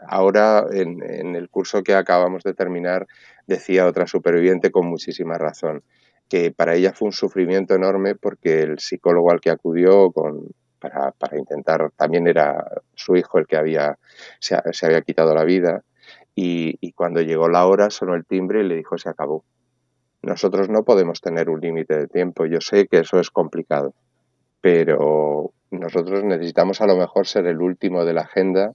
Ahora, 0.07 0.65
en, 0.71 1.03
en, 1.03 1.35
el 1.35 1.49
curso 1.49 1.83
que 1.83 1.93
acabamos 1.93 2.43
de 2.43 2.53
terminar, 2.53 3.07
decía 3.45 3.85
otra 3.85 4.07
superviviente 4.07 4.71
con 4.71 4.87
muchísima 4.87 5.37
razón, 5.37 5.83
que 6.29 6.51
para 6.51 6.75
ella 6.75 6.93
fue 6.93 7.07
un 7.07 7.13
sufrimiento 7.13 7.75
enorme 7.75 8.15
porque 8.15 8.61
el 8.61 8.79
psicólogo 8.79 9.31
al 9.31 9.41
que 9.41 9.49
acudió 9.49 10.11
con, 10.11 10.47
para, 10.79 11.13
intentar, 11.37 11.91
también 11.95 12.27
era 12.27 12.81
su 12.95 13.15
hijo 13.15 13.39
el 13.39 13.47
que 13.47 13.57
había, 13.57 13.97
se, 14.39 14.57
se 14.71 14.85
había 14.85 15.01
quitado 15.01 15.33
la 15.33 15.43
vida, 15.43 15.83
y, 16.35 16.77
y 16.81 16.91
cuando 16.91 17.21
llegó 17.21 17.49
la 17.49 17.65
hora 17.65 17.89
sonó 17.89 18.13
el 18.13 18.25
timbre 18.25 18.61
y 18.61 18.67
le 18.67 18.75
dijo 18.75 18.97
se 18.97 19.09
acabó 19.09 19.43
nosotros 20.21 20.69
no 20.69 20.83
podemos 20.83 21.21
tener 21.21 21.49
un 21.49 21.61
límite 21.61 21.97
de 21.97 22.07
tiempo. 22.07 22.45
Yo 22.45 22.59
sé 22.61 22.87
que 22.87 22.99
eso 22.99 23.19
es 23.19 23.29
complicado, 23.29 23.93
pero 24.61 25.53
nosotros 25.71 26.23
necesitamos 26.23 26.81
a 26.81 26.87
lo 26.87 26.97
mejor 26.97 27.27
ser 27.27 27.45
el 27.47 27.61
último 27.61 28.05
de 28.05 28.13
la 28.13 28.21
agenda 28.21 28.73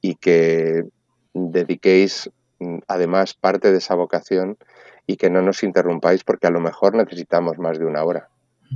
y 0.00 0.16
que 0.16 0.84
dediquéis 1.34 2.30
mm, 2.58 2.78
además 2.88 3.34
parte 3.34 3.72
de 3.72 3.78
esa 3.78 3.94
vocación 3.94 4.56
y 5.06 5.16
que 5.16 5.30
no 5.30 5.42
nos 5.42 5.62
interrumpáis 5.62 6.24
porque 6.24 6.46
a 6.46 6.50
lo 6.50 6.60
mejor 6.60 6.94
necesitamos 6.94 7.58
más 7.58 7.78
de 7.78 7.86
una 7.86 8.04
hora. 8.04 8.28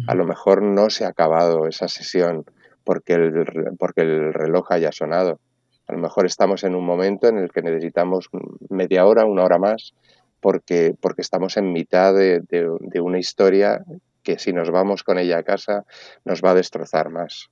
A 0.07 0.15
lo 0.15 0.25
mejor 0.25 0.63
no 0.63 0.89
se 0.89 1.05
ha 1.05 1.09
acabado 1.09 1.67
esa 1.67 1.89
sesión 1.89 2.45
porque 2.85 3.15
el, 3.15 3.75
porque 3.79 4.03
el 4.03 4.33
reloj 4.33 4.71
haya 4.71 4.93
sonado. 4.93 5.41
A 5.89 5.93
lo 5.93 5.99
mejor 5.99 6.27
estamos 6.27 6.63
en 6.63 6.77
un 6.77 6.87
momento 6.87 7.27
en 7.27 7.39
el 7.39 7.51
que 7.51 7.63
necesitamos 7.63 8.29
media 8.69 9.07
hora, 9.07 9.25
una 9.25 9.43
hora 9.43 9.59
más 9.59 9.95
porque, 10.41 10.95
porque 11.01 11.23
estamos 11.23 11.57
en 11.57 11.73
mitad 11.73 12.15
de, 12.15 12.41
de, 12.49 13.01
una 13.01 13.19
historia 13.19 13.85
que 14.23 14.39
si 14.39 14.53
nos 14.53 14.71
vamos 14.71 15.03
con 15.03 15.19
ella 15.19 15.39
a 15.39 15.43
casa 15.43 15.85
nos 16.25 16.43
va 16.43 16.51
a 16.51 16.55
destrozar 16.55 17.11
más. 17.11 17.51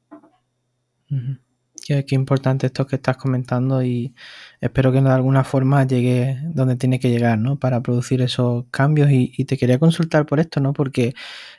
Qué, 1.88 2.04
qué, 2.04 2.14
importante 2.14 2.66
esto 2.66 2.86
que 2.86 2.96
estás 2.96 3.16
comentando 3.16 3.82
y 3.82 4.14
espero 4.60 4.92
que 4.92 5.00
de 5.00 5.08
alguna 5.10 5.42
forma 5.42 5.86
llegue 5.86 6.38
donde 6.44 6.76
tiene 6.76 7.00
que 7.00 7.08
llegar, 7.08 7.38
¿no? 7.38 7.58
Para 7.58 7.80
producir 7.80 8.20
esos 8.20 8.66
cambios 8.70 9.08
y, 9.10 9.44
te 9.46 9.56
quería 9.56 9.78
consultar 9.78 10.26
por 10.26 10.38
esto, 10.38 10.60
¿no? 10.60 10.74
Porque 10.74 11.14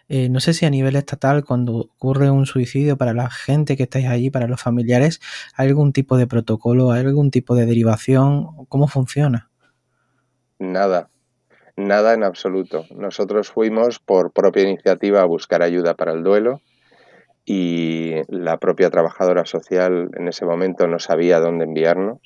eh, 0.07 0.29
no 0.29 0.39
sé 0.39 0.53
si 0.53 0.65
a 0.67 0.69
nivel 0.69 0.95
estatal 0.95 1.43
cuando 1.43 1.77
ocurre 1.77 2.29
un 2.29 2.45
suicidio 2.45 2.97
para 2.97 3.13
la 3.13 3.29
gente 3.31 3.75
que 3.75 3.83
estáis 3.83 4.07
allí, 4.07 4.29
para 4.29 4.47
los 4.47 4.61
familiares, 4.61 5.19
¿hay 5.55 5.69
algún 5.69 5.93
tipo 5.93 6.17
de 6.17 6.27
protocolo, 6.27 6.91
hay 6.91 7.01
algún 7.01 7.31
tipo 7.31 7.55
de 7.55 7.65
derivación? 7.65 8.65
¿Cómo 8.67 8.87
funciona? 8.87 9.49
Nada, 10.59 11.09
Nada 11.75 12.13
en 12.13 12.25
absoluto. 12.25 12.85
Nosotros 12.93 13.49
fuimos 13.49 13.99
por 13.99 14.33
propia 14.33 14.63
iniciativa 14.63 15.21
a 15.21 15.25
buscar 15.25 15.61
ayuda 15.61 15.93
para 15.93 16.11
el 16.11 16.23
duelo 16.23 16.61
y 17.51 18.13
la 18.27 18.57
propia 18.57 18.91
trabajadora 18.91 19.43
social 19.43 20.11
en 20.15 20.27
ese 20.27 20.45
momento 20.45 20.87
no 20.87 20.99
sabía 20.99 21.39
dónde 21.39 21.65
enviarnos. 21.65 22.19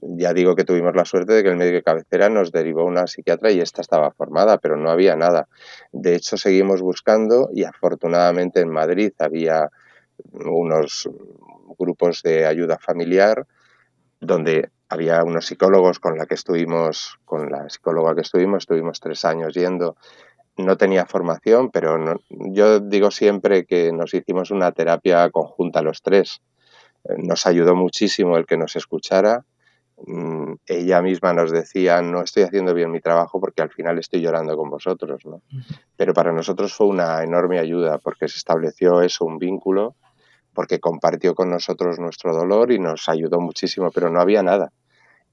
Ya 0.00 0.32
digo 0.32 0.54
que 0.54 0.62
tuvimos 0.62 0.94
la 0.94 1.04
suerte 1.04 1.32
de 1.32 1.42
que 1.42 1.48
el 1.48 1.56
médico 1.56 1.78
de 1.78 1.82
cabecera 1.82 2.28
nos 2.28 2.52
derivó 2.52 2.84
una 2.84 3.08
psiquiatra 3.08 3.50
y 3.50 3.60
esta 3.60 3.80
estaba 3.80 4.12
formada, 4.12 4.58
pero 4.58 4.76
no 4.76 4.90
había 4.90 5.16
nada. 5.16 5.48
De 5.90 6.14
hecho, 6.14 6.36
seguimos 6.36 6.80
buscando 6.82 7.50
y 7.52 7.64
afortunadamente 7.64 8.60
en 8.60 8.68
Madrid 8.68 9.10
había 9.18 9.70
unos 10.32 11.10
grupos 11.76 12.22
de 12.22 12.46
ayuda 12.46 12.78
familiar 12.78 13.44
donde 14.20 14.70
había 14.88 15.24
unos 15.24 15.46
psicólogos 15.46 15.98
con 15.98 16.16
la 16.16 16.26
que 16.26 16.34
estuvimos, 16.34 17.18
con 17.24 17.50
la 17.50 17.68
psicóloga 17.68 18.14
que 18.14 18.20
estuvimos, 18.20 18.62
estuvimos 18.62 19.00
tres 19.00 19.24
años 19.24 19.52
yendo. 19.54 19.96
No 20.56 20.76
tenía 20.76 21.06
formación, 21.06 21.70
pero 21.70 21.98
no, 21.98 22.16
yo 22.28 22.80
digo 22.80 23.10
siempre 23.10 23.64
que 23.64 23.90
nos 23.92 24.12
hicimos 24.12 24.50
una 24.50 24.72
terapia 24.72 25.30
conjunta 25.30 25.82
los 25.82 26.02
tres. 26.02 26.40
Nos 27.16 27.46
ayudó 27.46 27.74
muchísimo 27.74 28.36
el 28.36 28.46
que 28.46 28.56
nos 28.56 28.76
escuchara. 28.76 29.44
Mm, 30.06 30.54
ella 30.66 31.00
misma 31.00 31.32
nos 31.32 31.50
decía, 31.50 32.02
no 32.02 32.22
estoy 32.22 32.42
haciendo 32.42 32.74
bien 32.74 32.90
mi 32.90 33.00
trabajo 33.00 33.40
porque 33.40 33.62
al 33.62 33.70
final 33.70 33.98
estoy 33.98 34.20
llorando 34.20 34.56
con 34.56 34.68
vosotros. 34.68 35.24
¿no? 35.24 35.42
Pero 35.96 36.12
para 36.12 36.32
nosotros 36.32 36.74
fue 36.74 36.86
una 36.86 37.22
enorme 37.22 37.58
ayuda 37.58 37.98
porque 37.98 38.28
se 38.28 38.36
estableció 38.36 39.00
eso, 39.00 39.24
un 39.24 39.38
vínculo, 39.38 39.96
porque 40.52 40.80
compartió 40.80 41.34
con 41.34 41.50
nosotros 41.50 41.98
nuestro 41.98 42.34
dolor 42.34 42.72
y 42.72 42.78
nos 42.78 43.08
ayudó 43.08 43.40
muchísimo, 43.40 43.90
pero 43.90 44.10
no 44.10 44.20
había 44.20 44.42
nada 44.42 44.70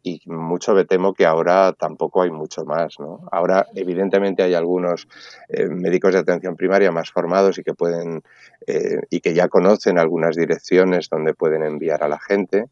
y 0.02 0.22
mucho 0.26 0.74
me 0.74 0.86
temo 0.86 1.14
que 1.14 1.26
ahora 1.26 1.74
tampoco 1.74 2.22
hay 2.22 2.32
mucho 2.32 2.64
más. 2.66 3.00
¿no? 3.00 3.28
Ahora, 3.32 3.68
evidentemente, 3.76 4.44
hay 4.44 4.54
algunos 4.54 5.08
eh, 5.50 5.68
médicos 5.68 6.14
de 6.14 6.20
atención 6.20 6.56
primaria 6.56 6.92
más 6.92 7.12
formados 7.12 7.58
y 7.58 7.64
que 7.64 7.74
pueden 7.74 8.22
eh, 8.66 9.02
y 9.10 9.20
que 9.20 9.34
ya 9.34 9.48
conocen 9.48 10.00
algunas 10.00 10.36
direcciones 10.36 11.10
donde 11.10 11.34
pueden 11.34 11.64
enviar 11.64 12.04
a 12.04 12.08
la 12.08 12.20
gente, 12.20 12.66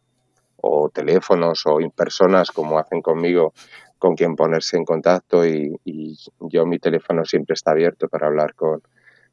o 0.58 0.90
teléfonos 0.90 1.64
o 1.66 1.78
personas 1.96 2.52
como 2.52 2.80
hacen 2.80 3.02
conmigo, 3.02 3.54
con 4.00 4.16
quien 4.16 4.36
ponerse 4.36 4.78
en 4.78 4.86
contacto. 4.86 5.46
Y, 5.46 5.80
y 5.84 6.18
yo, 6.40 6.66
mi 6.66 6.80
teléfono 6.80 7.26
siempre 7.26 7.54
está 7.54 7.72
abierto 7.72 8.08
para 8.08 8.28
hablar 8.28 8.56
con, 8.56 8.82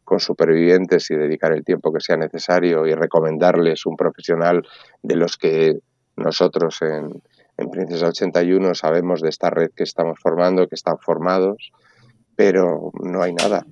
con 0.05 0.21
supervivientes 0.21 1.11
y 1.11 1.17
dedicar 1.17 1.53
el 1.53 1.65
tiempo 1.65 1.93
que 1.93 2.01
sea 2.01 2.17
necesario 2.17 2.87
y 2.87 2.95
recomendarles 2.95 3.87
un 3.87 3.97
profesional 3.97 4.67
de 5.03 5.17
los 5.17 5.37
que 5.37 5.79
nosotros 6.17 6.81
en, 6.83 7.23
en 7.57 7.71
Princesa 7.71 8.09
81 8.09 8.75
sabemos 8.75 9.21
de 9.21 9.29
esta 9.29 9.51
red 9.51 9.71
que 9.75 9.85
estamos 9.85 10.19
formando, 10.21 10.69
que 10.69 10.75
están 10.75 10.99
formados, 10.99 11.73
pero 12.37 12.91
no 13.03 13.23
hay 13.23 13.33
nada, 13.33 13.67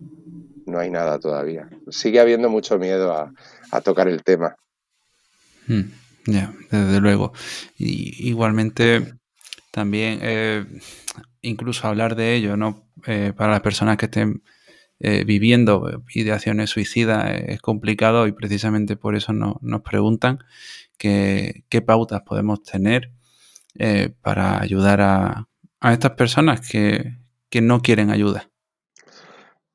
no 0.66 0.79
hay 0.79 0.90
nada 0.90 1.18
todavía. 1.18 1.68
Sigue 1.88 2.21
habiendo 2.21 2.49
mucho 2.49 2.79
miedo 2.79 3.12
a, 3.12 3.33
tocar 3.81 4.07
el 4.07 4.23
tema. 4.23 4.57
Hmm, 5.66 5.90
ya, 6.27 6.53
desde 6.71 7.01
luego. 7.01 7.33
Y, 7.77 8.29
igualmente, 8.29 9.14
también 9.71 10.18
eh, 10.23 10.64
incluso 11.40 11.88
hablar 11.88 12.14
de 12.14 12.35
ello, 12.35 12.57
¿no? 12.57 12.87
Eh, 13.07 13.33
para 13.35 13.53
las 13.53 13.62
personas 13.62 13.97
que 13.97 14.07
estén 14.07 14.42
eh, 15.01 15.25
viviendo 15.25 16.05
ideaciones 16.14 16.71
suicidas 16.71 17.29
es 17.49 17.61
complicado 17.61 18.29
y 18.29 18.33
precisamente 18.33 18.95
por 18.97 19.16
eso 19.16 19.33
no, 19.33 19.59
nos 19.61 19.81
preguntan 19.81 20.38
qué 20.99 21.83
pautas 21.85 22.23
podemos 22.25 22.62
tener 22.62 23.11
eh, 23.79 24.13
para 24.21 24.61
ayudar 24.61 25.01
a, 25.01 25.49
a 25.81 25.93
estas 25.93 26.13
personas 26.13 26.69
que, 26.69 27.19
que, 27.51 27.61
no 27.61 27.81
quieren 27.81 28.11
ayuda? 28.11 28.51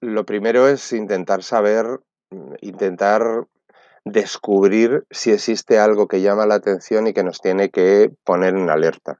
Lo 0.01 0.25
primero 0.25 0.67
es 0.67 0.93
intentar 0.93 1.43
saber, 1.43 2.01
intentar 2.61 3.47
descubrir 4.05 5.05
si 5.09 5.31
existe 5.31 5.79
algo 5.79 6.07
que 6.07 6.21
llama 6.21 6.45
la 6.45 6.55
atención 6.55 7.07
y 7.07 7.13
que 7.13 7.23
nos 7.23 7.41
tiene 7.41 7.69
que 7.69 8.11
poner 8.23 8.55
en 8.55 8.69
alerta. 8.69 9.19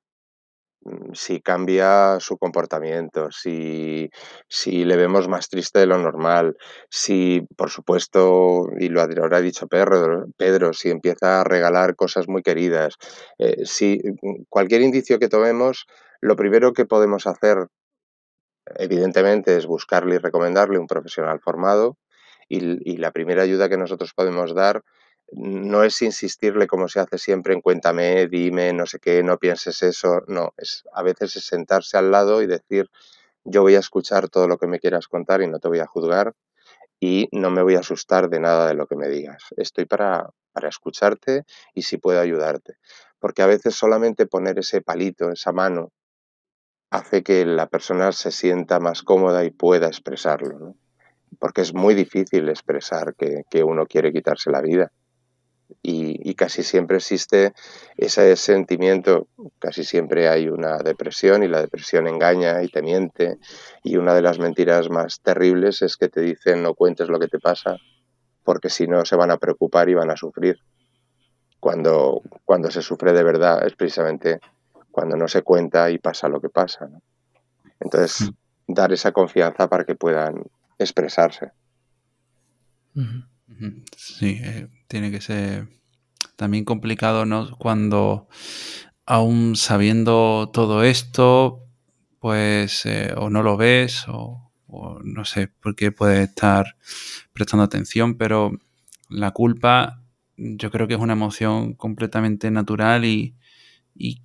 Si 1.14 1.42
cambia 1.42 2.20
su 2.20 2.38
comportamiento, 2.38 3.32
si, 3.32 4.10
si 4.48 4.86
le 4.86 4.96
vemos 4.98 5.28
más 5.28 5.50
triste 5.50 5.80
de 5.80 5.86
lo 5.88 5.98
normal, 5.98 6.56
si, 6.90 7.42
por 7.58 7.70
supuesto, 7.70 8.68
y 8.80 8.90
lo 8.90 9.02
habrá 9.02 9.42
dicho 9.42 9.68
Pedro, 9.68 10.26
Pedro, 10.38 10.74
si 10.74 10.90
empieza 10.90 11.42
a 11.42 11.44
regalar 11.44 11.96
cosas 11.96 12.28
muy 12.28 12.42
queridas, 12.42 12.96
eh, 13.40 13.66
si 13.66 14.00
cualquier 14.50 14.82
indicio 14.82 15.20
que 15.20 15.30
tomemos, 15.30 15.86
lo 16.22 16.36
primero 16.36 16.74
que 16.74 16.86
podemos 16.86 17.28
hacer, 17.28 17.68
evidentemente, 18.76 19.58
es 19.58 19.66
buscarle 19.66 20.16
y 20.16 20.20
recomendarle 20.20 20.80
un 20.80 20.88
profesional 20.88 21.40
formado 21.40 21.98
Y, 22.50 22.60
y 22.92 22.98
la 22.98 23.12
primera 23.12 23.44
ayuda 23.44 23.70
que 23.70 23.78
nosotros 23.78 24.14
podemos 24.14 24.56
dar 24.56 24.82
no 25.32 25.84
es 25.84 26.02
insistirle 26.02 26.68
como 26.68 26.88
se 26.88 27.00
hace 27.00 27.18
siempre 27.18 27.54
en 27.54 27.62
cuéntame, 27.62 28.28
dime, 28.28 28.74
no 28.74 28.86
sé 28.86 29.00
qué, 29.00 29.24
no 29.24 29.38
pienses 29.38 29.84
eso, 29.84 30.22
no, 30.28 30.54
es 30.58 30.84
a 30.94 31.04
veces 31.04 31.36
es 31.36 31.46
sentarse 31.46 31.98
al 31.98 32.12
lado 32.12 32.42
y 32.42 32.48
decir 32.48 32.90
yo 33.44 33.62
voy 33.62 33.76
a 33.76 33.80
escuchar 33.80 34.30
todo 34.30 34.48
lo 34.48 34.58
que 34.58 34.68
me 34.68 34.80
quieras 34.80 35.08
contar 35.08 35.42
y 35.42 35.48
no 35.48 35.60
te 35.60 35.68
voy 35.68 35.80
a 35.80 35.88
juzgar 35.88 36.34
y 37.00 37.30
no 37.32 37.50
me 37.50 37.62
voy 37.62 37.76
a 37.76 37.80
asustar 37.80 38.30
de 38.30 38.40
nada 38.40 38.68
de 38.68 38.74
lo 38.74 38.88
que 38.88 38.96
me 38.96 39.08
digas. 39.08 39.44
Estoy 39.56 39.86
para, 39.86 40.30
para 40.52 40.68
escucharte 40.68 41.44
y 41.74 41.84
si 41.84 41.98
puedo 41.98 42.20
ayudarte. 42.20 42.76
Porque 43.20 43.42
a 43.42 43.48
veces 43.48 43.76
solamente 43.76 44.26
poner 44.26 44.60
ese 44.60 44.82
palito, 44.82 45.32
esa 45.32 45.52
mano, 45.52 45.92
hace 46.90 47.24
que 47.24 47.46
la 47.46 47.68
persona 47.68 48.12
se 48.12 48.32
sienta 48.32 48.80
más 48.80 49.04
cómoda 49.04 49.46
y 49.46 49.52
pueda 49.52 49.88
expresarlo. 49.88 50.76
Porque 51.40 51.62
es 51.62 51.74
muy 51.74 51.94
difícil 51.94 52.50
expresar 52.50 53.16
que, 53.16 53.44
que 53.50 53.64
uno 53.64 53.86
quiere 53.86 54.12
quitarse 54.12 54.50
la 54.50 54.62
vida 54.62 54.92
y, 55.82 56.34
casi 56.36 56.64
siempre 56.64 56.98
existe 56.98 57.54
ese 57.98 58.36
sentimiento, 58.36 59.28
casi 59.60 59.84
siempre 59.84 60.30
hay 60.30 60.50
una 60.50 60.78
depresión 60.78 61.44
y 61.44 61.48
la 61.48 61.62
depresión 61.62 62.08
engaña 62.08 62.62
y 62.64 62.68
te 62.68 62.82
miente 62.82 63.38
y 63.84 63.98
una 63.98 64.14
de 64.14 64.22
las 64.22 64.40
mentiras 64.40 64.90
más 64.90 65.22
terribles 65.22 65.82
es 65.82 65.98
que 65.98 66.10
te 66.10 66.22
dicen 66.22 66.64
no 66.64 66.74
cuentes 66.74 67.10
lo 67.10 67.20
que 67.20 67.28
te 67.28 67.40
pasa 67.40 67.78
porque 68.44 68.70
si 68.70 68.88
no 68.88 69.04
se 69.06 69.18
van 69.18 69.32
a 69.32 69.38
preocupar 69.38 69.90
y 69.90 69.94
van 69.94 70.10
a 70.10 70.16
sufrir. 70.16 70.58
Cuando, 71.60 72.22
cuando 72.46 72.72
se 72.72 72.82
sufre 72.82 73.12
de 73.12 73.24
verdad 73.24 73.66
es 73.68 73.74
precisamente 73.74 74.40
cuando 74.90 75.18
no 75.18 75.28
se 75.28 75.42
cuenta 75.42 75.90
y 75.92 75.98
pasa 75.98 76.30
lo 76.30 76.40
que 76.40 76.48
pasa. 76.48 76.90
Entonces, 77.80 78.32
dar 78.68 78.94
esa 78.94 79.12
confianza 79.12 79.68
para 79.68 79.84
que 79.84 79.96
puedan 79.96 80.44
expresarse. 80.80 81.52
Sí, 83.96 84.40
eh, 84.44 84.70
tiene 84.88 85.12
que 85.12 85.22
ser 85.22 85.68
también 86.36 86.66
complicado, 86.66 87.26
¿no? 87.26 87.58
Cuando 87.58 88.28
aún 89.06 89.56
sabiendo 89.56 90.50
todo 90.54 90.84
esto, 90.84 91.64
pues 92.20 92.86
eh, 92.86 93.14
o 93.18 93.30
no 93.30 93.44
lo 93.44 93.58
ves 93.58 94.06
o, 94.08 94.44
no 95.04 95.26
sé 95.26 95.48
por 95.48 95.76
qué 95.76 95.92
puedes 95.92 96.28
estar 96.30 96.76
prestando 97.34 97.64
atención, 97.64 98.16
pero 98.18 98.52
la 99.10 99.32
culpa 99.32 100.04
yo 100.36 100.70
creo 100.72 100.88
que 100.88 100.96
es 100.96 101.00
una 101.00 101.14
emoción 101.14 101.74
completamente 101.74 102.52
natural 102.52 103.06
y, 103.06 103.34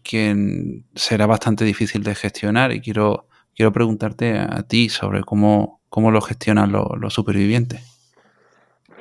que 0.02 0.84
será 0.94 1.26
bastante 1.26 1.64
difícil 1.64 2.02
de 2.02 2.14
gestionar 2.14 2.72
y 2.72 2.80
quiero, 2.80 3.28
quiero 3.54 3.72
preguntarte 3.72 4.38
a, 4.38 4.62
ti 4.64 4.90
sobre 4.90 5.22
cómo, 5.22 5.80
cómo 5.88 6.10
lo 6.10 6.20
gestionan 6.20 6.72
los 6.72 7.14
supervivientes 7.14 7.91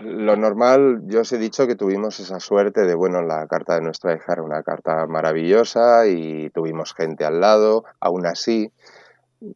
lo 0.04 0.36
normal, 0.36 1.02
yo 1.06 1.22
os 1.22 1.32
he 1.32 1.38
dicho 1.38 1.68
que 1.68 1.76
tuvimos 1.76 2.20
esa 2.20 2.40
suerte 2.40 2.82
de, 2.82 2.96
bueno, 2.96 3.22
la 3.22 3.48
carta 3.48 3.76
de 3.76 3.82
nuestra 3.82 4.16
hija 4.16 4.34
era 4.34 4.44
una 4.44 4.64
carta 4.64 5.08
maravillosa 5.08 6.08
y 6.08 6.50
tuvimos 6.50 6.94
gente 6.94 7.26
al 7.26 7.42
lado, 7.42 7.86
aún 8.00 8.26
así, 8.26 8.72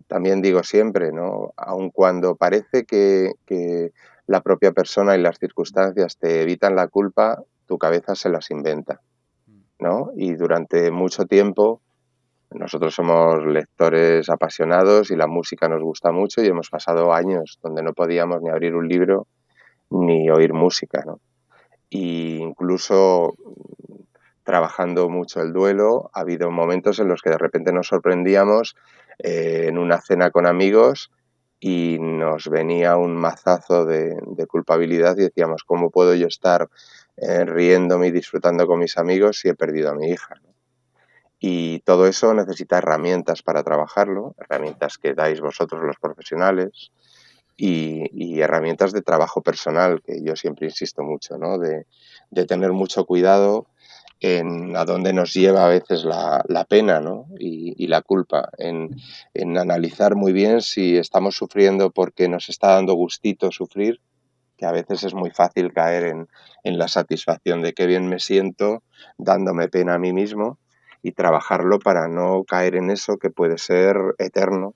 también 0.07 0.41
digo 0.41 0.63
siempre, 0.63 1.11
¿no? 1.11 1.53
Aun 1.57 1.89
cuando 1.89 2.35
parece 2.35 2.85
que, 2.85 3.33
que 3.45 3.91
la 4.27 4.41
propia 4.41 4.71
persona 4.71 5.15
y 5.15 5.21
las 5.21 5.37
circunstancias 5.37 6.17
te 6.17 6.41
evitan 6.41 6.75
la 6.75 6.87
culpa, 6.87 7.43
tu 7.67 7.77
cabeza 7.77 8.15
se 8.15 8.29
las 8.29 8.51
inventa, 8.51 9.01
¿no? 9.79 10.11
Y 10.15 10.33
durante 10.35 10.91
mucho 10.91 11.25
tiempo, 11.25 11.81
nosotros 12.51 12.95
somos 12.95 13.45
lectores 13.45 14.29
apasionados 14.29 15.11
y 15.11 15.15
la 15.15 15.27
música 15.27 15.67
nos 15.67 15.81
gusta 15.81 16.11
mucho 16.11 16.41
y 16.41 16.47
hemos 16.47 16.69
pasado 16.69 17.13
años 17.13 17.59
donde 17.61 17.83
no 17.83 17.93
podíamos 17.93 18.41
ni 18.41 18.49
abrir 18.49 18.75
un 18.75 18.87
libro 18.87 19.27
ni 19.89 20.29
oír 20.29 20.53
música, 20.53 21.03
¿no? 21.05 21.19
Y 21.89 22.37
incluso 22.37 23.35
trabajando 24.43 25.09
mucho 25.09 25.41
el 25.41 25.53
duelo, 25.53 26.11
ha 26.13 26.21
habido 26.21 26.51
momentos 26.51 26.99
en 26.99 27.07
los 27.07 27.21
que 27.21 27.31
de 27.31 27.37
repente 27.37 27.73
nos 27.73 27.87
sorprendíamos 27.87 28.75
eh, 29.19 29.65
en 29.67 29.77
una 29.77 29.99
cena 30.01 30.29
con 30.29 30.45
amigos 30.45 31.11
y 31.59 31.97
nos 31.99 32.47
venía 32.47 32.95
un 32.95 33.15
mazazo 33.15 33.85
de, 33.85 34.17
culpabilidad 34.47 35.17
y 35.17 35.23
decíamos, 35.23 35.63
¿cómo 35.63 35.89
puedo 35.89 36.13
yo 36.13 36.27
estar 36.27 36.69
eh, 37.17 37.43
riéndome 37.43 38.07
y 38.07 38.11
disfrutando 38.11 38.67
con 38.67 38.79
mis 38.79 38.97
amigos 38.97 39.39
si 39.39 39.49
he 39.49 39.55
perdido 39.55 39.89
a 39.89 39.95
mi 39.95 40.09
hija? 40.09 40.35
Y 41.39 41.79
todo 41.79 42.05
eso 42.05 42.33
necesita 42.33 42.77
herramientas 42.77 43.41
para 43.41 43.63
trabajarlo, 43.63 44.35
herramientas 44.37 44.97
que 44.99 45.15
dais 45.15 45.41
vosotros 45.41 45.81
los 45.83 45.97
profesionales, 45.97 46.91
y, 47.57 48.39
herramientas 48.39 48.91
de 48.91 49.01
trabajo 49.01 49.41
personal, 49.41 50.01
que 50.01 50.21
yo 50.23 50.35
siempre 50.35 50.67
insisto 50.67 51.03
mucho, 51.03 51.37
¿no? 51.37 51.57
de, 51.57 51.85
tener 52.47 52.73
mucho 52.73 53.05
cuidado 53.05 53.67
en 54.19 54.75
a 54.75 54.85
dónde 54.85 55.13
nos 55.13 55.33
lleva 55.33 55.65
a 55.65 55.69
veces 55.69 56.03
la, 56.03 56.65
pena 56.67 57.01
y, 57.39 57.87
la 57.87 58.01
culpa, 58.01 58.49
en, 58.57 58.89
analizar 59.57 60.15
muy 60.15 60.33
bien 60.33 60.61
si 60.61 60.97
estamos 60.97 61.35
sufriendo 61.35 61.91
porque 61.91 62.27
nos 62.27 62.49
está 62.49 62.75
dando 62.75 62.93
gustito 62.93 63.51
sufrir, 63.51 64.01
que 64.57 64.65
a 64.65 64.71
veces 64.71 65.03
es 65.03 65.13
muy 65.13 65.31
fácil 65.31 65.73
caer 65.73 66.27
en 66.63 66.77
la 66.77 66.87
satisfacción 66.87 67.61
de 67.61 67.73
qué 67.73 67.87
bien 67.87 68.07
me 68.07 68.19
siento 68.19 68.83
dándome 69.17 69.67
pena 69.67 69.95
a 69.95 69.99
mí 69.99 70.13
mismo 70.13 70.59
y 71.05 71.11
trabajarlo 71.11 71.77
para 71.77 72.07
no 72.07 72.43
caer 72.45 72.75
en 72.75 72.89
eso 72.89 73.17
que 73.17 73.29
puede 73.29 73.59
ser 73.59 73.95
eterno 74.17 74.73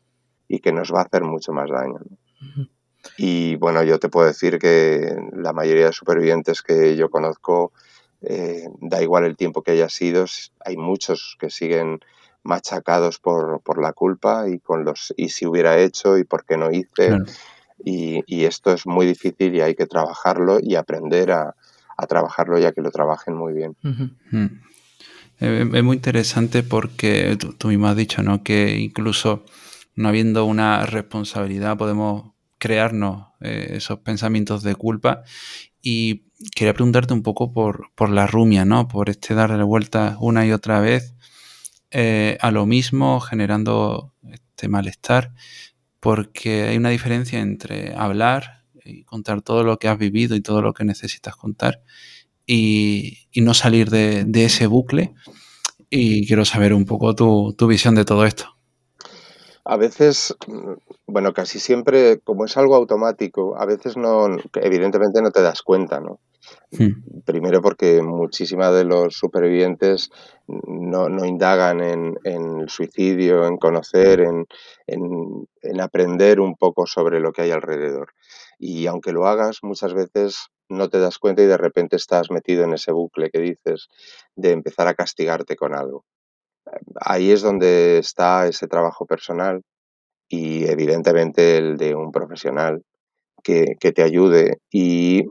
y 0.47 0.59
que 0.59 0.71
nos 0.71 0.93
va 0.93 0.99
a 0.99 1.03
hacer 1.03 1.23
mucho 1.23 1.53
más 1.53 1.71
daño. 1.71 1.99
Y 3.17 3.55
bueno, 3.55 3.83
yo 3.83 3.99
te 3.99 4.09
puedo 4.09 4.27
decir 4.27 4.59
que 4.59 5.15
la 5.33 5.53
mayoría 5.53 5.87
de 5.87 5.93
supervivientes 5.93 6.61
que 6.61 6.95
yo 6.95 7.09
conozco, 7.09 7.71
eh, 8.21 8.67
da 8.81 9.01
igual 9.01 9.25
el 9.25 9.37
tiempo 9.37 9.61
que 9.63 9.71
haya 9.71 9.89
sido, 9.89 10.25
hay 10.65 10.77
muchos 10.77 11.37
que 11.39 11.49
siguen 11.49 11.99
machacados 12.43 13.19
por, 13.19 13.61
por, 13.61 13.81
la 13.81 13.93
culpa 13.93 14.49
y 14.49 14.59
con 14.59 14.85
los 14.85 15.13
y 15.17 15.29
si 15.29 15.45
hubiera 15.45 15.77
hecho 15.77 16.17
y 16.17 16.23
por 16.23 16.45
qué 16.45 16.57
no 16.57 16.71
hice. 16.71 17.17
Y, 17.83 18.23
y, 18.27 18.43
esto 18.43 18.73
es 18.73 18.85
muy 18.85 19.05
difícil 19.05 19.55
y 19.55 19.61
hay 19.61 19.75
que 19.75 19.85
trabajarlo 19.85 20.59
y 20.61 20.75
aprender 20.75 21.31
a, 21.31 21.55
a 21.95 22.07
trabajarlo 22.07 22.57
ya 22.57 22.71
que 22.71 22.81
lo 22.81 22.91
trabajen 22.91 23.35
muy 23.35 23.53
bien. 23.53 23.75
Mm. 23.81 24.45
Eh, 25.39 25.69
es 25.73 25.83
muy 25.83 25.95
interesante 25.95 26.63
porque 26.63 27.37
tú, 27.39 27.53
tú, 27.53 27.69
mismo 27.69 27.87
has 27.87 27.95
dicho 27.95 28.21
¿no? 28.21 28.43
que 28.43 28.77
incluso 28.77 29.45
no 29.95 30.09
habiendo 30.09 30.45
una 30.45 30.85
responsabilidad 30.85 31.77
podemos 31.77 32.33
crearnos 32.57 33.27
eh, 33.41 33.73
esos 33.77 33.99
pensamientos 33.99 34.63
de 34.63 34.75
culpa. 34.75 35.23
Y 35.81 36.25
quería 36.55 36.73
preguntarte 36.73 37.13
un 37.13 37.23
poco 37.23 37.51
por, 37.51 37.91
por 37.95 38.09
la 38.09 38.27
rumia, 38.27 38.65
¿no? 38.65 38.87
Por 38.87 39.09
este 39.09 39.33
darle 39.33 39.63
vueltas 39.63 40.17
una 40.19 40.45
y 40.45 40.51
otra 40.51 40.79
vez 40.79 41.15
eh, 41.91 42.37
a 42.41 42.51
lo 42.51 42.65
mismo, 42.65 43.19
generando 43.19 44.13
este 44.29 44.67
malestar, 44.67 45.33
porque 45.99 46.63
hay 46.63 46.77
una 46.77 46.89
diferencia 46.89 47.39
entre 47.39 47.95
hablar 47.95 48.63
y 48.85 49.03
contar 49.03 49.41
todo 49.41 49.63
lo 49.63 49.79
que 49.79 49.87
has 49.87 49.97
vivido 49.97 50.35
y 50.35 50.41
todo 50.41 50.61
lo 50.61 50.73
que 50.73 50.85
necesitas 50.85 51.35
contar 51.35 51.81
y, 52.45 53.19
no 53.35 53.53
salir 53.53 53.89
de, 53.89 54.25
ese 54.33 54.67
bucle. 54.67 55.13
Y 55.89 56.27
quiero 56.27 56.45
saber 56.45 56.73
un 56.73 56.85
poco 56.85 57.15
tu, 57.15 57.55
tu 57.57 57.67
visión 57.67 57.95
de 57.95 58.05
todo 58.05 58.25
esto. 58.25 58.58
A 59.69 59.77
veces, 59.77 60.35
bueno, 61.05 61.31
casi 61.31 61.59
siempre, 61.59 62.19
como 62.21 62.45
es 62.45 62.57
algo 62.57 62.75
automático, 62.75 63.55
a 63.55 63.67
veces 63.67 63.97
no, 63.97 64.27
evidentemente 64.55 65.21
no 65.21 65.29
te 65.29 65.43
das 65.43 65.61
cuenta, 65.61 65.99
¿no? 65.99 66.19
Hmm. 66.71 67.21
Primero 67.23 67.61
porque 67.61 68.01
muchísimas 68.01 68.73
de 68.73 68.83
los 68.83 69.13
supervivientes 69.13 70.09
no, 70.47 71.07
no 71.09 71.23
indagan 71.23 71.81
en, 71.81 72.17
en, 72.23 72.61
el 72.61 72.69
suicidio, 72.69 73.45
en 73.45 73.57
conocer, 73.57 74.21
en, 74.21 74.47
en, 74.87 75.47
en, 75.61 75.81
aprender 75.81 76.39
un 76.39 76.55
poco 76.55 76.87
sobre 76.87 77.19
lo 77.19 77.31
que 77.31 77.43
hay 77.43 77.51
alrededor. 77.51 78.13
Y 78.57 78.87
aunque 78.87 79.11
lo 79.11 79.27
hagas, 79.27 79.59
muchas 79.61 79.93
veces 79.93 80.47
no 80.67 80.89
te 80.89 80.97
das 80.97 81.19
cuenta 81.19 81.43
y 81.43 81.45
de 81.45 81.57
repente 81.57 81.95
estás 81.95 82.31
metido 82.31 82.63
en 82.63 82.73
ese 82.73 82.91
bucle 82.91 83.29
que 83.29 83.39
dices 83.39 83.87
de 84.35 84.49
empezar 84.51 84.87
a 84.87 84.95
castigarte 84.95 85.55
con 85.55 85.75
algo. 85.75 86.05
Ahí 87.01 87.31
es 87.31 87.41
donde 87.41 87.99
está 87.99 88.47
ese 88.47 88.67
trabajo 88.67 89.05
personal 89.05 89.63
y 90.27 90.65
evidentemente 90.65 91.57
el 91.57 91.77
de 91.77 91.95
un 91.95 92.11
profesional 92.11 92.83
que, 93.43 93.75
que 93.79 93.91
te 93.91 94.03
ayude. 94.03 94.59
Y, 94.71 95.25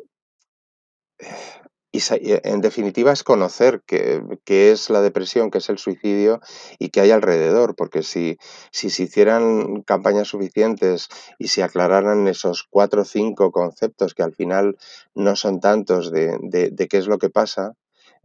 y, 1.93 2.01
en 2.45 2.61
definitiva 2.61 3.13
es 3.13 3.23
conocer 3.23 3.83
qué, 3.87 4.23
qué, 4.45 4.73
es 4.73 4.91
la 4.91 5.01
depresión, 5.01 5.51
qué 5.51 5.59
es 5.59 5.69
el 5.69 5.79
suicidio 5.79 6.41
y 6.79 6.91
qué 6.91 7.01
hay 7.01 7.13
alrededor, 7.13 7.77
porque 7.77 8.03
si, 8.03 8.37
si 8.73 8.91
se 8.91 9.05
hicieran 9.05 9.83
campañas 9.83 10.29
suficientes 10.29 11.09
y 11.39 11.49
se 11.49 11.63
aclararan 11.63 12.29
esos 12.29 12.67
cuatro 12.69 13.03
o 13.03 13.05
cinco 13.05 13.53
conceptos 13.53 14.15
que 14.15 14.23
al 14.23 14.35
final 14.35 14.77
no 15.15 15.37
son 15.37 15.61
tantos 15.61 16.11
de, 16.11 16.37
de, 16.43 16.71
de 16.71 16.89
qué 16.89 16.99
es 16.99 17.07
lo 17.07 17.19
que 17.19 17.31
pasa, 17.31 17.75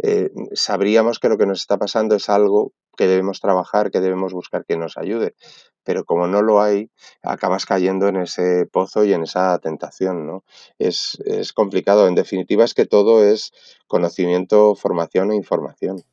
eh, 0.02 0.32
sabríamos 0.54 1.20
que 1.20 1.30
lo 1.30 1.38
que 1.38 1.46
nos 1.46 1.62
está 1.62 1.78
pasando 1.78 2.16
es 2.16 2.30
algo 2.30 2.74
que 2.96 3.08
debemos 3.08 3.40
trabajar, 3.40 3.92
que 3.92 4.00
debemos 4.00 4.34
buscar 4.34 4.66
que 4.66 4.78
nos 4.78 4.98
ayude. 4.98 5.36
pero 5.84 6.06
como 6.06 6.28
no 6.28 6.42
lo 6.42 6.62
hay, 6.62 6.90
acabas 7.22 7.66
cayendo 7.66 8.08
en 8.08 8.18
ese 8.18 8.66
pozo 8.66 9.04
y 9.04 9.14
en 9.14 9.24
esa 9.24 9.60
tentación, 9.60 10.26
¿no? 10.26 10.44
Es, 10.80 11.22
es 11.26 11.52
complicado. 11.54 12.08
En 12.08 12.16
definitiva, 12.16 12.64
es 12.64 12.74
que 12.74 12.86
todo 12.86 13.24
es 13.24 13.52
conocimiento, 13.88 14.76
formación 14.76 15.32
e 15.32 15.36
información. 15.36 16.04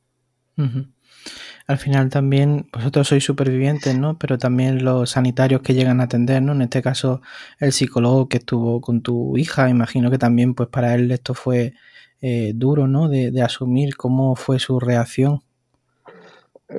Al 1.66 1.79
final 1.79 2.11
también 2.11 2.69
vosotros 2.73 3.09
sois 3.09 3.25
supervivientes, 3.25 3.97
¿no? 3.97 4.19
Pero 4.19 4.38
también 4.38 4.85
los 4.85 5.11
sanitarios 5.11 5.62
que 5.62 5.75
llegan 5.75 6.01
a 6.01 6.05
atender, 6.05 6.43
¿no? 6.43 6.53
En 6.53 6.62
este 6.62 6.83
caso, 6.83 7.23
el 7.61 7.73
psicólogo 7.73 8.29
que 8.29 8.38
estuvo 8.38 8.81
con 8.81 9.03
tu 9.03 9.37
hija, 9.37 9.71
imagino 9.71 10.11
que 10.11 10.19
también, 10.19 10.55
pues 10.55 10.69
para 10.69 10.95
él 10.95 11.11
esto 11.12 11.33
fue 11.35 11.75
eh, 12.21 12.53
duro, 12.55 12.88
¿no? 12.88 13.09
De, 13.09 13.31
de 13.31 13.43
asumir 13.43 13.97
cómo 13.97 14.35
fue 14.35 14.59
su 14.59 14.81
reacción. 14.81 15.43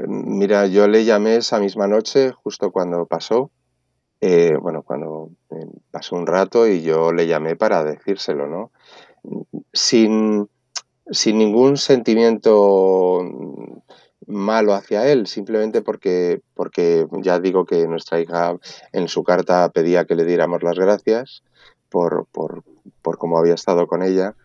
Mira, 0.08 0.68
yo 0.68 0.88
le 0.88 1.04
llamé 1.04 1.36
esa 1.36 1.60
misma 1.60 1.88
noche, 1.88 2.32
justo 2.32 2.72
cuando 2.72 3.06
pasó, 3.06 3.52
eh, 4.22 4.56
bueno, 4.62 4.84
cuando 4.84 5.32
eh, 5.50 5.68
pasó 5.92 6.16
un 6.16 6.28
rato 6.28 6.68
y 6.68 6.82
yo 6.82 7.12
le 7.12 7.28
llamé 7.28 7.58
para 7.58 7.84
decírselo, 7.84 8.48
¿no? 8.48 8.72
Sin, 9.74 10.48
sin 11.10 11.38
ningún 11.38 11.76
sentimiento 11.76 13.22
malo 14.28 14.74
hacia 14.74 15.12
él, 15.12 15.28
simplemente 15.28 15.82
porque, 15.82 16.42
porque 16.54 17.06
ya 17.22 17.40
digo 17.40 17.66
que 17.66 17.86
nuestra 17.88 18.22
hija 18.22 18.56
en 18.94 19.10
su 19.10 19.24
carta 19.24 19.70
pedía 19.70 20.06
que 20.06 20.16
le 20.16 20.24
diéramos 20.24 20.64
las 20.64 20.78
gracias 20.80 21.44
por, 21.90 22.28
por, 22.32 22.64
por 23.02 23.18
cómo 23.18 23.38
había 23.38 23.56
estado 23.56 23.88
con 23.88 24.04
ella 24.04 24.36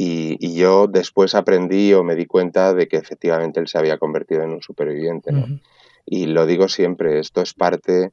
y, 0.00 0.36
y, 0.38 0.54
yo 0.54 0.86
después 0.86 1.34
aprendí 1.34 1.92
o 1.92 2.04
me 2.04 2.14
di 2.14 2.26
cuenta 2.26 2.72
de 2.72 2.86
que 2.86 2.98
efectivamente 2.98 3.58
él 3.58 3.66
se 3.66 3.78
había 3.78 3.98
convertido 3.98 4.42
en 4.42 4.50
un 4.50 4.62
superviviente. 4.62 5.32
¿no? 5.32 5.40
Uh 5.40 5.46
-huh. 5.46 5.60
Y 6.06 6.26
lo 6.26 6.46
digo 6.46 6.68
siempre, 6.68 7.18
esto 7.18 7.42
es 7.42 7.52
parte, 7.52 8.12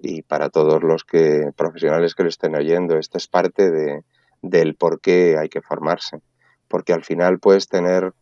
y 0.00 0.22
para 0.22 0.48
todos 0.48 0.84
los 0.84 1.02
que 1.02 1.50
profesionales 1.56 2.14
que 2.14 2.22
lo 2.22 2.28
estén 2.28 2.54
oyendo, 2.54 2.96
esto 2.98 3.18
es 3.18 3.26
parte 3.26 3.72
de, 3.72 4.04
del 4.42 4.76
por 4.76 5.00
qué 5.00 5.36
hay 5.36 5.48
que 5.48 5.60
formarse. 5.60 6.20
Porque 6.68 6.92
al 6.92 7.02
final 7.02 7.40
puedes 7.40 7.66
tener, 7.66 8.12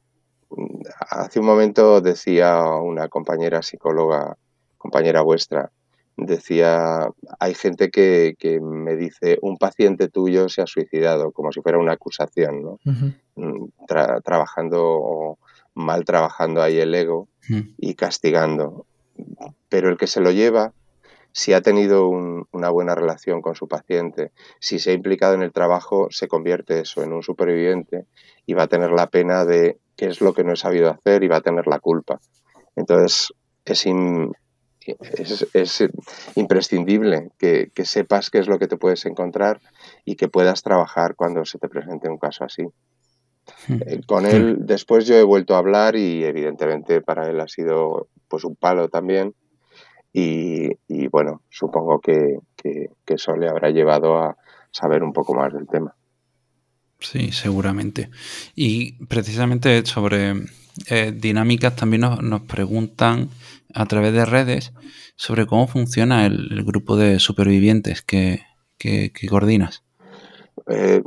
hace 1.11 1.39
un 1.39 1.47
momento 1.47 2.01
decía 2.01 2.65
una 2.65 3.09
compañera 3.09 3.61
psicóloga, 3.61 4.39
compañera 4.79 5.21
vuestra, 5.21 5.71
decía, 6.17 7.09
hay 7.39 7.55
gente 7.55 7.91
que, 7.91 8.35
que, 8.39 8.61
me 8.61 8.97
dice, 8.97 9.39
un 9.43 9.57
paciente 9.57 10.09
tuyo 10.09 10.49
se 10.49 10.63
ha 10.63 10.67
suicidado, 10.67 11.33
como 11.33 11.53
si 11.53 11.61
fuera 11.61 11.79
una 11.79 11.93
acusación, 11.93 12.63
¿no? 12.63 12.79
Uh 12.85 13.15
-huh. 13.37 13.73
Tra 13.87 14.21
trabajando 14.21 15.39
mal 15.75 16.05
trabajando 16.05 16.63
ahí 16.63 16.79
el 16.79 16.95
ego 16.95 17.29
uh 17.49 17.53
-huh. 17.53 17.75
y 17.79 17.95
castigando. 17.95 18.87
Pero 19.69 19.89
el 19.89 19.97
que 19.97 20.07
se 20.07 20.21
lo 20.21 20.31
lleva, 20.31 20.73
si 21.33 21.55
ha 21.55 21.63
tenido 21.63 22.09
un, 22.09 22.47
una 22.53 22.69
buena 22.69 22.95
relación 22.95 23.41
con 23.41 23.55
su 23.55 23.67
paciente, 23.67 24.33
si 24.61 24.79
se 24.79 24.91
ha 24.91 24.95
implicado 24.95 25.35
en 25.35 25.43
el 25.43 25.53
trabajo, 25.53 26.09
se 26.11 26.29
convierte 26.29 26.81
eso 26.81 27.03
en 27.03 27.13
un 27.13 27.23
superviviente 27.23 28.05
y 28.45 28.53
va 28.55 28.65
a 28.65 28.69
tener 28.69 28.91
la 28.91 29.07
pena 29.09 29.45
de 29.45 29.79
qué 29.97 30.07
es 30.07 30.21
lo 30.21 30.35
que 30.35 30.45
no 30.45 30.53
he 30.53 30.57
sabido 30.57 30.91
hacer 30.91 31.23
y 31.23 31.29
va 31.29 31.37
a 31.37 31.41
tener 31.41 31.67
la 31.67 31.79
culpa. 31.79 32.21
Entonces, 32.77 33.33
es, 33.65 33.87
in, 33.87 34.33
es, 34.87 35.47
es 35.53 35.85
imprescindible 36.35 37.31
que, 37.39 37.71
que, 37.75 37.85
sepas 37.85 38.31
qué 38.31 38.39
es 38.39 38.49
lo 38.49 38.59
que 38.59 38.69
te 38.69 38.77
puedes 38.77 39.05
encontrar 39.07 39.61
y 40.05 40.17
que 40.17 40.29
puedas 40.29 40.63
trabajar 40.63 41.15
cuando 41.15 41.45
se 41.45 41.59
te 41.59 41.69
presente 41.69 42.09
un 42.09 42.19
caso 42.19 42.45
así. 42.45 42.65
Hmm. 43.69 43.81
Eh, 43.87 44.01
con 44.07 44.27
él, 44.27 44.59
después 44.61 45.07
yo 45.07 45.17
he 45.17 45.23
vuelto 45.23 45.55
a 45.55 45.59
hablar 45.59 45.97
y 45.97 46.25
evidentemente 46.25 47.01
para 47.01 47.29
él 47.29 47.41
ha 47.41 47.49
sido 47.49 48.09
pues 48.29 48.45
un 48.45 48.57
palo 48.57 48.89
también. 48.89 49.35
Y, 50.13 50.69
y 50.89 51.09
bueno, 51.09 51.43
supongo 51.49 52.01
que, 52.01 52.39
que, 52.57 52.91
que 53.05 53.15
eso 53.15 53.35
le 53.37 53.49
habrá 53.49 53.71
llevado 53.71 54.19
a 54.19 54.37
saber 54.71 55.03
un 55.03 55.13
poco 55.13 55.35
más 55.35 55.53
del 55.53 55.67
tema. 55.67 55.95
Sí, 57.03 57.33
seguramente. 57.33 58.11
Y 58.55 59.05
precisamente 59.07 59.85
sobre 59.85 60.35
eh, 60.89 61.13
dinámicas 61.15 61.77
también 61.77 62.03
nos, 62.03 62.23
nos, 62.23 62.43
preguntan 62.43 63.29
a 63.75 63.87
través 63.87 64.13
de 64.13 64.25
redes 64.25 64.73
sobre 65.17 65.47
cómo 65.47 65.67
funciona 65.67 66.27
el, 66.27 66.65
grupo 66.65 66.97
de 66.97 67.19
supervivientes 67.19 68.03
que, 68.03 68.43
que, 68.79 69.13
coordinas. 69.29 69.83
Eh, 70.67 71.03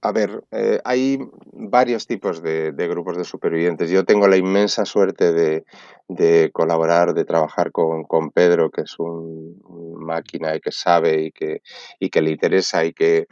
a 0.00 0.12
ver, 0.12 0.44
eh, 0.52 0.80
hay 0.84 1.18
varios 1.52 2.06
tipos 2.06 2.42
de, 2.42 2.72
grupos 2.88 3.16
de 3.16 3.24
supervivientes. 3.24 3.90
Yo 3.90 4.04
tengo 4.04 4.28
la 4.28 4.36
inmensa 4.36 4.84
suerte 4.84 5.32
de, 5.32 5.64
de 6.08 6.50
colaborar, 6.52 7.14
de 7.14 7.24
trabajar 7.24 7.72
con, 7.72 8.04
con 8.04 8.30
Pedro, 8.30 8.70
que 8.70 8.82
es 8.82 8.98
un, 8.98 9.60
un, 9.64 10.04
máquina 10.04 10.56
y 10.56 10.60
que 10.60 10.72
sabe 10.72 11.22
y 11.22 11.32
que, 11.32 11.62
y 12.00 12.10
que 12.10 12.22
le 12.22 12.30
interesa 12.30 12.84
y 12.84 12.92
que, 12.92 13.26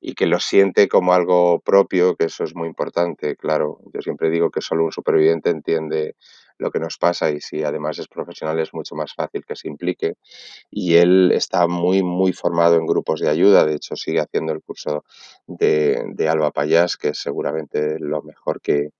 y 0.00 0.14
que 0.14 0.26
lo 0.26 0.40
siente 0.40 0.88
como 0.88 1.12
algo 1.12 1.60
propio, 1.60 2.16
que 2.16 2.26
eso 2.26 2.44
es 2.44 2.54
muy 2.54 2.68
importante, 2.68 3.36
claro. 3.36 3.80
Yo 3.92 4.02
siempre 4.02 4.30
digo 4.30 4.50
que 4.50 4.60
solo 4.60 4.84
un 4.84 4.92
superviviente 4.92 5.50
entiende 5.50 6.16
lo 6.58 6.70
que 6.70 6.78
nos 6.78 6.96
pasa 6.96 7.30
y 7.30 7.40
si 7.40 7.62
además 7.64 7.98
es 7.98 8.08
profesional 8.08 8.58
es 8.58 8.72
mucho 8.72 8.94
más 8.94 9.14
fácil 9.14 9.44
que 9.44 9.56
se 9.56 9.68
implique. 9.68 10.14
Y 10.70 10.96
él 10.96 11.32
está 11.32 11.66
muy, 11.66 12.02
muy 12.02 12.32
formado 12.32 12.76
en 12.76 12.86
grupos 12.86 13.20
de 13.20 13.28
ayuda, 13.28 13.64
de 13.64 13.74
hecho 13.74 13.96
sigue 13.96 14.20
haciendo 14.20 14.52
el 14.52 14.62
curso 14.62 15.04
de, 15.46 16.02
de 16.14 16.28
Alba 16.28 16.50
Payás, 16.50 16.96
que 16.96 17.08
es 17.08 17.18
seguramente 17.18 17.98
lo 17.98 18.22
mejor 18.22 18.60
que, 18.60 18.90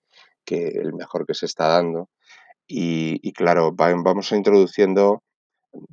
que, 0.44 0.68
el 0.68 0.94
mejor 0.94 1.26
que 1.26 1.34
se 1.34 1.46
está 1.46 1.68
dando. 1.68 2.08
Y, 2.66 3.20
y 3.22 3.32
claro, 3.32 3.74
va, 3.74 3.94
vamos 4.02 4.32
introduciendo 4.32 5.22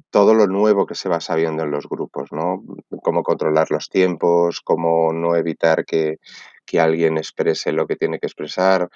todo 0.09 0.33
lo 0.33 0.47
nuevo 0.47 0.85
que 0.85 0.95
se 0.95 1.09
va 1.09 1.19
sabiendo 1.19 1.63
en 1.63 1.71
los 1.71 1.87
grupos, 1.87 2.31
¿no? 2.31 2.63
Cómo 3.01 3.23
controlar 3.23 3.71
los 3.71 3.89
tiempos, 3.89 4.61
cómo 4.61 5.11
no 5.13 5.35
evitar 5.35 5.85
que, 5.85 6.19
que 6.65 6.79
alguien 6.79 7.17
exprese 7.17 7.71
lo 7.71 7.87
que 7.87 7.95
tiene 7.95 8.19
que 8.19 8.27
expresar. 8.27 8.89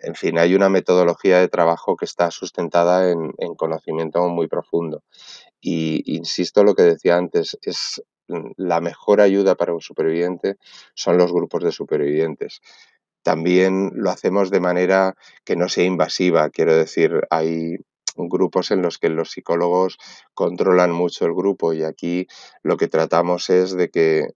En 0.00 0.14
fin, 0.14 0.38
hay 0.38 0.54
una 0.54 0.68
metodología 0.68 1.38
de 1.40 1.48
trabajo 1.48 1.96
que 1.96 2.04
está 2.04 2.30
sustentada 2.30 3.10
en, 3.10 3.32
en 3.38 3.54
conocimiento 3.54 4.26
muy 4.28 4.48
profundo. 4.48 5.02
Y 5.60 6.02
insisto 6.16 6.64
lo 6.64 6.74
que 6.74 6.82
decía 6.82 7.16
antes, 7.16 7.58
es 7.62 8.02
la 8.56 8.80
mejor 8.80 9.20
ayuda 9.20 9.54
para 9.54 9.74
un 9.74 9.80
superviviente 9.80 10.56
son 10.94 11.18
los 11.18 11.32
grupos 11.32 11.62
de 11.64 11.72
supervivientes. 11.72 12.60
También 13.22 13.90
lo 13.94 14.10
hacemos 14.10 14.50
de 14.50 14.60
manera 14.60 15.14
que 15.44 15.56
no 15.56 15.68
sea 15.68 15.84
invasiva, 15.84 16.50
quiero 16.50 16.76
decir, 16.76 17.26
hay 17.30 17.78
grupos 18.16 18.70
en 18.70 18.82
los 18.82 18.98
que 18.98 19.08
los 19.08 19.30
psicólogos 19.30 19.98
controlan 20.34 20.92
mucho 20.92 21.26
el 21.26 21.34
grupo 21.34 21.72
y 21.72 21.84
aquí 21.84 22.26
lo 22.62 22.76
que 22.76 22.88
tratamos 22.88 23.50
es 23.50 23.72
de 23.72 23.90
que 23.90 24.28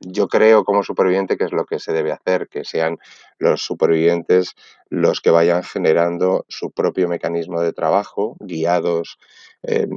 yo 0.00 0.28
creo 0.28 0.64
como 0.64 0.82
superviviente 0.82 1.36
que 1.36 1.44
es 1.44 1.52
lo 1.52 1.64
que 1.64 1.78
se 1.78 1.92
debe 1.92 2.12
hacer, 2.12 2.48
que 2.48 2.64
sean 2.64 2.98
los 3.38 3.62
supervivientes 3.62 4.54
los 4.88 5.20
que 5.20 5.30
vayan 5.30 5.62
generando 5.62 6.44
su 6.48 6.70
propio 6.70 7.08
mecanismo 7.08 7.60
de 7.60 7.72
trabajo, 7.72 8.36
guiados 8.40 9.18
eh, 9.62 9.88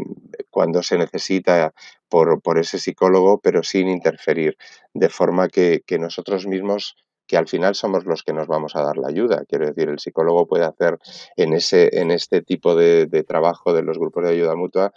cuando 0.50 0.82
se 0.84 0.98
necesita 0.98 1.74
por, 2.08 2.42
por, 2.42 2.58
ese 2.58 2.80
psicólogo, 2.80 3.40
pero 3.40 3.62
sin 3.62 3.88
interferir, 3.88 4.58
de 4.94 5.10
forma 5.10 5.48
que, 5.48 5.84
que 5.86 6.00
nosotros 6.00 6.48
mismos 6.48 6.96
que 7.30 7.38
al 7.38 7.48
final 7.48 7.76
somos 7.76 8.06
los 8.06 8.24
que 8.24 8.34
nos 8.34 8.48
vamos 8.48 8.76
a 8.76 8.82
dar 8.82 8.98
la 8.98 9.08
ayuda. 9.08 9.46
Quiero 9.48 9.68
decir, 9.68 9.88
el 9.88 10.00
psicólogo 10.00 10.48
puede 10.48 10.66
hacer 10.66 10.98
en, 11.38 11.54
ese, 11.54 12.00
en 12.02 12.10
este 12.10 12.42
tipo 12.42 12.74
de, 12.74 13.06
trabajo 13.28 13.72
de 13.72 13.84
los 13.84 14.00
grupos 14.00 14.24
de 14.24 14.32
ayuda 14.32 14.56
mutua 14.56 14.92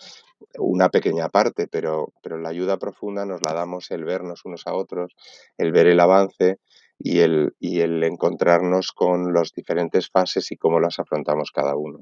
una 0.58 0.88
pequeña 0.88 1.28
parte, 1.28 1.68
pero, 1.68 2.14
pero 2.22 2.38
la 2.38 2.48
ayuda 2.48 2.78
profunda 2.78 3.26
nos 3.26 3.42
la 3.42 3.52
damos 3.52 3.90
el 3.90 4.04
vernos 4.04 4.46
unos 4.46 4.66
a 4.66 4.72
otros, 4.74 5.14
el 5.58 5.72
ver 5.72 5.86
el 5.86 6.00
avance 6.00 6.58
y 6.98 7.20
el, 7.20 7.54
y 7.60 7.80
el 7.80 8.02
encontrarnos 8.02 8.92
con 8.92 9.34
las 9.34 9.52
diferentes 9.52 10.08
fases 10.08 10.50
y 10.52 10.56
cómo 10.56 10.80
las 10.80 10.98
afrontamos 10.98 11.50
cada 11.50 11.76
uno. 11.76 12.00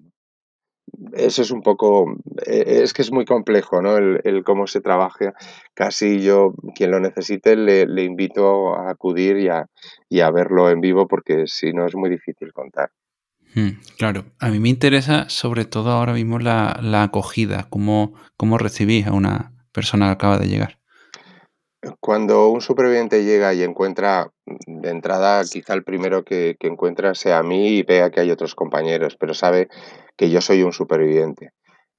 Eso 1.13 1.43
es 1.43 1.51
un 1.51 1.63
poco, 1.63 2.17
eh, 2.47 2.81
es 2.83 2.93
que 2.93 3.03
es 3.03 3.13
muy 3.13 3.25
complejo, 3.25 3.83
¿no? 3.83 3.97
El, 3.97 4.43
cómo 4.45 4.67
se 4.67 4.81
trabaja. 4.81 5.35
Casi 5.75 6.21
yo, 6.21 6.55
quien 6.75 6.91
lo 6.91 7.01
necesite, 7.01 7.57
le, 7.57 7.87
le 7.87 8.05
invito 8.05 8.75
a 8.75 8.91
acudir 8.91 9.39
y 9.39 9.49
a, 9.49 9.67
y 10.09 10.21
a 10.21 10.31
verlo 10.31 10.71
en 10.71 10.81
vivo 10.81 11.07
porque 11.09 11.45
si 11.47 11.73
no 11.73 11.87
es 11.87 11.95
muy 11.95 12.11
difícil 12.11 12.53
contar. 12.53 12.91
Hmm, 13.55 13.81
claro, 13.99 14.27
a 14.39 14.49
mí 14.49 14.61
me 14.61 14.69
interesa 14.69 15.29
sobre 15.29 15.65
todo 15.65 15.91
ahora 15.91 16.13
mismo 16.13 16.39
la, 16.39 16.79
la 16.83 17.03
acogida, 17.03 17.67
cómo, 17.69 18.15
cómo 18.37 18.59
recibís 18.59 19.07
a 19.07 19.13
una 19.13 19.53
persona 19.73 20.07
que 20.07 20.13
acaba 20.13 20.39
de 20.39 20.49
llegar. 20.49 20.80
Cuando 22.01 22.49
un 22.49 22.61
superviviente 22.61 23.25
llega 23.25 23.55
y 23.55 23.63
encuentra, 23.63 24.33
de 24.45 24.91
entrada, 24.91 25.43
quizá 25.45 25.73
el 25.75 25.85
primero 25.85 26.25
que, 26.25 26.57
que, 26.61 26.67
encuentra 26.67 27.15
sea 27.15 27.39
a 27.39 27.43
mí 27.43 27.69
y 27.79 27.83
vea 27.83 28.11
que 28.11 28.21
hay 28.21 28.31
otros 28.31 28.55
compañeros, 28.55 29.17
pero 29.17 29.33
sabe 29.33 29.69
que 30.17 30.31
yo 30.31 30.41
soy 30.43 30.63
un 30.63 30.73
superviviente. 30.73 31.53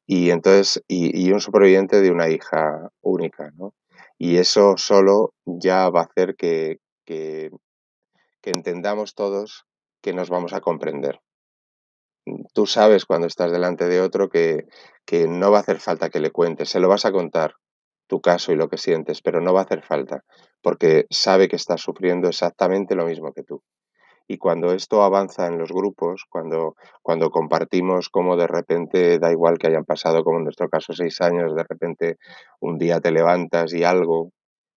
Y 0.05 0.29
entonces, 0.29 0.84
y, 0.88 1.27
y 1.27 1.32
un 1.32 1.41
superviviente 1.41 2.01
de 2.01 2.11
una 2.11 2.29
hija 2.29 2.91
única, 3.01 3.51
¿no? 3.55 3.73
Y 4.19 4.38
eso 4.38 4.75
solo 4.77 5.34
ya 5.45 5.89
va 5.89 6.01
a 6.01 6.05
hacer 6.05 6.36
que, 6.36 6.77
que, 7.05 7.49
que 8.41 8.51
entendamos 8.51 9.15
todos 9.15 9.65
que 10.01 10.13
nos 10.13 10.29
vamos 10.29 10.53
a 10.53 10.61
comprender 10.61 11.19
tú 12.53 12.65
sabes 12.67 13.05
cuando 13.05 13.27
estás 13.27 13.51
delante 13.51 13.88
de 13.88 14.01
otro 14.01 14.29
que, 14.29 14.67
que 15.05 15.27
no 15.27 15.51
va 15.51 15.59
a 15.59 15.61
hacer 15.61 15.79
falta 15.79 16.09
que 16.09 16.19
le 16.19 16.32
cuentes, 16.32 16.69
se 16.69 16.79
lo 16.79 16.88
vas 16.88 17.05
a 17.05 17.11
contar 17.11 17.55
tu 18.12 18.20
caso 18.20 18.51
y 18.51 18.57
lo 18.57 18.68
que 18.68 18.78
sientes, 18.78 19.22
pero 19.22 19.39
no 19.39 19.53
va 19.53 19.62
a 19.62 19.64
hacer 19.64 19.84
falta, 19.84 20.26
porque 20.62 21.05
sabe 21.09 21.47
que 21.47 21.55
estás 21.55 21.80
sufriendo 21.80 22.28
exactamente 22.28 22.93
lo 22.93 23.05
mismo 23.05 23.32
que 23.32 23.41
tú. 23.41 23.64
Y 24.28 24.38
cuando 24.38 24.74
esto 24.74 25.01
avanza 25.01 25.47
en 25.47 25.57
los 25.57 25.72
grupos, 25.72 26.26
cuando, 26.30 26.76
cuando 27.01 27.30
compartimos 27.30 28.09
cómo 28.09 28.36
de 28.36 28.47
repente, 28.47 29.18
da 29.18 29.32
igual 29.32 29.57
que 29.57 29.68
hayan 29.68 29.86
pasado, 29.86 30.26
como 30.26 30.39
en 30.39 30.43
nuestro 30.43 30.68
caso, 30.68 30.91
seis 30.91 31.22
años, 31.22 31.55
de 31.55 31.64
repente 31.64 32.18
un 32.59 32.78
día 32.78 32.99
te 32.99 33.12
levantas 33.12 33.74
y 33.74 33.86
algo 33.86 34.32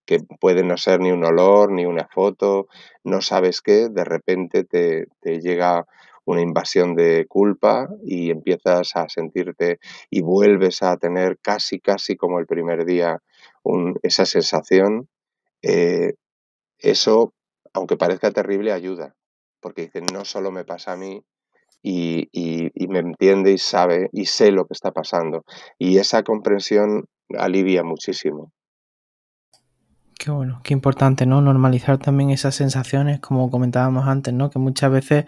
que 0.05 0.19
puede 0.39 0.63
no 0.63 0.77
ser 0.77 1.01
ni 1.01 1.11
un 1.11 1.25
olor, 1.25 1.73
ni 1.73 1.85
una 1.85 2.07
foto, 2.07 2.67
no 3.03 3.19
sabes 3.19 3.61
qué, 3.61 3.89
de 3.89 4.05
repente 4.05 4.63
te, 4.63 5.07
te 5.19 5.41
llega 5.41 5.85
una 6.25 6.41
invasión 6.41 6.95
de 6.95 7.25
culpa 7.27 7.89
y 8.03 8.31
empiezas 8.31 8.95
a 8.95 9.07
sentirte 9.09 9.79
y 10.09 10.21
vuelves 10.21 10.83
a 10.83 10.97
tener 10.97 11.37
casi, 11.41 11.79
casi 11.79 12.15
como 12.15 12.39
el 12.39 12.47
primer 12.47 12.85
día 12.85 13.21
esa 14.03 14.25
sensación, 14.25 15.07
eh, 15.61 16.13
eso, 16.79 17.33
aunque 17.73 17.97
parezca 17.97 18.31
terrible, 18.31 18.71
ayuda 18.71 19.15
porque 19.65 19.81
dice, 19.81 19.99
no 20.13 20.25
solo 20.25 20.51
me 20.51 20.63
pasa 20.63 20.91
a 20.91 20.95
mí 20.95 21.23
y, 21.81 22.29
me 22.87 22.99
entiende 22.99 23.51
y 23.51 23.57
sabe 23.57 24.11
y 24.13 24.27
sé 24.27 24.51
lo 24.51 24.67
que 24.67 24.73
está 24.73 24.91
pasando. 24.91 25.43
Y 25.79 25.97
esa 25.97 26.21
comprensión 26.21 27.05
alivia 27.35 27.83
muchísimo. 27.83 28.51
Qué 30.19 30.29
bueno, 30.29 30.61
qué 30.63 30.73
importante, 30.75 31.25
¿no? 31.25 31.41
Normalizar 31.41 31.97
también 31.97 32.29
esas 32.29 32.53
sensaciones, 32.53 33.19
como 33.21 33.49
comentábamos 33.49 34.07
antes, 34.07 34.35
¿no? 34.35 34.51
Que 34.51 34.59
muchas 34.59 34.91
veces 34.91 35.25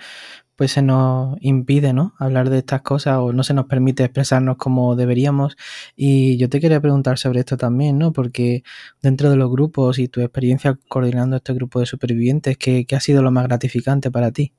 pues 0.58 0.72
se 0.72 0.82
nos 0.82 1.38
impide, 1.40 1.94
¿no? 1.94 2.16
Hablar 2.18 2.50
de 2.50 2.58
estas 2.58 2.82
cosas 2.82 3.20
o 3.20 3.32
no 3.32 3.44
se 3.44 3.54
nos 3.54 3.68
permite 3.68 4.04
expresarnos 4.04 4.58
como 4.58 4.96
deberíamos. 4.96 5.56
Y 5.96 6.38
yo 6.38 6.50
te 6.50 6.60
quería 6.60 6.82
preguntar 6.82 7.20
sobre 7.20 7.42
esto 7.42 7.58
también, 7.58 8.00
¿no? 8.00 8.12
Porque 8.12 8.64
dentro 9.02 9.30
de 9.30 9.36
los 9.36 9.52
grupos 9.52 10.00
y 10.00 10.08
tu 10.08 10.20
experiencia 10.20 10.78
coordinando 10.90 11.36
este 11.36 11.54
grupo 11.54 11.80
de 11.80 11.86
supervivientes, 11.86 12.58
¿qué, 12.58 12.86
qué 12.86 12.96
ha 12.96 13.00
sido 13.00 13.22
lo 13.22 13.30
más 13.30 13.46
gratificante 13.46 14.10
para 14.10 14.32
ti? 14.32 14.52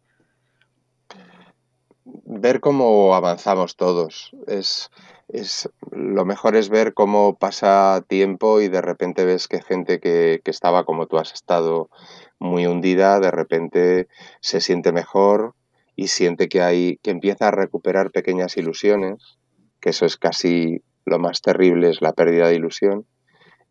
Ver 2.04 2.60
cómo 2.60 3.16
avanzamos 3.16 3.74
todos. 3.74 4.30
Es, 4.46 4.90
es, 5.26 5.68
lo 5.90 6.24
mejor 6.24 6.54
es 6.54 6.68
ver 6.68 6.94
cómo 6.94 7.34
pasa 7.34 8.04
tiempo 8.06 8.60
y 8.60 8.68
de 8.68 8.82
repente 8.82 9.24
ves 9.24 9.48
que 9.48 9.62
gente 9.62 9.98
que, 9.98 10.42
que 10.44 10.50
estaba 10.52 10.84
como 10.84 11.06
tú 11.06 11.18
has 11.18 11.32
estado 11.32 11.90
muy 12.38 12.66
hundida, 12.66 13.18
de 13.18 13.32
repente 13.32 14.06
se 14.40 14.60
siente 14.60 14.92
mejor, 14.92 15.54
y 15.98 16.06
siente 16.06 16.48
que, 16.48 16.62
hay, 16.62 16.98
que 17.02 17.10
empieza 17.10 17.48
a 17.48 17.50
recuperar 17.50 18.12
pequeñas 18.12 18.56
ilusiones, 18.56 19.36
que 19.80 19.90
eso 19.90 20.06
es 20.06 20.16
casi 20.16 20.80
lo 21.04 21.18
más 21.18 21.42
terrible, 21.42 21.90
es 21.90 22.00
la 22.00 22.12
pérdida 22.12 22.46
de 22.46 22.54
ilusión, 22.54 23.04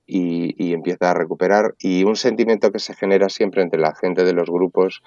y, 0.06 0.54
y, 0.62 0.74
empieza 0.74 1.12
a 1.12 1.14
recuperar. 1.14 1.76
Y 1.80 2.04
un 2.04 2.18
sentimiento 2.18 2.74
que 2.74 2.80
se 2.80 2.94
genera 2.96 3.30
siempre 3.30 3.62
entre 3.62 3.80
la 3.80 3.96
gente 3.96 4.26
de 4.26 4.34
los 4.34 4.50
grupos, 4.50 5.04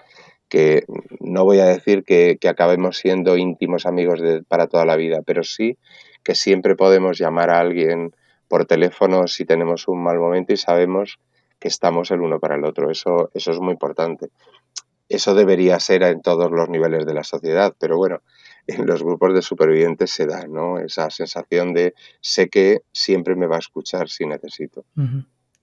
que 0.48 0.84
no 1.20 1.44
voy 1.44 1.58
a 1.58 1.66
decir 1.66 2.04
que, 2.04 2.38
acabemos 2.48 2.96
siendo 2.96 3.36
íntimos 3.36 3.84
amigos 3.84 4.22
para 4.48 4.66
toda 4.66 4.86
la 4.86 4.96
vida, 4.96 5.20
pero 5.20 5.42
sí 5.42 5.76
que 6.24 6.34
siempre 6.34 6.74
podemos 6.74 7.18
llamar 7.18 7.50
a 7.50 7.60
alguien 7.60 8.14
por 8.48 8.64
teléfono 8.64 9.28
si 9.28 9.44
tenemos 9.44 9.88
un 9.88 10.02
mal 10.02 10.18
momento 10.18 10.54
y 10.54 10.56
sabemos 10.56 11.18
que 11.58 11.68
estamos 11.68 12.10
el 12.12 12.22
uno 12.22 12.40
para 12.40 12.56
el 12.56 12.64
otro. 12.64 12.90
Eso, 12.90 13.30
eso 13.34 13.50
es 13.50 13.60
muy 13.60 13.72
importante 13.72 14.30
eso 15.10 15.34
debería 15.34 15.78
ser 15.80 16.04
en 16.04 16.22
todos 16.22 16.50
los 16.52 16.68
niveles 16.68 17.04
de 17.04 17.14
la 17.14 17.24
sociedad, 17.24 17.74
pero 17.78 17.96
bueno, 17.96 18.22
en 18.68 18.86
los 18.86 19.02
grupos 19.02 19.34
de 19.34 19.42
supervivientes 19.42 20.12
se 20.12 20.26
da, 20.26 20.46
¿no? 20.46 20.78
Esa 20.78 21.10
sensación 21.10 21.74
de 21.74 21.94
sé 22.20 22.48
que 22.48 22.82
siempre 22.92 23.34
me 23.34 23.48
va 23.48 23.56
a 23.56 23.58
escuchar 23.58 24.08
si 24.08 24.24
necesito. 24.24 24.84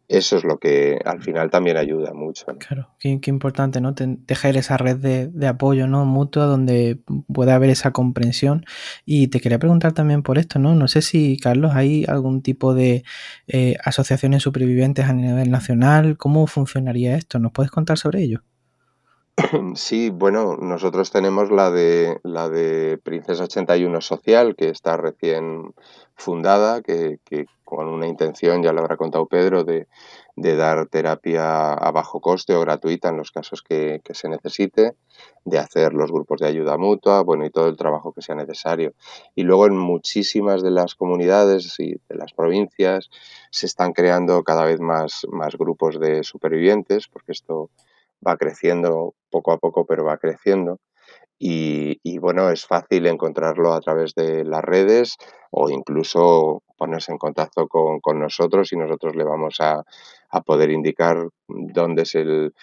Eso 0.09 0.37
es 0.37 0.43
lo 0.43 0.57
que 0.57 0.99
al 1.05 1.21
final 1.21 1.49
también 1.49 1.77
ayuda 1.77 2.13
mucho. 2.13 2.45
¿no? 2.47 2.59
Claro, 2.59 2.89
qué, 2.99 3.19
qué, 3.21 3.29
importante, 3.29 3.79
¿no? 3.79 3.93
Tejer 3.93 4.57
esa 4.57 4.75
red 4.75 4.97
de, 4.97 5.27
de, 5.27 5.47
apoyo, 5.47 5.87
¿no? 5.87 6.05
Mutua 6.05 6.45
donde 6.45 6.99
pueda 7.33 7.55
haber 7.55 7.69
esa 7.69 7.91
comprensión. 7.91 8.65
Y 9.05 9.27
te 9.27 9.39
quería 9.39 9.59
preguntar 9.59 9.93
también 9.93 10.23
por 10.23 10.37
esto, 10.37 10.59
¿no? 10.59 10.75
No 10.75 10.89
sé 10.89 11.01
si, 11.01 11.37
Carlos, 11.37 11.71
hay 11.73 12.05
algún 12.07 12.41
tipo 12.41 12.73
de 12.73 13.03
eh, 13.47 13.75
asociaciones 13.83 14.43
supervivientes 14.43 15.05
a 15.05 15.13
nivel 15.13 15.51
nacional. 15.51 16.17
¿Cómo 16.17 16.47
funcionaría 16.47 17.15
esto? 17.15 17.39
¿Nos 17.39 17.53
puedes 17.53 17.71
contar 17.71 17.97
sobre 17.97 18.23
ello? 18.23 18.43
Sí, 19.75 20.09
bueno, 20.09 20.57
nosotros 20.57 21.11
tenemos 21.11 21.51
la 21.51 21.69
de 21.69 22.19
la 22.23 22.49
de 22.49 22.97
Princesa 23.03 23.43
81 23.43 24.01
Social, 24.01 24.55
que 24.55 24.69
está 24.69 24.97
recién 24.97 25.73
fundada, 26.15 26.81
que, 26.81 27.19
que 27.23 27.45
con 27.63 27.87
una 27.87 28.07
intención, 28.07 28.63
ya 28.63 28.73
lo 28.73 28.79
habrá 28.79 28.97
contado 28.97 29.27
Pedro, 29.27 29.63
de, 29.63 29.87
dar 30.35 30.87
terapia 30.87 31.73
a 31.73 31.91
bajo 31.91 32.19
coste 32.19 32.55
o 32.55 32.61
gratuita 32.61 33.09
en 33.09 33.17
los 33.17 33.31
casos 33.31 33.61
que, 33.61 34.01
que, 34.03 34.15
se 34.15 34.27
necesite, 34.27 34.95
de 35.45 35.59
hacer 35.59 35.93
los 35.93 36.11
grupos 36.11 36.39
de 36.39 36.47
ayuda 36.47 36.77
mutua, 36.77 37.21
bueno, 37.21 37.45
y 37.45 37.51
todo 37.51 37.67
el 37.67 37.77
trabajo 37.77 38.13
que 38.13 38.21
sea 38.21 38.35
necesario. 38.35 38.93
Y 39.35 39.43
luego 39.43 39.67
en 39.67 39.77
muchísimas 39.77 40.63
de 40.63 40.71
las 40.71 40.95
comunidades 40.95 41.79
y 41.79 41.93
de 42.09 42.15
las 42.15 42.33
provincias 42.33 43.09
se 43.51 43.67
están 43.67 43.93
creando 43.93 44.43
cada 44.43 44.65
vez 44.65 44.79
más, 44.79 45.27
más 45.31 45.55
grupos 45.57 45.99
de 45.99 46.23
supervivientes, 46.23 47.07
porque 47.07 47.33
esto 47.33 47.69
va 48.25 48.37
creciendo 48.37 49.13
poco 49.29 49.51
a 49.51 49.57
poco, 49.57 49.85
pero 49.85 50.05
va 50.05 50.17
creciendo. 50.17 50.79
Y, 51.39 52.17
bueno, 52.17 52.49
es 52.49 52.65
fácil 52.65 53.05
encontrarlo 53.05 53.73
a 53.73 53.79
través 53.79 54.15
de 54.15 54.43
las 54.43 54.63
redes 54.63 55.17
o 55.51 55.69
incluso 55.69 56.63
ponerse 56.77 57.11
en 57.11 57.19
contacto 57.19 57.67
con, 57.67 58.19
nosotros 58.19 58.71
y 58.73 58.77
nosotros 58.77 59.15
le 59.15 59.23
vamos 59.23 59.57
a, 59.59 59.83
poder 60.45 60.71
indicar 60.71 61.29
dónde 61.47 62.03
es 62.03 62.15
el 62.15 62.53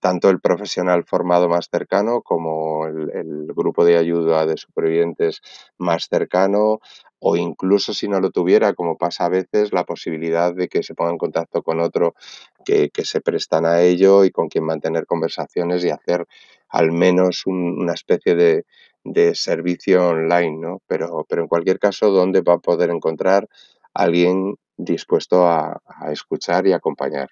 tanto 0.00 0.30
el 0.30 0.40
profesional 0.40 1.04
formado 1.04 1.48
más 1.48 1.68
cercano 1.70 2.22
como 2.22 2.86
el 2.86 3.46
grupo 3.54 3.84
de 3.84 3.96
ayuda 3.96 4.44
de 4.46 4.56
supervivientes 4.56 5.40
más 5.78 6.08
cercano 6.10 6.80
o 7.24 7.36
incluso 7.36 7.94
si 7.94 8.08
no 8.08 8.18
lo 8.20 8.30
tuviera, 8.30 8.74
como 8.74 8.98
pasa 8.98 9.26
a 9.26 9.28
veces, 9.28 9.72
la 9.72 9.84
posibilidad 9.84 10.52
de 10.52 10.66
que 10.66 10.82
se 10.82 10.94
ponga 10.94 11.12
en 11.12 11.18
contacto 11.18 11.62
con 11.62 11.78
otro 11.78 12.16
que, 12.64 12.90
que 12.90 13.04
se 13.04 13.20
prestan 13.20 13.64
a 13.64 13.80
ello 13.80 14.24
y 14.24 14.32
con 14.32 14.48
quien 14.48 14.64
mantener 14.64 15.06
conversaciones 15.06 15.84
y 15.84 15.90
hacer 15.90 16.26
al 16.68 16.90
menos 16.90 17.46
un, 17.46 17.78
una 17.80 17.92
especie 17.92 18.34
de, 18.34 18.64
de, 19.04 19.36
servicio 19.36 20.08
online, 20.08 20.58
¿no? 20.58 20.82
Pero, 20.88 21.24
pero 21.28 21.42
en 21.42 21.48
cualquier 21.48 21.78
caso, 21.78 22.10
¿dónde 22.10 22.40
va 22.40 22.54
a 22.54 22.58
poder 22.58 22.90
encontrar 22.90 23.48
alguien 23.94 24.56
dispuesto 24.76 25.46
a, 25.46 25.80
a 25.86 26.10
escuchar 26.10 26.66
y 26.66 26.72
acompañar? 26.72 27.30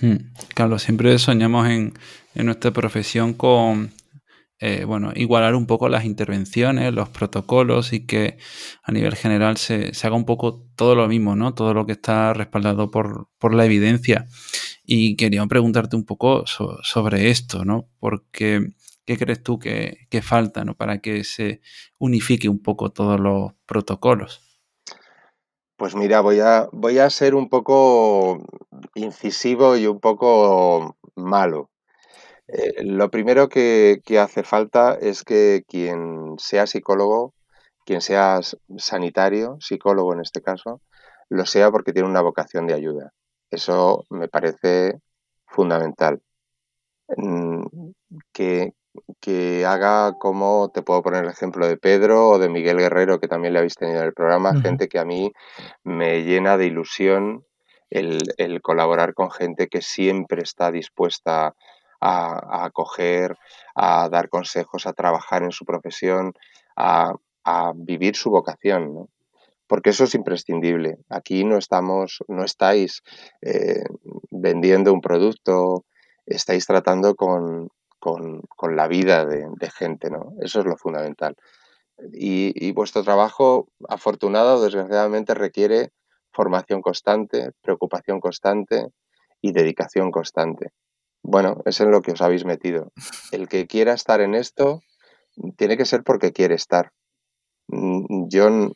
Hmm. 0.00 0.32
Carlos, 0.54 0.82
siempre 0.82 1.18
soñamos 1.18 1.68
en, 1.68 1.92
en 2.34 2.46
nuestra 2.46 2.70
profesión 2.70 3.34
con 3.34 3.92
eh, 4.64 4.84
bueno, 4.84 5.10
igualar 5.16 5.56
un 5.56 5.66
poco 5.66 5.88
las 5.88 6.04
intervenciones, 6.04 6.94
los 6.94 7.08
protocolos 7.08 7.92
y 7.92 8.06
que 8.06 8.38
a 8.84 8.92
nivel 8.92 9.16
general 9.16 9.56
se, 9.56 9.90
haga 10.04 10.14
un 10.14 10.24
poco 10.24 10.64
todo 10.76 10.94
lo 10.94 11.08
mismo, 11.08 11.34
¿no? 11.34 11.52
Todo 11.52 11.74
lo 11.74 11.84
que 11.84 11.90
está 11.90 12.32
respaldado 12.32 12.88
por, 12.92 13.28
por 13.40 13.54
la 13.54 13.64
evidencia. 13.64 14.28
Y 14.84 15.16
quería 15.16 15.44
preguntarte 15.46 15.96
un 15.96 16.04
poco 16.04 16.46
so, 16.46 16.78
sobre 16.84 17.30
esto, 17.30 17.64
¿no? 17.64 17.88
Porque, 17.98 18.68
¿qué 19.04 19.18
crees 19.18 19.42
tú 19.42 19.58
que, 19.58 20.06
que 20.08 20.22
falta, 20.22 20.64
¿no? 20.64 20.76
Para 20.76 21.00
que 21.00 21.24
se 21.24 21.60
unifique 21.98 22.48
un 22.48 22.62
poco 22.62 22.90
todos 22.90 23.18
los 23.18 23.54
protocolos. 23.66 24.42
Pues 25.76 25.96
mira, 25.96 26.20
voy 26.20 26.38
a, 26.38 26.68
voy 26.70 27.00
a 27.00 27.10
ser 27.10 27.34
un 27.34 27.48
poco 27.48 28.46
incisivo 28.94 29.76
y 29.76 29.88
un 29.88 29.98
poco 29.98 30.96
malo. 31.16 31.71
Eh, 32.52 32.84
lo 32.84 33.10
primero 33.10 33.48
que, 33.48 34.00
que, 34.04 34.18
hace 34.18 34.42
falta 34.42 34.94
es 35.00 35.24
que 35.24 35.64
quien 35.66 36.34
sea 36.38 36.66
psicólogo, 36.66 37.34
quien 37.86 38.00
sea 38.00 38.40
sanitario, 38.76 39.56
psicólogo 39.60 40.12
en 40.12 40.20
este 40.20 40.42
caso, 40.42 40.80
lo 41.30 41.46
sea 41.46 41.70
porque 41.70 41.92
tiene 41.92 42.08
una 42.08 42.20
vocación 42.20 42.66
de 42.66 42.74
ayuda. 42.74 43.12
Eso 43.50 44.04
me 44.10 44.28
parece 44.28 45.00
fundamental. 45.46 46.20
Mm, 47.16 47.64
que, 48.32 48.72
que 49.20 49.64
haga 49.66 50.14
como, 50.18 50.70
te 50.72 50.82
puedo 50.82 51.02
poner 51.02 51.24
el 51.24 51.30
ejemplo 51.30 51.66
de 51.66 51.76
Pedro 51.76 52.28
o 52.28 52.38
de 52.38 52.48
Miguel 52.48 52.78
Guerrero, 52.78 53.20
que 53.20 53.28
también 53.28 53.54
le 53.54 53.60
habéis 53.60 53.76
tenido 53.76 54.00
en 54.00 54.06
el 54.06 54.14
programa, 54.14 54.50
uh 54.50 54.54
-huh. 54.54 54.62
gente 54.62 54.88
que 54.88 54.98
a 54.98 55.04
mí 55.04 55.32
me 55.84 56.22
llena 56.22 56.56
de 56.56 56.66
ilusión 56.66 57.44
el, 57.90 58.18
el, 58.38 58.62
colaborar 58.62 59.14
con 59.14 59.30
gente 59.30 59.68
que 59.68 59.82
siempre 59.82 60.42
está 60.42 60.70
dispuesta 60.70 61.54
a, 62.02 62.62
a 62.62 62.64
acoger, 62.66 63.38
a 63.74 64.08
dar 64.08 64.28
consejos, 64.28 64.86
a 64.86 64.92
trabajar 64.92 65.44
en 65.44 65.52
su 65.52 65.64
profesión, 65.64 66.34
a, 66.76 67.14
vivir 67.74 68.14
su 68.16 68.30
vocación, 68.30 68.94
¿no? 68.94 69.08
porque 69.66 69.90
eso 69.90 70.04
es 70.04 70.14
imprescindible. 70.14 70.98
Aquí 71.08 71.44
no 71.44 71.56
estamos, 71.56 72.22
no 72.28 72.44
estáis 72.44 73.02
eh, 73.40 73.84
vendiendo 74.30 74.92
un 74.92 75.00
producto, 75.00 75.84
estáis 76.26 76.66
tratando 76.66 77.14
con, 77.14 77.68
con, 77.98 78.76
la 78.76 78.86
vida 78.86 79.24
de, 79.24 79.70
gente, 79.70 80.10
¿no? 80.10 80.34
Eso 80.40 80.60
es 80.60 80.66
lo 80.66 80.76
fundamental. 80.76 81.36
Y, 82.12 82.72
vuestro 82.72 83.02
trabajo, 83.02 83.68
afortunado 83.88 84.56
o 84.56 84.60
desgraciadamente, 84.60 85.34
requiere 85.34 85.90
formación 86.32 86.82
constante, 86.82 87.52
preocupación 87.62 88.20
constante 88.20 88.88
y 89.40 89.52
dedicación 89.52 90.10
constante. 90.10 90.72
Bueno, 91.22 91.62
es 91.64 91.80
en 91.80 91.90
lo 91.90 92.02
que 92.02 92.12
os 92.12 92.22
habéis 92.22 92.44
metido. 92.44 92.92
El 93.30 93.48
que 93.48 93.66
quiera 93.66 93.92
estar 93.92 94.20
en 94.20 94.34
esto 94.34 94.80
tiene 95.56 95.76
que 95.76 95.84
ser 95.84 96.02
porque 96.02 96.32
quiere 96.32 96.54
estar. 96.54 96.92
Mm, 97.68 98.28
yo 98.28 98.70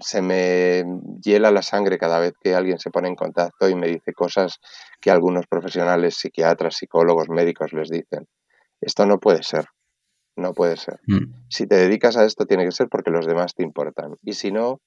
se 0.00 0.22
me 0.22 0.84
hiela 1.22 1.50
la 1.50 1.62
sangre 1.62 1.98
cada 1.98 2.18
vez 2.18 2.32
que 2.40 2.54
alguien 2.54 2.78
se 2.78 2.90
pone 2.90 3.08
en 3.08 3.14
contacto 3.14 3.68
y 3.68 3.74
me 3.74 3.88
dice 3.88 4.12
cosas 4.12 4.58
que 5.00 5.10
algunos 5.10 5.46
profesionales, 5.46 6.16
psiquiatras, 6.16 6.76
psicólogos, 6.76 7.28
médicos 7.28 7.72
les 7.72 7.88
dicen. 7.88 8.26
Esto 8.80 9.06
no 9.06 9.18
puede 9.18 9.42
ser. 9.42 9.66
No 10.34 10.54
puede 10.54 10.76
ser. 10.76 10.98
Mm. 11.06 11.44
Si 11.50 11.66
te 11.66 11.76
dedicas 11.76 12.16
a 12.16 12.24
esto 12.24 12.46
tiene 12.46 12.64
que 12.64 12.72
ser 12.72 12.88
porque 12.88 13.10
los 13.10 13.26
demás 13.26 13.54
te 13.54 13.62
importan. 13.62 14.16
Y 14.22 14.32
si 14.32 14.50
no, 14.50 14.80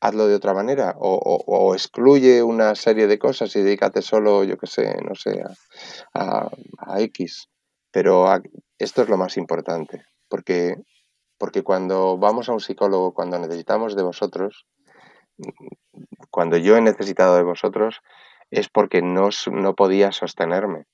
hazlo 0.00 0.26
de 0.26 0.34
otra 0.34 0.54
manera. 0.54 0.94
O, 0.98 1.74
excluye 1.74 2.42
una 2.42 2.74
serie 2.74 3.06
de 3.06 3.18
cosas 3.18 3.54
y 3.56 3.62
dedícate 3.62 4.02
solo, 4.02 4.44
yo 4.44 4.56
qué 4.58 4.66
sé, 4.66 4.96
no 5.02 5.14
sé, 5.14 5.42
a, 6.14 6.48
X. 6.98 7.48
Pero 7.90 8.26
esto 8.78 9.02
es 9.02 9.08
lo 9.08 9.16
más 9.16 9.36
importante. 9.36 10.04
Porque, 10.28 10.76
porque 11.38 11.62
cuando 11.62 12.18
vamos 12.18 12.48
a 12.48 12.52
un 12.52 12.60
psicólogo, 12.60 13.14
cuando 13.14 13.38
necesitamos 13.38 13.96
de 13.96 14.02
vosotros, 14.02 14.66
cuando 16.30 16.56
yo 16.56 16.76
he 16.76 16.80
necesitado 16.80 17.36
de 17.36 17.42
vosotros, 17.42 18.00
es 18.50 18.68
porque 18.68 19.02
no, 19.02 19.28
no 19.52 19.74
podía 19.74 20.12
sostenerme. 20.12 20.84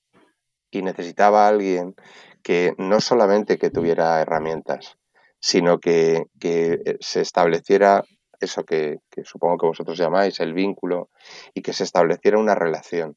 Y 0.71 0.83
necesitaba 0.83 1.45
a 1.45 1.49
alguien 1.49 1.95
que 2.43 2.75
no 2.79 3.01
solamente 3.01 3.59
que 3.59 3.71
tuviera 3.71 4.21
herramientas, 4.21 4.97
sino 5.39 5.79
que, 5.79 6.25
eh, 6.43 6.97
se 7.01 7.21
estableciera 7.21 8.05
eso 8.43 8.65
que, 8.65 9.01
supongo 9.25 9.59
que 9.59 9.67
vosotros 9.67 9.99
llamáis 9.99 10.41
el 10.41 10.53
vínculo 10.53 11.11
y 11.55 11.63
que 11.63 11.73
se 11.73 11.85
estableciera 11.85 12.39
una 12.39 12.55
relación. 12.55 13.17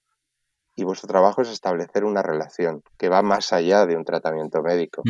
Y 0.76 0.84
vuestro 0.84 1.08
trabajo 1.08 1.42
es 1.42 1.50
establecer 1.50 2.04
una 2.04 2.22
relación 2.22 2.84
que 2.98 3.10
va 3.10 3.22
más 3.22 3.54
allá 3.54 3.86
de 3.86 3.96
un 3.96 4.04
tratamiento 4.04 4.62
médico. 4.62 5.04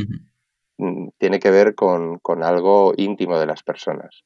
Mm, 0.77 1.09
tiene 1.17 1.39
que 1.39 1.51
ver 1.51 1.73
con, 1.73 2.19
algo 2.43 2.93
íntimo 2.97 3.39
de 3.39 3.47
las 3.47 3.63
personas. 3.63 4.23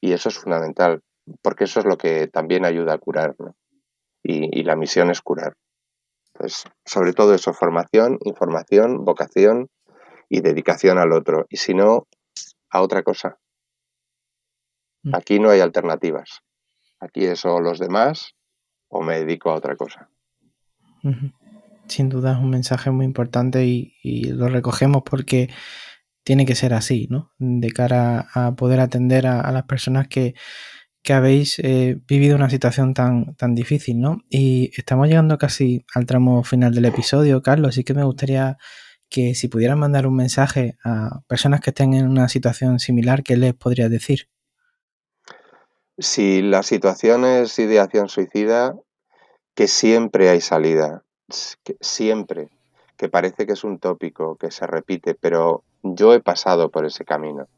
Y 0.00 0.12
eso 0.12 0.30
es 0.30 0.38
fundamental, 0.38 1.02
porque 1.42 1.64
eso 1.64 1.80
es 1.80 1.86
lo 1.86 1.98
que 1.98 2.28
también 2.28 2.64
ayuda 2.64 2.94
a 2.94 2.98
curar. 2.98 3.34
y 4.22 4.62
la 4.62 4.76
misión 4.76 5.10
es 5.10 5.20
curar. 5.22 5.54
Pues 6.32 6.64
sobre 6.86 7.12
todo 7.12 7.34
eso, 7.34 7.52
formación, 7.52 8.18
información, 8.24 9.04
vocación 9.04 9.68
y 10.28 10.40
dedicación 10.40 10.96
al 10.96 11.12
otro. 11.12 11.44
Y 11.50 11.58
si 11.58 11.74
no, 11.74 12.06
a 12.70 12.80
otra 12.80 13.02
cosa. 13.02 13.38
Mm. 15.02 15.14
Aquí 15.14 15.38
no 15.38 15.50
hay 15.50 15.60
alternativas. 15.60 16.40
Aquí 17.00 17.24
es 17.24 17.44
o 17.44 17.60
los 17.60 17.78
demás 17.78 18.34
o 18.88 19.02
me 19.02 19.20
dedico 19.20 19.50
a 19.50 19.54
otra 19.54 19.76
cosa. 19.76 20.08
Sin 21.86 22.08
duda 22.08 22.32
es 22.32 22.38
un 22.38 22.50
mensaje 22.50 22.90
muy 22.90 23.06
importante 23.06 23.64
y, 23.64 24.24
lo 24.24 24.48
recogemos 24.48 25.02
porque 25.04 25.48
tiene 26.24 26.44
que 26.44 26.54
ser 26.54 26.74
así, 26.74 27.06
¿no? 27.10 27.32
De 27.38 27.70
cara 27.70 28.28
a 28.34 28.54
poder 28.54 28.80
atender 28.80 29.26
a 29.26 29.50
las 29.50 29.64
personas 29.64 30.08
que, 30.08 30.34
que 31.02 31.12
habéis 31.12 31.58
eh, 31.60 31.98
vivido 32.06 32.36
una 32.36 32.50
situación 32.50 32.94
tan, 32.94 33.34
tan 33.36 33.54
difícil, 33.54 34.00
¿no? 34.00 34.22
Y 34.28 34.70
estamos 34.76 35.08
llegando 35.08 35.38
casi 35.38 35.84
al 35.94 36.06
tramo 36.06 36.44
final 36.44 36.74
del 36.74 36.84
episodio, 36.84 37.42
Carlos, 37.42 37.70
así 37.70 37.84
que 37.84 37.94
me 37.94 38.04
gustaría 38.04 38.58
que 39.08 39.34
si 39.34 39.48
pudieran 39.48 39.78
mandar 39.78 40.06
un 40.06 40.14
mensaje 40.14 40.76
a 40.84 41.22
personas 41.26 41.60
que 41.60 41.70
estén 41.70 41.94
en 41.94 42.06
una 42.06 42.28
situación 42.28 42.78
similar, 42.78 43.22
¿qué 43.22 43.36
les 43.36 43.54
podría 43.54 43.88
decir? 43.88 44.28
Si 46.00 46.40
la 46.40 46.62
situación 46.62 47.26
es 47.26 47.58
ideación 47.58 48.08
suicida, 48.08 48.74
que 49.54 49.68
siempre 49.68 50.30
hay 50.30 50.40
salida, 50.40 51.02
siempre, 51.80 52.48
que 52.96 53.10
parece 53.10 53.46
que 53.46 53.52
es 53.52 53.64
un 53.64 53.78
tópico, 53.78 54.36
que 54.36 54.50
se 54.50 54.66
repite, 54.66 55.14
pero 55.14 55.62
yo 55.82 56.14
he 56.14 56.20
pasado 56.20 56.70
por 56.70 56.86
ese 56.86 57.04
camino 57.04 57.48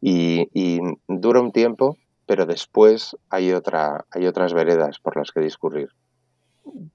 y, 0.00 0.48
y 0.54 0.78
dura 1.08 1.40
un 1.40 1.50
tiempo, 1.50 1.96
pero 2.26 2.46
después 2.46 3.16
hay, 3.28 3.52
otra, 3.52 4.04
hay 4.12 4.28
otras 4.28 4.54
veredas 4.54 5.00
por 5.00 5.16
las 5.16 5.32
que 5.32 5.40
discurrir. 5.40 5.88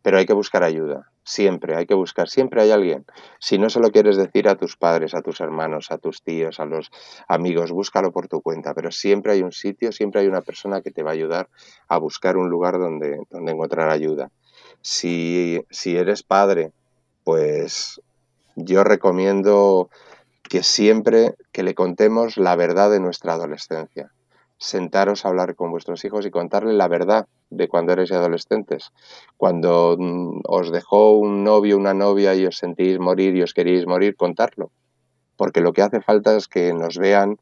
Pero 0.01 0.17
hay 0.17 0.25
que 0.25 0.31
buscar 0.31 0.63
ayuda, 0.63 1.11
siempre, 1.25 1.75
hay 1.75 1.85
que 1.85 1.95
buscar, 1.95 2.29
siempre 2.29 2.61
hay 2.61 2.71
alguien. 2.71 3.05
Si 3.39 3.57
no 3.57 3.69
se 3.69 3.79
lo 3.79 3.91
quieres 3.91 4.15
decir 4.15 4.47
a 4.47 4.55
tus 4.55 4.77
padres, 4.77 5.13
a 5.13 5.21
tus 5.21 5.41
hermanos, 5.41 5.91
a 5.91 5.97
tus 5.97 6.21
tíos, 6.21 6.59
a 6.59 6.65
los 6.65 6.91
amigos, 7.27 7.71
búscalo 7.71 8.11
por 8.11 8.27
tu 8.27 8.41
cuenta, 8.41 8.73
pero 8.73 8.91
siempre 8.91 9.33
hay 9.33 9.41
un 9.41 9.51
sitio, 9.51 9.91
siempre 9.91 10.21
hay 10.21 10.27
una 10.27 10.41
persona 10.41 10.81
que 10.81 10.91
te 10.91 11.03
va 11.03 11.09
a 11.09 11.13
ayudar 11.13 11.49
a 11.89 11.97
buscar 11.97 12.37
un 12.37 12.49
lugar 12.49 12.79
donde, 12.79 13.19
donde 13.29 13.51
encontrar 13.51 13.89
ayuda. 13.89 14.29
Si, 14.81 15.59
si 15.71 15.97
eres 15.97 16.23
padre, 16.23 16.71
pues 17.23 17.99
yo 18.55 18.83
recomiendo 18.83 19.89
que 20.43 20.61
siempre 20.61 21.33
que 21.51 21.63
le 21.63 21.73
contemos 21.73 22.37
la 22.37 22.55
verdad 22.55 22.91
de 22.91 22.99
nuestra 22.99 23.33
adolescencia 23.33 24.11
sentaros 24.57 25.25
a 25.25 25.29
hablar 25.29 25.55
con 25.55 25.71
vuestros 25.71 26.03
hijos 26.05 26.25
y 26.25 26.31
contarle 26.31 26.73
la 26.73 26.87
verdad 26.87 27.27
de 27.49 27.67
cuando 27.67 27.93
eres 27.93 28.11
adolescentes. 28.11 28.91
Cuando 29.37 29.95
mm, 29.97 30.41
os 30.47 30.71
dejó 30.71 31.13
un 31.13 31.43
novio, 31.43 31.77
una 31.77 31.93
novia 31.93 32.35
y 32.35 32.45
os 32.45 32.57
sentís 32.57 32.99
morir 32.99 33.35
y 33.35 33.41
os 33.41 33.53
queréis 33.53 33.85
morir, 33.85 34.15
contarlo. 34.15 34.71
Porque 35.35 35.61
lo 35.61 35.73
que 35.73 35.81
hace 35.81 36.01
falta 36.01 36.35
es 36.35 36.47
que 36.47 36.73
nos 36.73 36.97
vean 36.97 37.37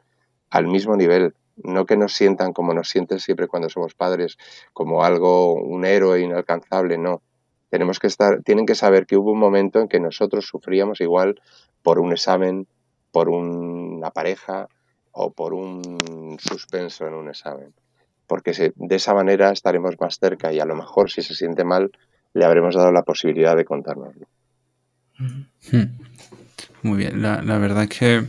al 0.49 0.67
mismo 0.67 0.95
nivel, 0.95 1.35
no 1.55 1.85
que 1.85 1.97
nos 1.97 2.13
sientan 2.13 2.53
como 2.53 2.73
nos 2.73 2.89
sienten 2.89 3.19
siempre 3.19 3.47
cuando 3.47 3.69
somos 3.69 3.93
padres, 3.93 4.37
como 4.73 5.03
algo, 5.03 5.53
un 5.53 5.85
héroe 5.85 6.21
inalcanzable, 6.21 6.97
no. 6.97 7.21
Tenemos 7.69 7.99
que 7.99 8.07
estar, 8.07 8.41
tienen 8.43 8.65
que 8.65 8.75
saber 8.75 9.05
que 9.05 9.17
hubo 9.17 9.31
un 9.31 9.39
momento 9.39 9.79
en 9.79 9.87
que 9.87 9.99
nosotros 9.99 10.45
sufríamos 10.45 11.01
igual 11.01 11.41
por 11.81 11.99
un 11.99 12.11
examen, 12.11 12.67
por 13.11 13.29
una 13.29 14.11
pareja, 14.11 14.67
o 15.13 15.31
por 15.31 15.53
un 15.53 16.37
suspenso 16.39 17.07
en 17.07 17.13
un 17.13 17.29
examen. 17.29 17.73
Porque 18.27 18.73
de 18.75 18.95
esa 18.95 19.13
manera 19.13 19.51
estaremos 19.51 19.95
más 19.99 20.19
cerca 20.19 20.51
y 20.51 20.59
a 20.59 20.65
lo 20.65 20.75
mejor 20.75 21.09
si 21.09 21.21
se 21.21 21.35
siente 21.35 21.63
mal 21.63 21.91
le 22.33 22.45
habremos 22.45 22.75
dado 22.75 22.91
la 22.91 23.03
posibilidad 23.03 23.55
de 23.55 23.63
contárnoslo. 23.63 24.27
Muy 26.81 26.97
bien, 26.97 27.21
la, 27.21 27.39
verdad 27.59 27.83
es 27.83 27.89
que, 27.89 28.25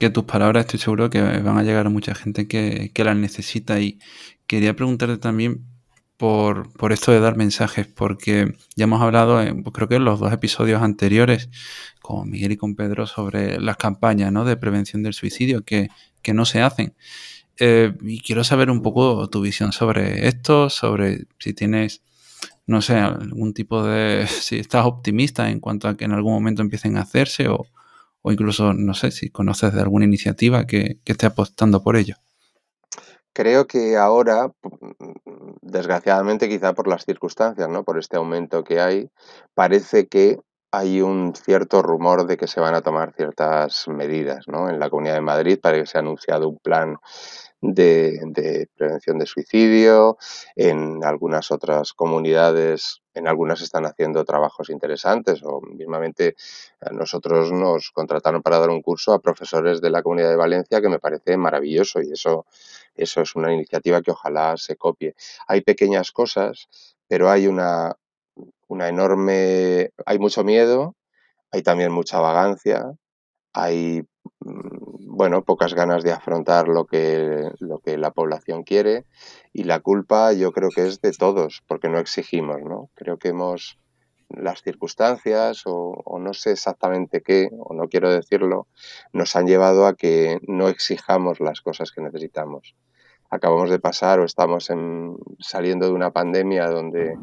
que, 0.00 0.10
tus 0.10 0.24
palabras 0.24 0.64
estoy 0.64 0.80
seguro 0.80 1.10
que 1.10 1.20
van 1.20 1.58
a 1.58 1.62
llegar 1.62 1.86
a 1.86 1.90
mucha 1.90 2.14
gente 2.14 2.48
que, 2.48 2.90
que 2.92 3.04
las 3.04 3.16
necesita 3.16 3.78
y 3.78 4.00
quería 4.46 4.74
preguntarte 4.74 5.18
también 5.18 5.66
por, 6.22 6.72
por, 6.74 6.92
esto 6.92 7.10
de 7.10 7.18
dar 7.18 7.36
mensajes, 7.36 7.88
porque 7.88 8.54
ya 8.76 8.84
hemos 8.84 9.02
hablado, 9.02 9.42
en, 9.42 9.64
creo 9.64 9.88
que 9.88 9.96
en 9.96 10.04
los 10.04 10.20
dos 10.20 10.32
episodios 10.32 10.80
anteriores, 10.80 11.50
con 12.00 12.30
Miguel 12.30 12.52
y 12.52 12.56
con 12.56 12.76
Pedro, 12.76 13.08
sobre 13.08 13.58
las 13.60 13.76
campañas 13.76 14.30
¿no? 14.30 14.44
de 14.44 14.56
prevención 14.56 15.02
del 15.02 15.14
suicidio 15.14 15.64
que, 15.64 15.88
que 16.22 16.32
no 16.32 16.44
se 16.44 16.62
hacen. 16.62 16.94
Eh, 17.58 17.92
y 18.02 18.20
quiero 18.20 18.44
saber 18.44 18.70
un 18.70 18.82
poco 18.82 19.28
tu 19.30 19.40
visión 19.40 19.72
sobre 19.72 20.28
esto, 20.28 20.70
sobre 20.70 21.26
si 21.40 21.54
tienes, 21.54 22.02
no 22.68 22.82
sé, 22.82 22.98
algún 22.98 23.52
tipo 23.52 23.82
de, 23.82 24.24
si 24.28 24.58
estás 24.58 24.86
optimista 24.86 25.50
en 25.50 25.58
cuanto 25.58 25.88
a 25.88 25.96
que 25.96 26.04
en 26.04 26.12
algún 26.12 26.34
momento 26.34 26.62
empiecen 26.62 26.98
a 26.98 27.00
hacerse 27.00 27.48
o, 27.48 27.66
incluso, 28.30 28.74
no 28.74 28.94
sé, 28.94 29.10
si 29.10 29.30
conoces 29.30 29.74
de 29.74 29.80
alguna 29.80 30.04
iniciativa 30.04 30.68
que, 30.68 31.00
que 31.02 31.10
esté 31.10 31.26
apostando 31.26 31.82
por 31.82 31.96
ello. 31.96 32.14
Creo 33.34 33.66
que 33.66 33.96
ahora, 33.96 34.52
desgraciadamente 35.62 36.48
quizá 36.48 36.74
por 36.74 36.88
las 36.88 37.04
circunstancias, 37.04 37.68
¿no? 37.68 37.82
por 37.84 37.98
este 37.98 38.16
aumento 38.16 38.62
que 38.62 38.80
hay, 38.80 39.10
parece 39.54 40.06
que 40.06 40.40
hay 40.70 41.02
un 41.02 41.34
cierto 41.34 41.82
rumor 41.82 42.26
de 42.26 42.36
que 42.36 42.46
se 42.46 42.60
van 42.60 42.74
a 42.74 42.80
tomar 42.80 43.14
ciertas 43.14 43.88
medidas. 43.88 44.48
¿no? 44.48 44.68
En 44.70 44.78
la 44.78 44.90
Comunidad 44.90 45.14
de 45.14 45.20
Madrid 45.20 45.58
parece 45.62 45.82
que 45.82 45.86
se 45.86 45.98
ha 45.98 46.00
anunciado 46.00 46.48
un 46.48 46.58
plan 46.58 46.96
de, 47.62 48.68
prevención 48.76 49.18
de 49.18 49.26
suicidio, 49.26 50.18
en 50.56 51.04
algunas 51.04 51.50
otras 51.52 51.92
comunidades, 51.92 53.02
en 53.14 53.28
algunas 53.28 53.60
están 53.62 53.86
haciendo 53.86 54.24
trabajos 54.24 54.68
interesantes 54.68 55.42
o 55.44 55.60
mismamente 55.60 56.34
nosotros 56.90 57.52
nos 57.52 57.90
contrataron 57.92 58.42
para 58.42 58.58
dar 58.58 58.70
un 58.70 58.82
curso 58.82 59.12
a 59.12 59.20
profesores 59.20 59.80
de 59.80 59.90
la 59.90 60.02
Comunidad 60.02 60.30
de 60.30 60.36
Valencia 60.36 60.80
que 60.80 60.88
me 60.88 60.98
parece 60.98 61.36
maravilloso 61.36 62.00
y 62.02 62.12
eso, 62.12 62.46
eso 62.94 63.22
es 63.22 63.34
una 63.34 63.52
iniciativa 63.52 64.02
que 64.02 64.10
ojalá 64.10 64.56
se 64.56 64.76
copie. 64.76 65.14
Hay 65.46 65.62
pequeñas 65.62 66.12
cosas, 66.12 66.68
pero 67.08 67.30
hay 67.30 67.46
una, 67.46 67.96
una 68.68 68.88
enorme, 68.88 69.90
hay 70.06 70.18
mucho 70.18 70.44
miedo, 70.44 70.96
hay 71.50 71.62
también 71.62 71.92
mucha 71.92 72.20
vagancia, 72.20 72.92
hay 73.52 74.02
mm, 74.40 74.82
bueno, 75.14 75.44
pocas 75.44 75.74
ganas 75.74 76.02
de 76.02 76.12
afrontar 76.12 76.68
lo 76.68 76.86
que, 76.86 77.50
lo 77.58 77.80
que 77.80 77.98
la 77.98 78.12
población 78.12 78.62
quiere 78.62 79.04
y 79.52 79.64
la 79.64 79.80
culpa 79.80 80.32
yo 80.32 80.52
creo 80.52 80.70
que 80.70 80.86
es 80.86 81.00
de 81.02 81.12
todos, 81.12 81.62
porque 81.66 81.88
no 81.88 81.98
exigimos, 81.98 82.62
¿no? 82.62 82.90
Creo 82.94 83.18
que 83.18 83.28
hemos 83.28 83.78
las 84.36 84.62
circunstancias 84.62 85.62
o, 85.66 86.18
no 86.18 86.34
sé 86.34 86.52
exactamente 86.52 87.22
qué, 87.22 87.48
o 87.58 87.74
no 87.74 87.88
quiero 87.88 88.10
decirlo, 88.10 88.66
nos 89.12 89.36
han 89.36 89.46
llevado 89.46 89.86
a 89.86 89.94
que 89.94 90.38
no 90.46 90.68
exijamos 90.68 91.40
las 91.40 91.60
cosas 91.60 91.92
que 91.92 92.00
necesitamos. 92.00 92.74
Acabamos 93.30 93.70
de 93.70 93.78
pasar 93.78 94.20
o 94.20 94.24
estamos 94.24 94.68
saliendo 95.40 95.86
de 95.86 95.92
una 95.92 96.10
pandemia 96.10 96.68
donde 96.68 97.16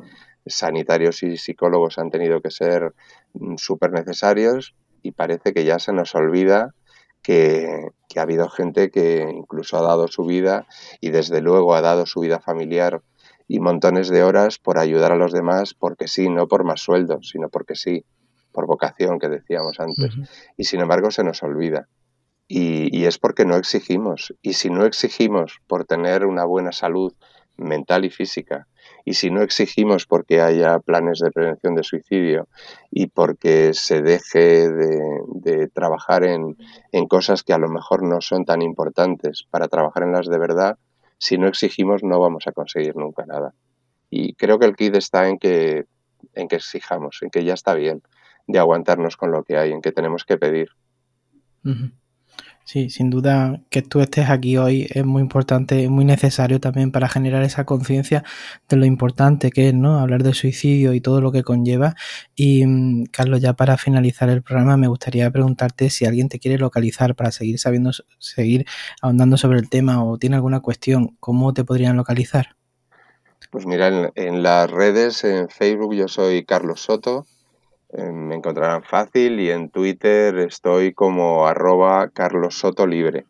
sanitarios 0.45 1.23
y 1.23 1.37
psicólogos 1.37 1.99
han 1.99 2.09
tenido 2.09 2.41
que 2.41 2.51
ser 2.51 2.93
mm, 3.33 3.57
súper 3.57 3.91
necesarios 3.91 4.75
y 5.01 5.11
parece 5.11 5.53
que 5.53 5.65
ya 5.65 5.79
se 5.79 5.93
nos 5.93 6.15
olvida 6.15 6.73
que, 7.21 7.91
ha 8.15 8.21
habido 8.21 8.49
gente 8.49 8.89
que 8.91 9.29
incluso 9.31 9.77
ha 9.77 9.81
dado 9.81 10.07
su 10.07 10.25
vida 10.25 10.67
y 10.99 11.11
desde 11.11 11.41
luego 11.41 11.73
ha 11.75 11.81
dado 11.81 12.05
su 12.05 12.21
vida 12.21 12.39
familiar 12.39 13.01
y 13.49 13.59
montones 13.59 14.07
de 14.07 14.23
horas 14.23 14.59
por 14.59 14.77
ayudar 14.77 15.11
a 15.11 15.17
los 15.17 15.33
demás 15.33 15.73
porque 15.73 16.07
sí, 16.07 16.29
no 16.29 16.47
por 16.47 16.63
más 16.63 16.81
sueldo, 16.81 17.19
sino 17.23 17.49
porque 17.49 17.75
sí, 17.75 18.05
por 18.53 18.67
vocación 18.67 19.19
que 19.19 19.27
decíamos 19.27 19.79
antes. 19.79 20.13
Y 20.55 20.65
sin 20.65 20.79
embargo 20.79 21.11
se 21.11 21.23
nos 21.23 21.43
olvida. 21.43 21.89
Y, 22.47 22.95
y, 22.97 23.05
es 23.05 23.17
porque 23.17 23.45
no 23.45 23.57
exigimos. 23.57 24.33
Y 24.41 24.53
si 24.53 24.69
no 24.69 24.85
exigimos 24.85 25.59
por 25.67 25.85
tener 25.85 26.25
una 26.25 26.45
buena 26.45 26.71
salud 26.71 27.13
mental 27.57 28.05
y 28.05 28.09
física, 28.09 28.67
y 29.05 29.13
si 29.13 29.31
no 29.31 29.41
exigimos 29.41 30.05
porque 30.05 30.41
haya 30.41 30.79
planes 30.79 31.19
de 31.19 31.31
prevención 31.31 31.75
de 31.75 31.83
suicidio 31.83 32.47
y 32.91 33.07
porque 33.07 33.73
se 33.73 34.01
deje 34.01 34.69
de, 34.69 35.67
trabajar 35.73 36.23
en, 36.23 36.55
cosas 37.07 37.43
que 37.43 37.53
a 37.53 37.57
lo 37.57 37.69
mejor 37.69 38.03
no 38.03 38.21
son 38.21 38.45
tan 38.45 38.61
importantes 38.61 39.45
para 39.49 39.67
trabajar 39.67 40.03
en 40.03 40.11
las 40.11 40.27
de 40.27 40.37
verdad, 40.37 40.77
si 41.19 41.37
no 41.37 41.47
exigimos 41.47 42.03
no 42.03 42.19
vamos 42.19 42.47
a 42.47 42.51
conseguir 42.51 42.95
nunca 42.95 43.25
nada. 43.25 43.53
Y 44.09 44.33
creo 44.33 44.57
que 44.57 44.65
el 44.65 44.75
kit 44.75 44.95
está 44.95 45.27
en 45.27 45.37
que, 45.37 45.85
en 46.33 46.47
que 46.47 46.55
exijamos, 46.55 47.19
en 47.21 47.29
que 47.29 47.43
ya 47.43 47.53
está 47.53 47.75
bien 47.75 48.01
de 48.47 48.57
aguantarnos 48.57 49.15
con 49.15 49.31
lo 49.31 49.43
que 49.43 49.57
hay, 49.57 49.71
en 49.71 49.81
que 49.81 49.91
tenemos 49.91 50.25
que 50.25 50.37
pedir. 50.37 50.69
Sí, 52.71 52.91
sin 52.91 53.09
duda 53.09 53.63
que 53.71 53.81
tú 53.81 53.99
estés 53.99 54.29
aquí 54.29 54.57
hoy 54.57 54.87
es 54.91 55.03
muy 55.03 55.23
importante, 55.23 55.89
muy 55.89 56.05
necesario 56.05 56.59
también 56.59 56.91
para 56.91 57.09
generar 57.09 57.41
esa 57.41 57.65
conciencia 57.65 58.23
de 58.69 58.77
lo 58.77 58.85
importante 58.85 59.49
que 59.49 59.69
es, 59.69 59.73
¿no? 59.73 59.97
Hablar 59.99 60.21
de 60.21 60.35
suicidio 60.35 60.93
y 60.93 61.01
todo 61.01 61.19
lo 61.19 61.31
que 61.31 61.41
conlleva. 61.41 61.95
Y 62.35 62.67
mm, 62.67 63.05
Carlos, 63.05 63.41
ya 63.41 63.53
para 63.53 63.75
finalizar 63.77 64.29
el 64.29 64.43
programa, 64.43 64.77
me 64.77 64.87
gustaría 64.87 65.31
preguntarte 65.31 65.89
si 65.89 66.05
alguien 66.05 66.29
te 66.29 66.37
quiere 66.37 66.59
localizar 66.59 67.15
para 67.15 67.31
seguir 67.31 67.57
sabiendo, 67.57 67.89
seguir 68.19 68.67
ahondando 69.01 69.35
sobre 69.37 69.57
el 69.57 69.67
tema 69.67 70.03
o 70.03 70.19
tiene 70.19 70.35
alguna 70.35 70.59
cuestión, 70.59 71.17
¿cómo 71.19 71.55
te 71.55 71.63
podrían 71.63 71.97
localizar? 71.97 72.55
Pues 73.49 73.65
mira, 73.65 74.11
en, 74.13 74.43
las 74.43 74.69
redes, 74.69 75.23
en 75.23 75.49
Facebook 75.49 75.95
yo 75.95 76.07
soy 76.07 76.45
Carlos 76.45 76.81
Soto, 76.81 77.25
me 77.93 78.35
encontrarán 78.35 78.83
fácil 78.83 79.39
y 79.39 79.49
en 79.49 79.69
Twitter 79.69 80.37
estoy 80.39 80.93
como 80.93 81.47
arroba 81.47 82.09
Carlos 82.09 82.55
Soto 82.57 82.85
Libre. 82.85 83.25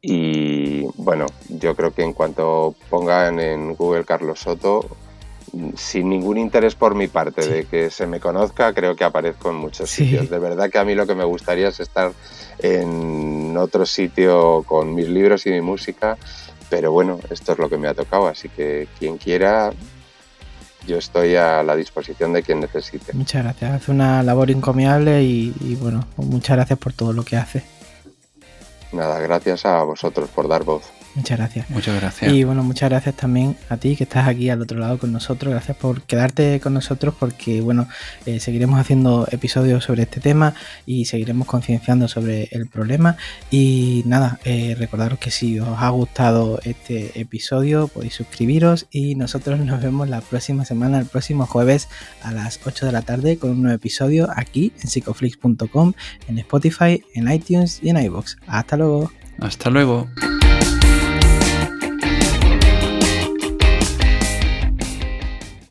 Y 0.00 0.84
bueno, 0.96 1.26
yo 1.48 1.76
creo 1.76 1.92
que 1.92 2.02
en 2.02 2.12
cuanto 2.12 2.74
pongan 2.90 3.38
en 3.38 3.74
Google 3.74 4.04
Carlos 4.04 4.40
Soto, 4.40 4.96
sin 5.76 6.08
ningún 6.08 6.38
interés 6.38 6.74
por 6.74 6.94
mi 6.94 7.08
parte 7.08 7.46
de 7.46 7.64
que 7.66 7.90
se 7.90 8.06
me 8.06 8.20
conozca, 8.20 8.72
creo 8.72 8.96
que 8.96 9.04
aparezco 9.04 9.50
en 9.50 9.56
muchos 9.56 9.90
sitios. 9.90 10.30
De 10.30 10.38
verdad 10.38 10.70
que 10.70 10.78
a 10.78 10.84
mí 10.84 10.94
lo 10.94 11.06
que 11.06 11.14
me 11.14 11.24
gustaría 11.24 11.68
es 11.68 11.78
estar 11.78 12.12
en 12.58 13.56
otro 13.56 13.86
sitio 13.86 14.64
con 14.66 14.94
mis 14.94 15.08
libros 15.08 15.46
y 15.46 15.50
mi 15.50 15.60
música, 15.60 16.16
pero 16.70 16.90
bueno, 16.90 17.20
esto 17.30 17.52
es 17.52 17.58
lo 17.58 17.68
que 17.68 17.76
me 17.76 17.88
ha 17.88 17.94
tocado, 17.94 18.28
así 18.28 18.48
que 18.48 18.88
quien 18.98 19.18
quiera 19.18 19.72
yo 20.86 20.98
estoy 20.98 21.36
a 21.36 21.62
la 21.62 21.76
disposición 21.76 22.32
de 22.32 22.42
quien 22.42 22.60
necesite. 22.60 23.12
Muchas 23.12 23.42
gracias, 23.44 23.72
hace 23.72 23.90
una 23.90 24.22
labor 24.22 24.50
encomiable 24.50 25.22
y, 25.22 25.54
y 25.60 25.74
bueno, 25.76 26.06
muchas 26.16 26.56
gracias 26.56 26.78
por 26.78 26.92
todo 26.92 27.12
lo 27.12 27.24
que 27.24 27.36
hace. 27.36 27.64
Nada, 28.92 29.18
gracias 29.20 29.64
a 29.64 29.82
vosotros 29.82 30.28
por 30.28 30.48
dar 30.48 30.64
voz. 30.64 30.84
Muchas 31.14 31.38
gracias. 31.38 31.68
Muchas 31.70 32.00
gracias. 32.00 32.32
Y 32.32 32.44
bueno, 32.44 32.62
muchas 32.62 32.88
gracias 32.88 33.14
también 33.16 33.56
a 33.68 33.76
ti 33.76 33.96
que 33.96 34.04
estás 34.04 34.26
aquí 34.26 34.48
al 34.48 34.62
otro 34.62 34.78
lado 34.78 34.98
con 34.98 35.12
nosotros. 35.12 35.52
Gracias 35.52 35.76
por 35.76 36.02
quedarte 36.02 36.58
con 36.60 36.72
nosotros 36.74 37.14
porque 37.18 37.60
bueno, 37.60 37.88
eh, 38.24 38.40
seguiremos 38.40 38.80
haciendo 38.80 39.26
episodios 39.30 39.84
sobre 39.84 40.02
este 40.04 40.20
tema 40.20 40.54
y 40.86 41.04
seguiremos 41.04 41.46
concienciando 41.46 42.08
sobre 42.08 42.48
el 42.52 42.66
problema. 42.66 43.16
Y 43.50 44.02
nada, 44.06 44.38
eh, 44.44 44.74
recordaros 44.78 45.18
que 45.18 45.30
si 45.30 45.60
os 45.60 45.78
ha 45.78 45.88
gustado 45.90 46.60
este 46.64 47.20
episodio 47.20 47.88
podéis 47.88 48.14
suscribiros 48.14 48.86
y 48.90 49.14
nosotros 49.14 49.60
nos 49.60 49.82
vemos 49.82 50.08
la 50.08 50.20
próxima 50.20 50.64
semana, 50.64 50.98
el 50.98 51.06
próximo 51.06 51.46
jueves 51.46 51.88
a 52.22 52.32
las 52.32 52.58
8 52.64 52.86
de 52.86 52.92
la 52.92 53.02
tarde 53.02 53.36
con 53.36 53.50
un 53.50 53.62
nuevo 53.62 53.76
episodio 53.76 54.28
aquí 54.34 54.72
en 54.82 54.88
psicoflix.com, 54.88 55.92
en 56.28 56.38
Spotify, 56.38 57.02
en 57.14 57.30
iTunes 57.30 57.80
y 57.82 57.90
en 57.90 57.98
iBox. 57.98 58.38
Hasta 58.46 58.76
luego. 58.76 59.12
Hasta 59.38 59.70
luego. 59.70 60.08